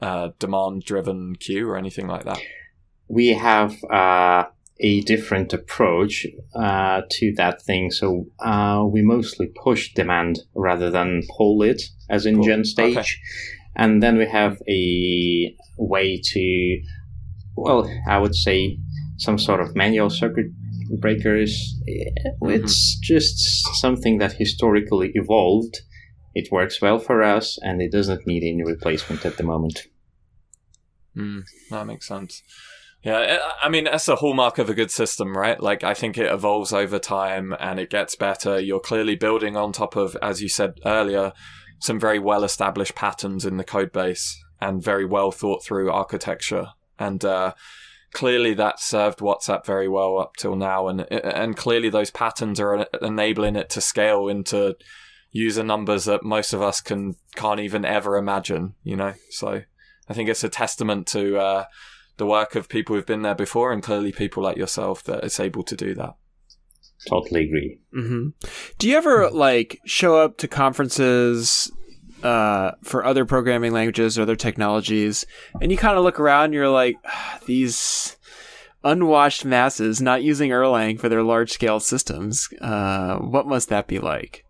uh, 0.00 0.30
demand 0.38 0.84
driven 0.84 1.36
queue 1.36 1.68
or 1.68 1.76
anything 1.76 2.06
like 2.06 2.24
that? 2.24 2.40
We 3.08 3.28
have 3.28 3.76
uh, 3.84 4.44
a 4.80 5.00
different 5.02 5.52
approach 5.52 6.26
uh, 6.54 7.02
to 7.10 7.32
that 7.36 7.62
thing. 7.62 7.90
So 7.90 8.26
uh, 8.38 8.84
we 8.86 9.02
mostly 9.02 9.48
push 9.62 9.92
demand 9.92 10.40
rather 10.54 10.90
than 10.90 11.22
pull 11.36 11.62
it, 11.62 11.82
as 12.08 12.26
in 12.26 12.36
cool. 12.36 12.46
GenStage. 12.46 12.96
Okay. 12.96 13.08
And 13.76 14.02
then 14.02 14.16
we 14.16 14.26
have 14.26 14.58
a 14.68 15.54
way 15.78 16.20
to, 16.22 16.80
well, 17.56 17.90
I 18.08 18.18
would 18.18 18.34
say 18.34 18.78
some 19.18 19.38
sort 19.38 19.60
of 19.60 19.76
manual 19.76 20.10
circuit 20.10 20.46
breakers. 20.98 21.78
Mm-hmm. 21.88 22.50
It's 22.50 22.98
just 23.00 23.38
something 23.74 24.18
that 24.18 24.32
historically 24.32 25.12
evolved 25.14 25.80
it 26.34 26.52
works 26.52 26.80
well 26.80 26.98
for 26.98 27.22
us 27.22 27.58
and 27.62 27.80
it 27.82 27.92
doesn't 27.92 28.26
need 28.26 28.42
any 28.42 28.62
replacement 28.62 29.24
at 29.24 29.36
the 29.36 29.42
moment. 29.42 29.86
Mm, 31.16 31.42
that 31.70 31.86
makes 31.86 32.06
sense. 32.06 32.42
Yeah, 33.02 33.38
I 33.62 33.70
mean, 33.70 33.84
that's 33.84 34.08
a 34.08 34.16
hallmark 34.16 34.58
of 34.58 34.68
a 34.68 34.74
good 34.74 34.90
system, 34.90 35.36
right? 35.36 35.58
Like, 35.58 35.82
I 35.82 35.94
think 35.94 36.18
it 36.18 36.30
evolves 36.30 36.72
over 36.72 36.98
time 36.98 37.54
and 37.58 37.80
it 37.80 37.88
gets 37.88 38.14
better. 38.14 38.60
You're 38.60 38.80
clearly 38.80 39.16
building 39.16 39.56
on 39.56 39.72
top 39.72 39.96
of, 39.96 40.16
as 40.20 40.42
you 40.42 40.50
said 40.50 40.80
earlier, 40.84 41.32
some 41.78 41.98
very 41.98 42.18
well 42.18 42.44
established 42.44 42.94
patterns 42.94 43.46
in 43.46 43.56
the 43.56 43.64
code 43.64 43.90
base 43.90 44.38
and 44.60 44.84
very 44.84 45.06
well 45.06 45.32
thought 45.32 45.64
through 45.64 45.90
architecture. 45.90 46.66
And, 46.98 47.24
uh, 47.24 47.54
clearly 48.12 48.52
that 48.54 48.80
served 48.80 49.20
WhatsApp 49.20 49.64
very 49.64 49.88
well 49.88 50.18
up 50.18 50.36
till 50.36 50.56
now. 50.56 50.88
And, 50.88 51.10
and 51.10 51.56
clearly 51.56 51.88
those 51.88 52.10
patterns 52.10 52.60
are 52.60 52.86
enabling 53.00 53.56
it 53.56 53.70
to 53.70 53.80
scale 53.80 54.28
into 54.28 54.76
user 55.32 55.62
numbers 55.62 56.04
that 56.04 56.24
most 56.24 56.52
of 56.52 56.62
us 56.62 56.80
can 56.80 57.16
can't 57.36 57.60
even 57.60 57.84
ever 57.84 58.16
imagine. 58.16 58.74
You 58.82 58.96
know, 58.96 59.14
so 59.30 59.62
I 60.08 60.14
think 60.14 60.28
it's 60.28 60.44
a 60.44 60.48
testament 60.48 61.06
to 61.08 61.38
uh, 61.38 61.64
the 62.16 62.26
work 62.26 62.54
of 62.54 62.68
people 62.68 62.96
who've 62.96 63.06
been 63.06 63.22
there 63.22 63.34
before, 63.34 63.72
and 63.72 63.82
clearly 63.82 64.12
people 64.12 64.42
like 64.42 64.56
yourself 64.56 65.02
that 65.04 65.24
it's 65.24 65.40
able 65.40 65.62
to 65.64 65.76
do 65.76 65.94
that. 65.94 66.14
Totally 67.08 67.44
agree. 67.46 67.78
Mm-hmm. 67.96 68.28
Do 68.78 68.88
you 68.88 68.96
ever 68.96 69.30
like 69.30 69.78
show 69.86 70.16
up 70.16 70.36
to 70.38 70.48
conferences 70.48 71.72
uh, 72.22 72.72
for 72.82 73.04
other 73.04 73.24
programming 73.24 73.72
languages 73.72 74.18
or 74.18 74.22
other 74.22 74.36
technologies, 74.36 75.24
and 75.60 75.70
you 75.70 75.78
kind 75.78 75.96
of 75.96 76.04
look 76.04 76.20
around, 76.20 76.46
and 76.46 76.54
you're 76.54 76.68
like, 76.68 76.96
ah, 77.06 77.38
these 77.46 78.16
unwashed 78.84 79.44
masses 79.44 80.00
not 80.00 80.22
using 80.22 80.50
Erlang 80.50 80.98
for 80.98 81.08
their 81.08 81.22
large 81.22 81.52
scale 81.52 81.80
systems. 81.80 82.48
Uh, 82.60 83.16
what 83.18 83.46
must 83.46 83.68
that 83.68 83.86
be 83.86 83.98
like? 83.98 84.44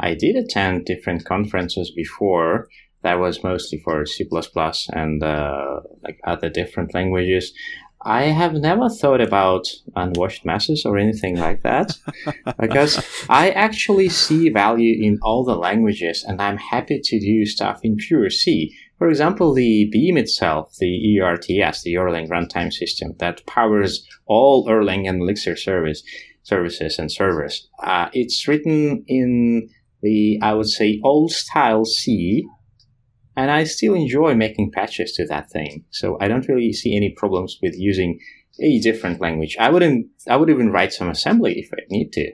I 0.00 0.14
did 0.14 0.36
attend 0.36 0.86
different 0.86 1.24
conferences 1.24 1.90
before. 1.90 2.68
That 3.02 3.20
was 3.20 3.44
mostly 3.44 3.80
for 3.84 4.04
C++ 4.06 4.28
and 4.90 5.22
uh, 5.22 5.80
like 6.02 6.18
other 6.24 6.48
different 6.48 6.94
languages. 6.94 7.52
I 8.02 8.24
have 8.24 8.54
never 8.54 8.88
thought 8.88 9.20
about 9.20 9.66
unwashed 9.96 10.44
masses 10.44 10.84
or 10.84 10.98
anything 10.98 11.36
like 11.36 11.62
that 11.62 11.98
because 12.60 13.04
I 13.28 13.50
actually 13.50 14.08
see 14.08 14.50
value 14.50 15.04
in 15.04 15.18
all 15.22 15.44
the 15.44 15.56
languages 15.56 16.24
and 16.26 16.40
I'm 16.40 16.58
happy 16.58 17.00
to 17.02 17.20
do 17.20 17.44
stuff 17.44 17.80
in 17.82 17.96
pure 17.96 18.30
C. 18.30 18.76
For 18.98 19.08
example, 19.08 19.54
the 19.54 19.88
Beam 19.90 20.16
itself, 20.16 20.76
the 20.78 21.20
ERTS, 21.20 21.82
the 21.82 21.94
Erlang 21.94 22.28
runtime 22.28 22.72
system 22.72 23.14
that 23.18 23.46
powers 23.46 24.06
all 24.26 24.66
Erlang 24.66 25.08
and 25.08 25.22
Elixir 25.22 25.56
service, 25.56 26.02
services 26.48 26.98
and 26.98 27.12
servers. 27.12 27.68
Uh, 27.82 28.08
it's 28.12 28.48
written 28.48 29.04
in 29.06 29.68
the, 30.02 30.38
I 30.42 30.54
would 30.54 30.68
say, 30.68 31.00
old 31.04 31.32
style 31.32 31.84
C, 31.84 32.46
and 33.36 33.50
I 33.50 33.64
still 33.64 33.94
enjoy 33.94 34.34
making 34.34 34.72
patches 34.72 35.12
to 35.12 35.26
that 35.26 35.50
thing. 35.50 35.84
So 35.90 36.16
I 36.20 36.28
don't 36.28 36.48
really 36.48 36.72
see 36.72 36.96
any 36.96 37.10
problems 37.10 37.58
with 37.62 37.74
using 37.76 38.18
a 38.60 38.80
different 38.80 39.20
language. 39.20 39.56
I 39.60 39.70
wouldn't. 39.70 40.06
I 40.28 40.36
would 40.36 40.50
even 40.50 40.70
write 40.72 40.92
some 40.92 41.08
assembly 41.08 41.58
if 41.58 41.70
I 41.72 41.82
need 41.90 42.12
to. 42.14 42.32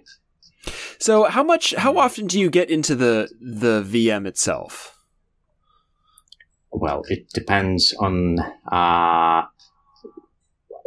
So 0.99 1.25
how 1.25 1.43
much? 1.43 1.75
How 1.75 1.99
often 1.99 2.27
do 2.27 2.41
you 2.41 2.49
get 2.49 2.71
into 2.71 2.95
the 2.95 3.29
the 3.41 3.83
VM 3.83 4.27
itself? 4.27 4.97
Well, 6.71 7.03
it 7.09 7.29
depends 7.35 7.95
on. 8.01 8.39
Uh, 8.73 9.43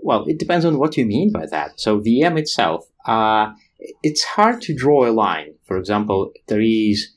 well, 0.02 0.26
it 0.28 0.40
depends 0.40 0.66
on 0.66 0.80
what 0.80 0.98
you 0.98 1.06
mean 1.06 1.32
by 1.32 1.46
that. 1.48 1.80
So 1.80 2.00
VM 2.00 2.40
itself, 2.40 2.86
uh, 3.08 3.52
it's 4.04 4.24
hard 4.24 4.62
to 4.62 4.76
draw 4.76 5.08
a 5.08 5.12
line. 5.12 5.54
For 5.66 5.78
example, 5.78 6.32
there 6.48 6.62
is 6.62 7.10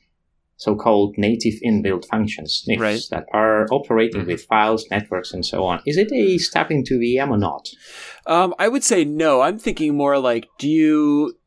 so-called 0.57 1.15
native 1.17 1.55
inbuilt 1.65 2.05
functions, 2.05 2.63
Right. 2.77 3.01
that 3.09 3.25
are 3.33 3.65
operating 3.71 4.21
Mhm. 4.23 4.27
with 4.27 4.43
files, 4.45 4.85
networks, 4.91 5.33
and 5.33 5.43
so 5.43 5.63
on. 5.63 5.81
Is 5.87 5.97
it 5.97 6.11
a 6.11 6.37
step 6.37 6.69
into 6.69 6.99
VM 6.99 7.31
or 7.31 7.37
not? 7.37 7.67
Um, 8.27 8.53
I 8.59 8.67
would 8.67 8.83
say 8.83 9.03
no. 9.03 9.41
I'm 9.41 9.57
thinking 9.57 9.95
more 9.97 10.19
like, 10.19 10.47
do 10.59 10.69
you 10.69 11.37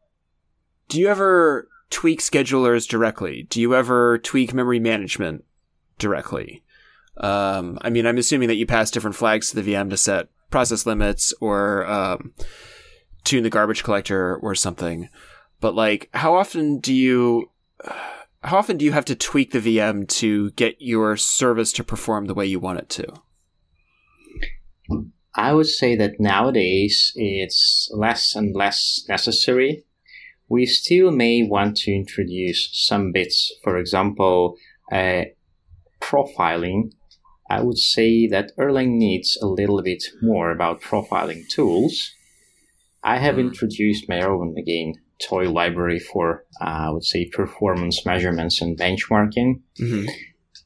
do 0.89 1.01
you 1.01 1.09
ever 1.09 1.69
tweak 1.91 2.21
schedulers 2.21 2.87
directly? 2.87 3.47
Do 3.49 3.59
you 3.61 3.75
ever 3.75 4.19
tweak 4.19 4.53
memory 4.53 4.79
management 4.81 5.45
directly? 5.99 6.63
Um, 7.17 7.79
I 7.83 7.89
mean, 7.91 8.07
I'm 8.07 8.19
assuming 8.19 8.49
that 8.49 8.57
you 8.57 8.67
pass 8.67 8.91
different 8.91 9.17
flags 9.17 9.49
to 9.51 9.57
the 9.57 9.63
VM 9.73 9.89
to 9.91 9.97
set 9.97 10.29
process 10.51 10.85
limits 10.87 11.33
or 11.41 11.87
um, 11.87 12.35
tune 13.25 13.43
the 13.43 13.51
garbage 13.51 13.83
collector 13.83 14.37
or 14.37 14.55
something. 14.55 15.09
But 15.61 15.75
like, 15.75 16.11
how 16.15 16.35
often 16.35 16.79
do 16.79 16.93
you 16.93 17.51
how 18.43 18.59
often 18.59 18.77
do 18.77 18.85
you 18.85 18.93
have 18.93 19.07
to 19.07 19.15
tweak 19.15 19.53
the 19.53 19.59
VM 19.59 20.07
to 20.07 20.51
get 20.51 20.77
your 20.79 21.17
service 21.17 21.73
to 21.73 21.83
perform 21.83 22.27
the 22.27 22.35
way 22.35 22.45
you 22.45 22.61
want 22.61 22.79
it 22.79 22.91
to? 22.91 23.07
I 25.35 25.53
would 25.53 25.67
say 25.67 25.97
that 25.97 26.21
nowadays 26.21 27.13
it's 27.17 27.91
less 27.93 28.37
and 28.37 28.55
less 28.55 29.05
necessary. 29.09 29.85
We 30.49 30.67
still 30.67 31.11
may 31.11 31.43
want 31.43 31.77
to 31.79 31.93
introduce 31.93 32.69
some 32.73 33.11
bits, 33.11 33.53
for 33.65 33.79
example, 33.79 34.57
uh, 34.93 35.25
profiling. 36.01 36.93
I 37.51 37.63
would 37.63 37.79
say 37.79 38.27
that 38.29 38.53
Erlang 38.59 38.97
needs 38.99 39.39
a 39.43 39.47
little 39.47 39.83
bit 39.83 40.05
more 40.23 40.51
about 40.51 40.83
profiling 40.83 41.49
tools. 41.49 42.14
I 43.05 43.19
have 43.19 43.35
Hmm. 43.37 43.43
introduced 43.49 44.09
my 44.09 44.21
own, 44.23 44.55
again, 44.59 44.95
toy 45.29 45.49
library 45.51 46.01
for, 46.01 46.45
uh, 46.61 46.87
I 46.89 46.91
would 46.91 47.05
say, 47.05 47.29
performance 47.29 48.05
measurements 48.07 48.61
and 48.63 48.77
benchmarking 48.79 49.61
Mm-hmm. 49.81 50.07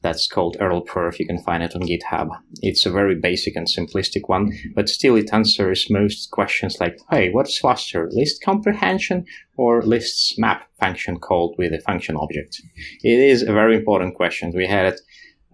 that's 0.01 0.27
called 0.27 0.55
ErlPerf. 0.61 1.19
You 1.19 1.27
can 1.27 1.39
find 1.43 1.61
it 1.61 1.75
on 1.75 1.81
GitHub. 1.81 2.29
It's 2.61 2.85
a 2.85 2.91
very 2.91 3.15
basic 3.15 3.55
and 3.57 3.67
simplistic 3.67 4.23
one, 4.27 4.45
but 4.73 4.87
still 4.87 5.15
it 5.17 5.33
answers 5.33 5.87
most 5.89 6.31
questions 6.31 6.77
like, 6.79 6.97
hey, 7.11 7.29
what's 7.31 7.59
faster, 7.59 8.07
list 8.11 8.41
comprehension 8.41 9.25
or 9.57 9.81
lists 9.83 10.37
map 10.39 10.59
function 10.79 11.19
called 11.19 11.55
with 11.57 11.73
a 11.73 11.81
function 11.81 12.15
object? 12.15 12.61
It 13.03 13.19
is 13.19 13.41
a 13.43 13.51
very 13.53 13.75
important 13.75 14.15
question. 14.15 14.53
We 14.55 14.67
had 14.67 14.95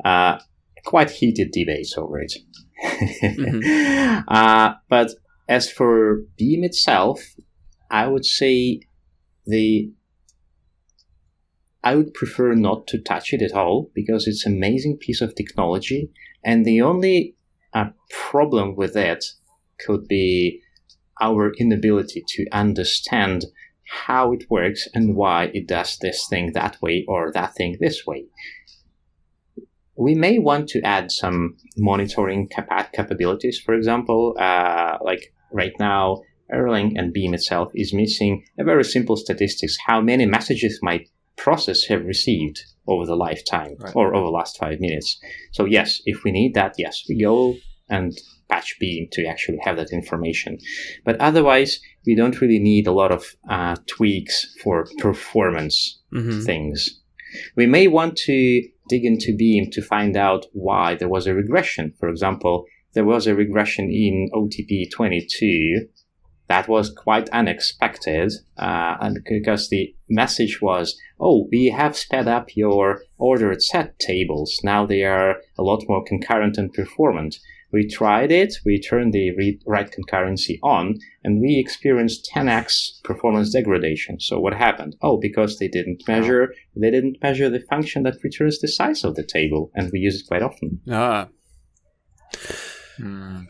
uh, 0.06 0.38
quite 0.86 1.10
heated 1.10 1.50
debates 1.52 1.98
over 1.98 2.20
it. 2.22 2.34
uh, 4.28 4.74
but 4.90 5.10
as 5.48 5.72
for 5.72 6.24
Beam 6.38 6.64
itself, 6.64 7.22
I 7.90 8.08
would 8.08 8.26
say 8.26 8.82
the 9.46 9.92
I 11.84 11.96
would 11.96 12.16
prefer 12.16 12.56
not 12.56 12.88
to 12.88 12.98
touch 12.98 13.32
it 13.32 13.44
at 13.44 13.54
all 13.54 13.92
because 13.94 14.28
it's 14.28 14.46
an 14.48 14.56
amazing 14.58 14.98
piece 14.98 15.22
of 15.22 15.36
technology, 15.36 16.10
and 16.44 16.66
the 16.66 16.82
only 16.82 17.36
uh, 17.74 17.90
problem 18.10 18.76
with 18.76 18.96
it 18.96 19.24
could 19.86 20.08
be 20.08 20.62
our 21.22 21.54
inability 21.60 22.24
to 22.28 22.48
understand 22.52 23.46
how 23.88 24.32
it 24.32 24.50
works 24.50 24.88
and 24.96 25.16
why 25.16 25.52
it 25.54 25.68
does 25.68 25.98
this 25.98 26.26
thing 26.28 26.54
that 26.54 26.82
way 26.82 27.06
or 27.08 27.32
that 27.34 27.54
thing 27.54 27.78
this 27.80 28.06
way. 28.06 28.26
We 29.98 30.14
may 30.16 30.40
want 30.40 30.68
to 30.70 30.82
add 30.82 31.12
some 31.12 31.56
monitoring 31.78 32.48
capa- 32.50 32.90
capabilities, 32.94 33.60
for 33.66 33.74
example, 33.74 34.36
uh, 34.40 34.98
like 35.02 35.34
right 35.52 35.74
now, 35.80 36.22
Erlang 36.54 36.94
and 36.96 37.12
Beam 37.14 37.34
itself 37.34 37.72
is 37.76 37.94
missing 37.94 38.44
a 38.60 38.64
very 38.64 38.84
simple 38.84 39.16
statistics 39.18 39.78
how 39.88 40.00
many 40.02 40.26
messages 40.26 40.80
my 40.84 41.06
process 41.38 41.86
have 41.86 42.06
received 42.06 42.60
over 42.88 43.06
the 43.06 43.16
lifetime 43.16 43.76
Right. 43.80 43.96
or 43.96 44.14
over 44.16 44.26
the 44.26 44.32
last 44.32 44.58
five 44.58 44.80
minutes. 44.80 45.20
So 45.54 45.66
yes, 45.66 46.02
if 46.06 46.24
we 46.24 46.32
need 46.32 46.54
that, 46.54 46.76
yes, 46.78 47.04
we 47.10 47.20
go 47.22 47.56
and 47.90 48.12
patch 48.50 48.76
Beam 48.80 49.08
to 49.14 49.26
actually 49.26 49.58
have 49.64 49.78
that 49.78 49.92
information. 49.92 50.58
But 51.04 51.20
otherwise, 51.20 51.80
we 52.06 52.16
don't 52.16 52.40
really 52.42 52.60
need 52.60 52.86
a 52.88 52.92
lot 52.92 53.12
of 53.12 53.26
uh, 53.50 53.76
tweaks 53.88 54.56
for 54.64 54.86
performance 55.00 56.00
Mm-hmm. 56.14 56.42
things. 56.46 57.02
We 57.58 57.66
may 57.66 57.88
want 57.90 58.16
to 58.28 58.62
dig 58.88 59.06
into 59.06 59.36
Beam 59.36 59.70
to 59.72 59.82
find 59.82 60.16
out 60.16 60.46
why 60.54 60.96
there 60.96 61.10
was 61.10 61.28
a 61.28 61.34
regression. 61.34 61.94
For 62.00 62.10
example, 62.10 62.66
there 62.94 63.06
was 63.06 63.28
a 63.28 63.36
regression 63.36 63.92
in 63.92 64.30
OTP 64.34 64.92
22 64.92 65.88
that 66.48 66.68
was 66.68 66.92
quite 66.92 67.28
unexpected, 67.30 68.32
uh, 68.58 68.96
and 69.02 69.20
because 69.28 69.70
the 69.70 69.96
message 70.08 70.62
was, 70.62 70.96
"Oh, 71.20 71.48
we 71.52 71.68
have 71.68 71.98
sped 71.98 72.28
up 72.28 72.56
your 72.56 73.04
ordered 73.18 73.64
set 73.64 73.98
tables. 73.98 74.62
Now 74.64 74.86
they 74.86 75.04
are 75.04 75.42
a 75.58 75.64
lot 75.64 75.84
more 75.90 76.04
concurrent 76.04 76.58
and 76.58 76.72
performant." 76.72 77.38
We 77.72 77.88
tried 77.88 78.32
it. 78.32 78.56
We 78.66 78.80
turned 78.80 79.14
the 79.14 79.36
read 79.36 79.62
write 79.66 79.92
concurrency 79.92 80.60
on, 80.64 81.00
and 81.24 81.42
we 81.42 81.58
experienced 81.60 82.30
10x 82.34 83.04
performance 83.04 83.52
degradation. 83.52 84.20
So 84.20 84.40
what 84.40 84.54
happened? 84.54 84.96
Oh, 85.02 85.18
because 85.18 85.58
they 85.58 85.68
didn't 85.68 86.04
measure, 86.08 86.54
they 86.76 86.92
didn't 86.92 87.18
measure 87.22 87.50
the 87.50 87.60
function 87.70 88.04
that 88.04 88.24
returns 88.24 88.60
the 88.60 88.68
size 88.68 89.04
of 89.04 89.16
the 89.16 89.24
table, 89.26 89.72
and 89.76 89.92
we 89.92 90.00
use 90.00 90.22
it 90.22 90.28
quite 90.28 90.44
often. 90.44 90.82
Ah, 90.90 91.28
Hmm. 92.98 93.42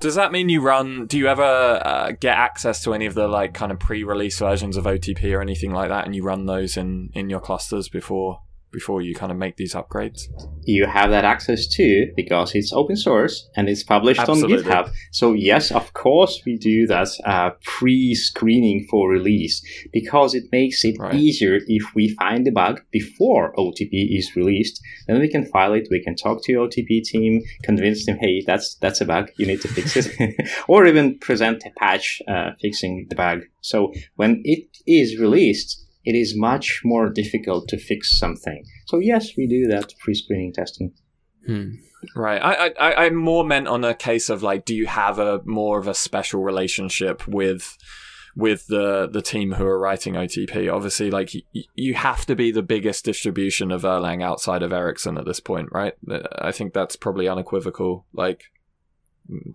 Does 0.00 0.14
that 0.14 0.30
mean 0.30 0.48
you 0.48 0.60
run? 0.60 1.06
Do 1.06 1.18
you 1.18 1.26
ever 1.26 1.42
uh, 1.42 2.12
get 2.12 2.36
access 2.36 2.84
to 2.84 2.94
any 2.94 3.06
of 3.06 3.14
the 3.14 3.26
like 3.26 3.52
kind 3.52 3.72
of 3.72 3.80
pre-release 3.80 4.38
versions 4.38 4.76
of 4.76 4.84
OTP 4.84 5.34
or 5.34 5.40
anything 5.40 5.72
like 5.72 5.88
that, 5.88 6.04
and 6.06 6.14
you 6.14 6.22
run 6.22 6.46
those 6.46 6.76
in 6.76 7.10
in 7.14 7.28
your 7.30 7.40
clusters 7.40 7.88
before 7.88 8.40
before 8.70 9.02
you 9.02 9.14
kind 9.14 9.32
of 9.32 9.38
make 9.38 9.56
these 9.56 9.74
upgrades? 9.74 10.22
You 10.64 10.86
have 10.86 11.10
that 11.10 11.24
access 11.24 11.66
too 11.66 12.12
because 12.16 12.54
it's 12.54 12.72
open 12.72 12.96
source 12.96 13.48
and 13.56 13.68
it's 13.68 13.82
published 13.82 14.20
Absolutely. 14.20 14.58
on 14.58 14.62
GitHub. 14.64 14.92
So 15.12 15.32
yes, 15.32 15.70
of 15.70 15.92
course 15.94 16.42
we 16.44 16.56
do 16.56 16.86
that 16.86 17.08
uh, 17.24 17.50
pre-screening 17.64 18.86
for 18.90 19.08
release 19.10 19.62
because 19.92 20.34
it 20.34 20.44
makes 20.52 20.84
it 20.84 20.96
Right. 20.98 21.14
easier 21.14 21.58
if 21.66 21.94
we 21.94 22.08
find 22.14 22.46
a 22.48 22.52
bug 22.52 22.82
before 22.90 23.54
OTP 23.56 24.16
is 24.18 24.34
released. 24.36 24.80
Then 25.06 25.20
we 25.20 25.28
can 25.28 25.44
file 25.46 25.74
it. 25.74 25.88
We 25.90 26.02
can 26.02 26.16
talk 26.16 26.42
to 26.44 26.52
your 26.52 26.66
OTP 26.68 27.02
team, 27.04 27.42
convince 27.62 28.04
them, 28.06 28.18
hey, 28.20 28.42
that's 28.46 28.74
that's 28.76 29.00
a 29.00 29.04
bug. 29.04 29.30
You 29.38 29.46
need 29.46 29.60
to 29.62 29.68
fix 29.68 29.96
it, 29.96 30.34
or 30.68 30.86
even 30.86 31.18
present 31.18 31.62
a 31.66 31.70
patch 31.78 32.20
uh, 32.28 32.50
fixing 32.60 33.06
the 33.08 33.14
bug. 33.16 33.42
So 33.60 33.92
when 34.16 34.42
it 34.44 34.64
is 34.86 35.18
released, 35.18 35.84
it 36.08 36.14
is 36.22 36.34
much 36.50 36.80
more 36.84 37.10
difficult 37.10 37.68
to 37.68 37.78
fix 37.78 38.18
something. 38.18 38.64
So 38.86 38.98
yes, 38.98 39.36
we 39.36 39.46
do 39.46 39.66
that 39.68 39.92
pre-screening 40.02 40.54
testing. 40.54 40.92
hmm. 41.46 41.68
Right. 42.14 42.40
I, 42.40 42.68
I 42.78 43.06
I'm 43.06 43.16
more 43.16 43.44
meant 43.44 43.66
on 43.66 43.82
a 43.84 43.92
case 43.92 44.30
of 44.30 44.42
like, 44.42 44.64
do 44.64 44.74
you 44.74 44.86
have 44.86 45.18
a 45.18 45.40
more 45.44 45.78
of 45.80 45.88
a 45.88 45.94
special 45.94 46.40
relationship 46.42 47.26
with 47.26 47.76
with 48.36 48.68
the 48.68 49.08
the 49.12 49.20
team 49.20 49.52
who 49.54 49.66
are 49.66 49.80
writing 49.80 50.14
OTP? 50.14 50.72
Obviously, 50.72 51.10
like 51.10 51.30
y- 51.34 51.64
you 51.74 51.94
have 51.94 52.24
to 52.26 52.36
be 52.36 52.52
the 52.52 52.62
biggest 52.62 53.04
distribution 53.04 53.72
of 53.72 53.82
Erlang 53.82 54.22
outside 54.22 54.62
of 54.62 54.72
Ericsson 54.72 55.18
at 55.18 55.24
this 55.26 55.40
point, 55.40 55.70
right? 55.72 55.94
I 56.40 56.52
think 56.52 56.72
that's 56.72 56.94
probably 56.94 57.26
unequivocal, 57.28 58.06
like 58.12 58.44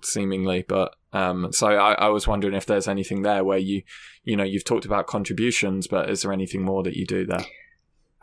seemingly. 0.01 0.63
But 0.67 0.95
um, 1.11 1.51
so 1.51 1.67
I, 1.67 1.93
I 1.93 2.09
was 2.09 2.27
wondering 2.27 2.53
if 2.53 2.65
there's 2.65 2.87
anything 2.87 3.21
there 3.21 3.43
where 3.43 3.57
you 3.57 3.83
you 4.23 4.35
know 4.35 4.43
you've 4.43 4.65
talked 4.65 4.85
about 4.85 5.07
contributions, 5.07 5.87
but 5.87 6.09
is 6.09 6.21
there 6.21 6.33
anything 6.33 6.63
more 6.63 6.83
that 6.83 6.95
you 6.95 7.05
do 7.05 7.25
there? 7.25 7.45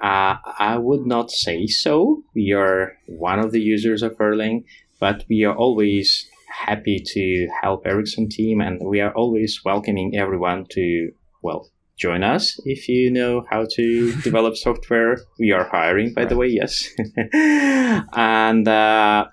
Uh, 0.03 0.37
I 0.59 0.79
would 0.79 1.07
not 1.07 1.31
say 1.31 1.67
so. 1.67 2.25
We 2.35 2.53
are 2.53 2.97
one 3.07 3.39
of 3.39 3.53
the 3.53 3.61
users 3.61 4.03
of 4.03 4.17
Erlang, 4.17 4.65
but 4.99 5.25
we 5.29 5.45
are 5.45 5.55
always 5.55 6.27
happy 6.49 7.03
to 7.05 7.49
help 7.63 7.87
Ericsson 7.87 8.29
team, 8.29 8.61
and 8.61 8.81
we 8.83 9.01
are 9.01 9.13
always 9.13 9.61
welcoming 9.65 10.17
everyone 10.17 10.67
to 10.71 11.13
well 11.43 11.69
join 11.99 12.23
us 12.23 12.59
if 12.65 12.89
you 12.89 13.11
know 13.11 13.45
how 13.51 13.67
to 13.75 14.13
develop 14.23 14.57
software. 14.57 15.19
We 15.39 15.53
are 15.53 15.69
hiring, 15.69 16.15
by 16.15 16.23
right. 16.23 16.29
the 16.29 16.37
way, 16.37 16.49
yes, 16.49 16.89
and. 18.15 18.67
Uh, 18.67 19.27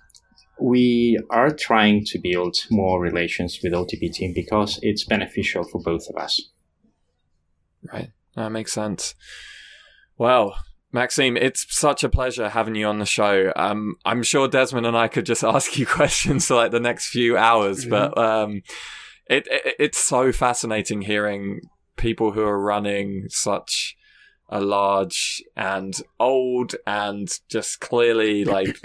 we 0.59 1.19
are 1.29 1.51
trying 1.51 2.05
to 2.05 2.19
build 2.19 2.57
more 2.69 3.01
relations 3.01 3.59
with 3.63 3.73
OTP 3.73 4.13
team 4.13 4.33
because 4.33 4.79
it's 4.81 5.03
beneficial 5.03 5.63
for 5.63 5.81
both 5.81 6.07
of 6.09 6.21
us. 6.21 6.49
Right. 7.91 8.11
That 8.35 8.51
makes 8.51 8.73
sense. 8.73 9.15
Well, 10.17 10.55
Maxim, 10.91 11.37
it's 11.37 11.65
such 11.69 12.03
a 12.03 12.09
pleasure 12.09 12.49
having 12.49 12.75
you 12.75 12.87
on 12.87 12.99
the 12.99 13.05
show. 13.05 13.51
Um, 13.55 13.95
I'm 14.05 14.23
sure 14.23 14.47
Desmond 14.47 14.85
and 14.85 14.97
I 14.97 15.07
could 15.07 15.25
just 15.25 15.43
ask 15.55 15.77
you 15.77 15.85
questions 15.85 16.47
for 16.47 16.55
like 16.55 16.71
the 16.71 16.79
next 16.79 17.07
few 17.07 17.37
hours, 17.37 17.81
mm-hmm. 17.81 17.89
but 17.89 18.17
um, 18.17 18.61
it, 19.29 19.47
it, 19.49 19.75
it's 19.79 19.97
so 19.97 20.31
fascinating 20.31 21.01
hearing 21.01 21.61
people 21.97 22.31
who 22.31 22.43
are 22.43 22.59
running 22.59 23.25
such 23.29 23.96
a 24.49 24.61
large 24.61 25.43
and 25.55 26.01
old 26.19 26.75
and 26.85 27.39
just 27.49 27.79
clearly 27.81 28.45
like 28.45 28.77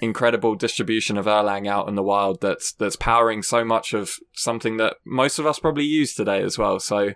incredible 0.00 0.54
distribution 0.54 1.18
of 1.18 1.26
Erlang 1.26 1.66
out 1.66 1.88
in 1.88 1.96
the 1.96 2.02
wild 2.02 2.40
that's 2.40 2.72
that's 2.72 2.96
powering 2.96 3.42
so 3.42 3.64
much 3.64 3.92
of 3.92 4.18
something 4.32 4.76
that 4.76 4.96
most 5.04 5.38
of 5.38 5.46
us 5.46 5.58
probably 5.58 5.84
use 5.84 6.14
today 6.14 6.42
as 6.42 6.56
well. 6.56 6.78
So 6.78 7.14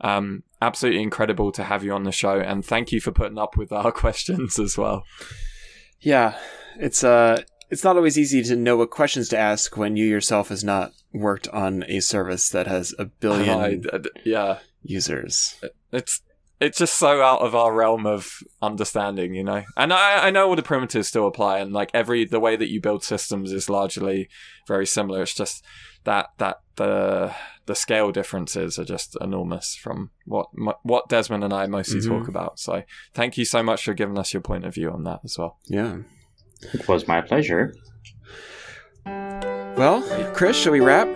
um, 0.00 0.42
absolutely 0.60 1.02
incredible 1.02 1.50
to 1.52 1.64
have 1.64 1.82
you 1.82 1.92
on 1.92 2.04
the 2.04 2.12
show 2.12 2.38
and 2.38 2.64
thank 2.64 2.92
you 2.92 3.00
for 3.00 3.12
putting 3.12 3.38
up 3.38 3.56
with 3.56 3.72
our 3.72 3.92
questions 4.04 4.58
as 4.58 4.76
well. 4.76 5.04
Yeah, 6.00 6.38
it's 6.78 7.02
uh 7.02 7.42
it's 7.70 7.84
not 7.84 7.96
always 7.96 8.18
easy 8.18 8.42
to 8.42 8.56
know 8.56 8.76
what 8.76 8.90
questions 8.90 9.28
to 9.28 9.38
ask 9.38 9.76
when 9.76 9.96
you 9.96 10.06
yourself 10.06 10.48
has 10.48 10.64
not 10.64 10.92
worked 11.12 11.48
on 11.48 11.84
a 11.88 12.00
service 12.00 12.48
that 12.50 12.66
has 12.66 12.94
a 12.98 13.04
billion 13.20 13.84
uh, 13.90 14.00
yeah 14.24 14.58
users. 14.82 15.56
It's 15.92 16.20
it's 16.60 16.78
just 16.78 16.94
so 16.94 17.22
out 17.22 17.40
of 17.40 17.54
our 17.54 17.72
realm 17.72 18.06
of 18.06 18.42
understanding, 18.60 19.34
you 19.34 19.44
know. 19.44 19.64
And 19.76 19.92
I, 19.92 20.26
I 20.26 20.30
know 20.30 20.48
all 20.48 20.56
the 20.56 20.62
primitives 20.62 21.08
still 21.08 21.26
apply, 21.26 21.58
and 21.58 21.72
like 21.72 21.90
every 21.94 22.24
the 22.24 22.40
way 22.40 22.56
that 22.56 22.68
you 22.68 22.80
build 22.80 23.04
systems 23.04 23.52
is 23.52 23.70
largely 23.70 24.28
very 24.66 24.86
similar. 24.86 25.22
It's 25.22 25.34
just 25.34 25.64
that 26.04 26.30
that 26.38 26.60
the 26.76 27.34
the 27.66 27.74
scale 27.74 28.10
differences 28.10 28.78
are 28.78 28.84
just 28.84 29.16
enormous 29.20 29.76
from 29.76 30.10
what 30.24 30.48
what 30.82 31.08
Desmond 31.08 31.44
and 31.44 31.52
I 31.52 31.66
mostly 31.66 32.00
mm-hmm. 32.00 32.18
talk 32.18 32.28
about. 32.28 32.58
So 32.58 32.82
thank 33.14 33.38
you 33.38 33.44
so 33.44 33.62
much 33.62 33.84
for 33.84 33.94
giving 33.94 34.18
us 34.18 34.32
your 34.32 34.42
point 34.42 34.64
of 34.64 34.74
view 34.74 34.90
on 34.90 35.04
that 35.04 35.20
as 35.24 35.38
well. 35.38 35.58
Yeah, 35.66 35.98
it 36.74 36.88
was 36.88 37.06
my 37.06 37.20
pleasure. 37.20 37.74
Well, 39.06 40.02
Chris, 40.34 40.56
shall 40.56 40.72
we 40.72 40.80
wrap? 40.80 41.06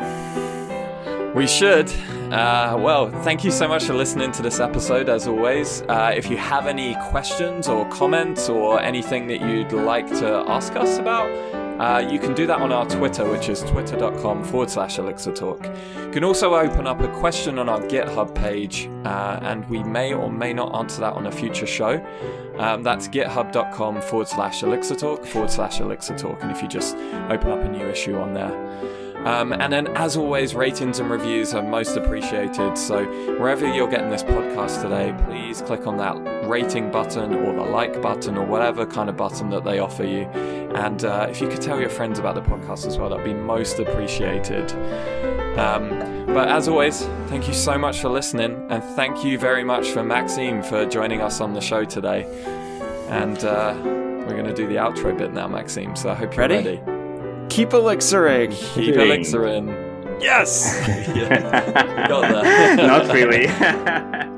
We 1.35 1.47
should. 1.47 1.91
Uh, 2.31 2.77
well, 2.79 3.11
thank 3.23 3.43
you 3.43 3.51
so 3.51 3.67
much 3.67 3.85
for 3.85 3.95
listening 3.95 4.33
to 4.33 4.43
this 4.43 4.61
episode, 4.61 5.09
as 5.09 5.27
always. 5.27 5.81
Uh, 5.83 6.13
if 6.15 6.31
you 6.31 6.37
have 6.37 6.67
any 6.67 6.95
questions 7.11 7.69
or 7.69 7.89
comments 7.89 8.51
or 8.51 8.81
anything 8.83 9.27
that 9.29 9.41
you'd 9.41 9.73
like 9.73 10.07
to 10.09 10.45
ask 10.47 10.77
us 10.77 10.99
about, 10.99 11.31
uh, 11.81 11.99
you 11.99 12.19
can 12.19 12.35
do 12.35 12.47
that 12.47 12.61
on 12.61 12.71
our 12.71 12.87
Twitter, 12.87 13.29
which 13.29 13.49
is 13.49 13.63
twitter.com 13.63 14.45
forward 14.45 14.69
slash 14.69 14.99
elixir 14.99 15.33
talk. 15.33 15.65
You 15.97 16.11
can 16.11 16.23
also 16.23 16.55
open 16.55 16.87
up 16.87 17.01
a 17.01 17.09
question 17.09 17.59
on 17.59 17.69
our 17.69 17.81
GitHub 17.81 18.35
page, 18.35 18.91
uh, 19.07 19.39
and 19.41 19.69
we 19.71 19.83
may 19.83 20.13
or 20.13 20.31
may 20.31 20.53
not 20.53 20.75
answer 20.77 21.01
that 21.01 21.15
on 21.15 21.27
a 21.27 21.33
future 21.33 21.67
show. 21.67 21.95
Um, 22.59 22.83
that's 22.83 23.09
github.com 23.09 24.03
forward 24.03 24.29
slash 24.29 24.63
elixir 24.63 24.97
talk 24.97 25.25
forward 25.25 25.51
slash 25.51 25.81
elixir 25.81 26.17
talk. 26.17 26.43
And 26.43 26.53
if 26.53 26.61
you 26.61 26.69
just 26.69 26.95
open 27.31 27.51
up 27.51 27.61
a 27.61 27.69
new 27.69 27.89
issue 27.89 28.17
on 28.19 28.35
there, 28.35 28.53
um, 29.25 29.53
and 29.53 29.73
then, 29.73 29.87
as 29.97 30.17
always, 30.17 30.55
ratings 30.55 30.99
and 30.99 31.11
reviews 31.11 31.55
are 31.55 31.63
most 31.63 31.97
appreciated. 31.97 32.77
So, 32.77 33.05
wherever 33.39 33.73
you're 33.73 33.89
getting 33.89 34.11
this 34.11 34.23
podcast 34.25 34.83
today, 34.83 35.15
please 35.27 35.63
click 35.63 35.87
on 35.87 35.97
that 35.99 36.17
rating 36.49 36.91
button 36.91 37.35
or 37.35 37.55
the 37.55 37.63
like 37.63 38.03
button 38.03 38.37
or 38.37 38.45
whatever 38.45 38.85
kind 38.85 39.09
of 39.09 39.17
button 39.17 39.51
that 39.51 39.65
they 39.65 39.79
offer 39.79 40.05
you. 40.05 40.23
And 40.75 41.05
uh, 41.05 41.29
if 41.31 41.41
you 41.41 41.49
could 41.49 41.61
tell 41.61 41.79
your 41.79 41.91
friends 41.91 42.19
about 42.19 42.35
the 42.35 42.41
podcast 42.41 42.87
as 42.87 42.99
well, 42.99 43.11
that'd 43.11 43.25
be 43.25 43.35
most 43.35 43.79
appreciated. 43.79 44.73
Um, 45.59 45.91
but 46.27 46.49
as 46.49 46.67
always, 46.67 47.03
thank 47.27 47.47
you 47.47 47.55
so 47.55 47.77
much 47.77 48.01
for 48.01 48.09
listening, 48.09 48.67
and 48.71 48.83
thank 48.83 49.23
you 49.23 49.39
very 49.39 49.63
much 49.63 49.91
for 49.91 50.03
Maxim 50.03 50.63
for 50.63 50.87
joining 50.87 51.21
us 51.21 51.41
on 51.41 51.53
the 51.53 51.61
show 51.61 51.85
today. 51.85 52.25
And 53.09 53.45
uh, 53.45 53.75
we're 53.85 54.31
going 54.31 54.47
to 54.47 54.55
do 54.55 54.67
the 54.67 54.77
outro 54.77 55.17
bit 55.17 55.33
now, 55.33 55.47
Maxim. 55.47 55.95
So 55.95 56.11
I 56.11 56.15
hope 56.15 56.35
you're 56.35 56.49
ready. 56.49 56.81
ready. 56.81 56.92
Keep 57.53 57.75
elixiring. 57.75 58.51
Keep 58.51 58.97
elixiring. 58.97 59.69
Yes! 60.23 60.75
yeah. 61.15 62.07
Got 62.09 62.33
that. 62.43 62.77
Not 62.79 63.13
really. 63.13 63.47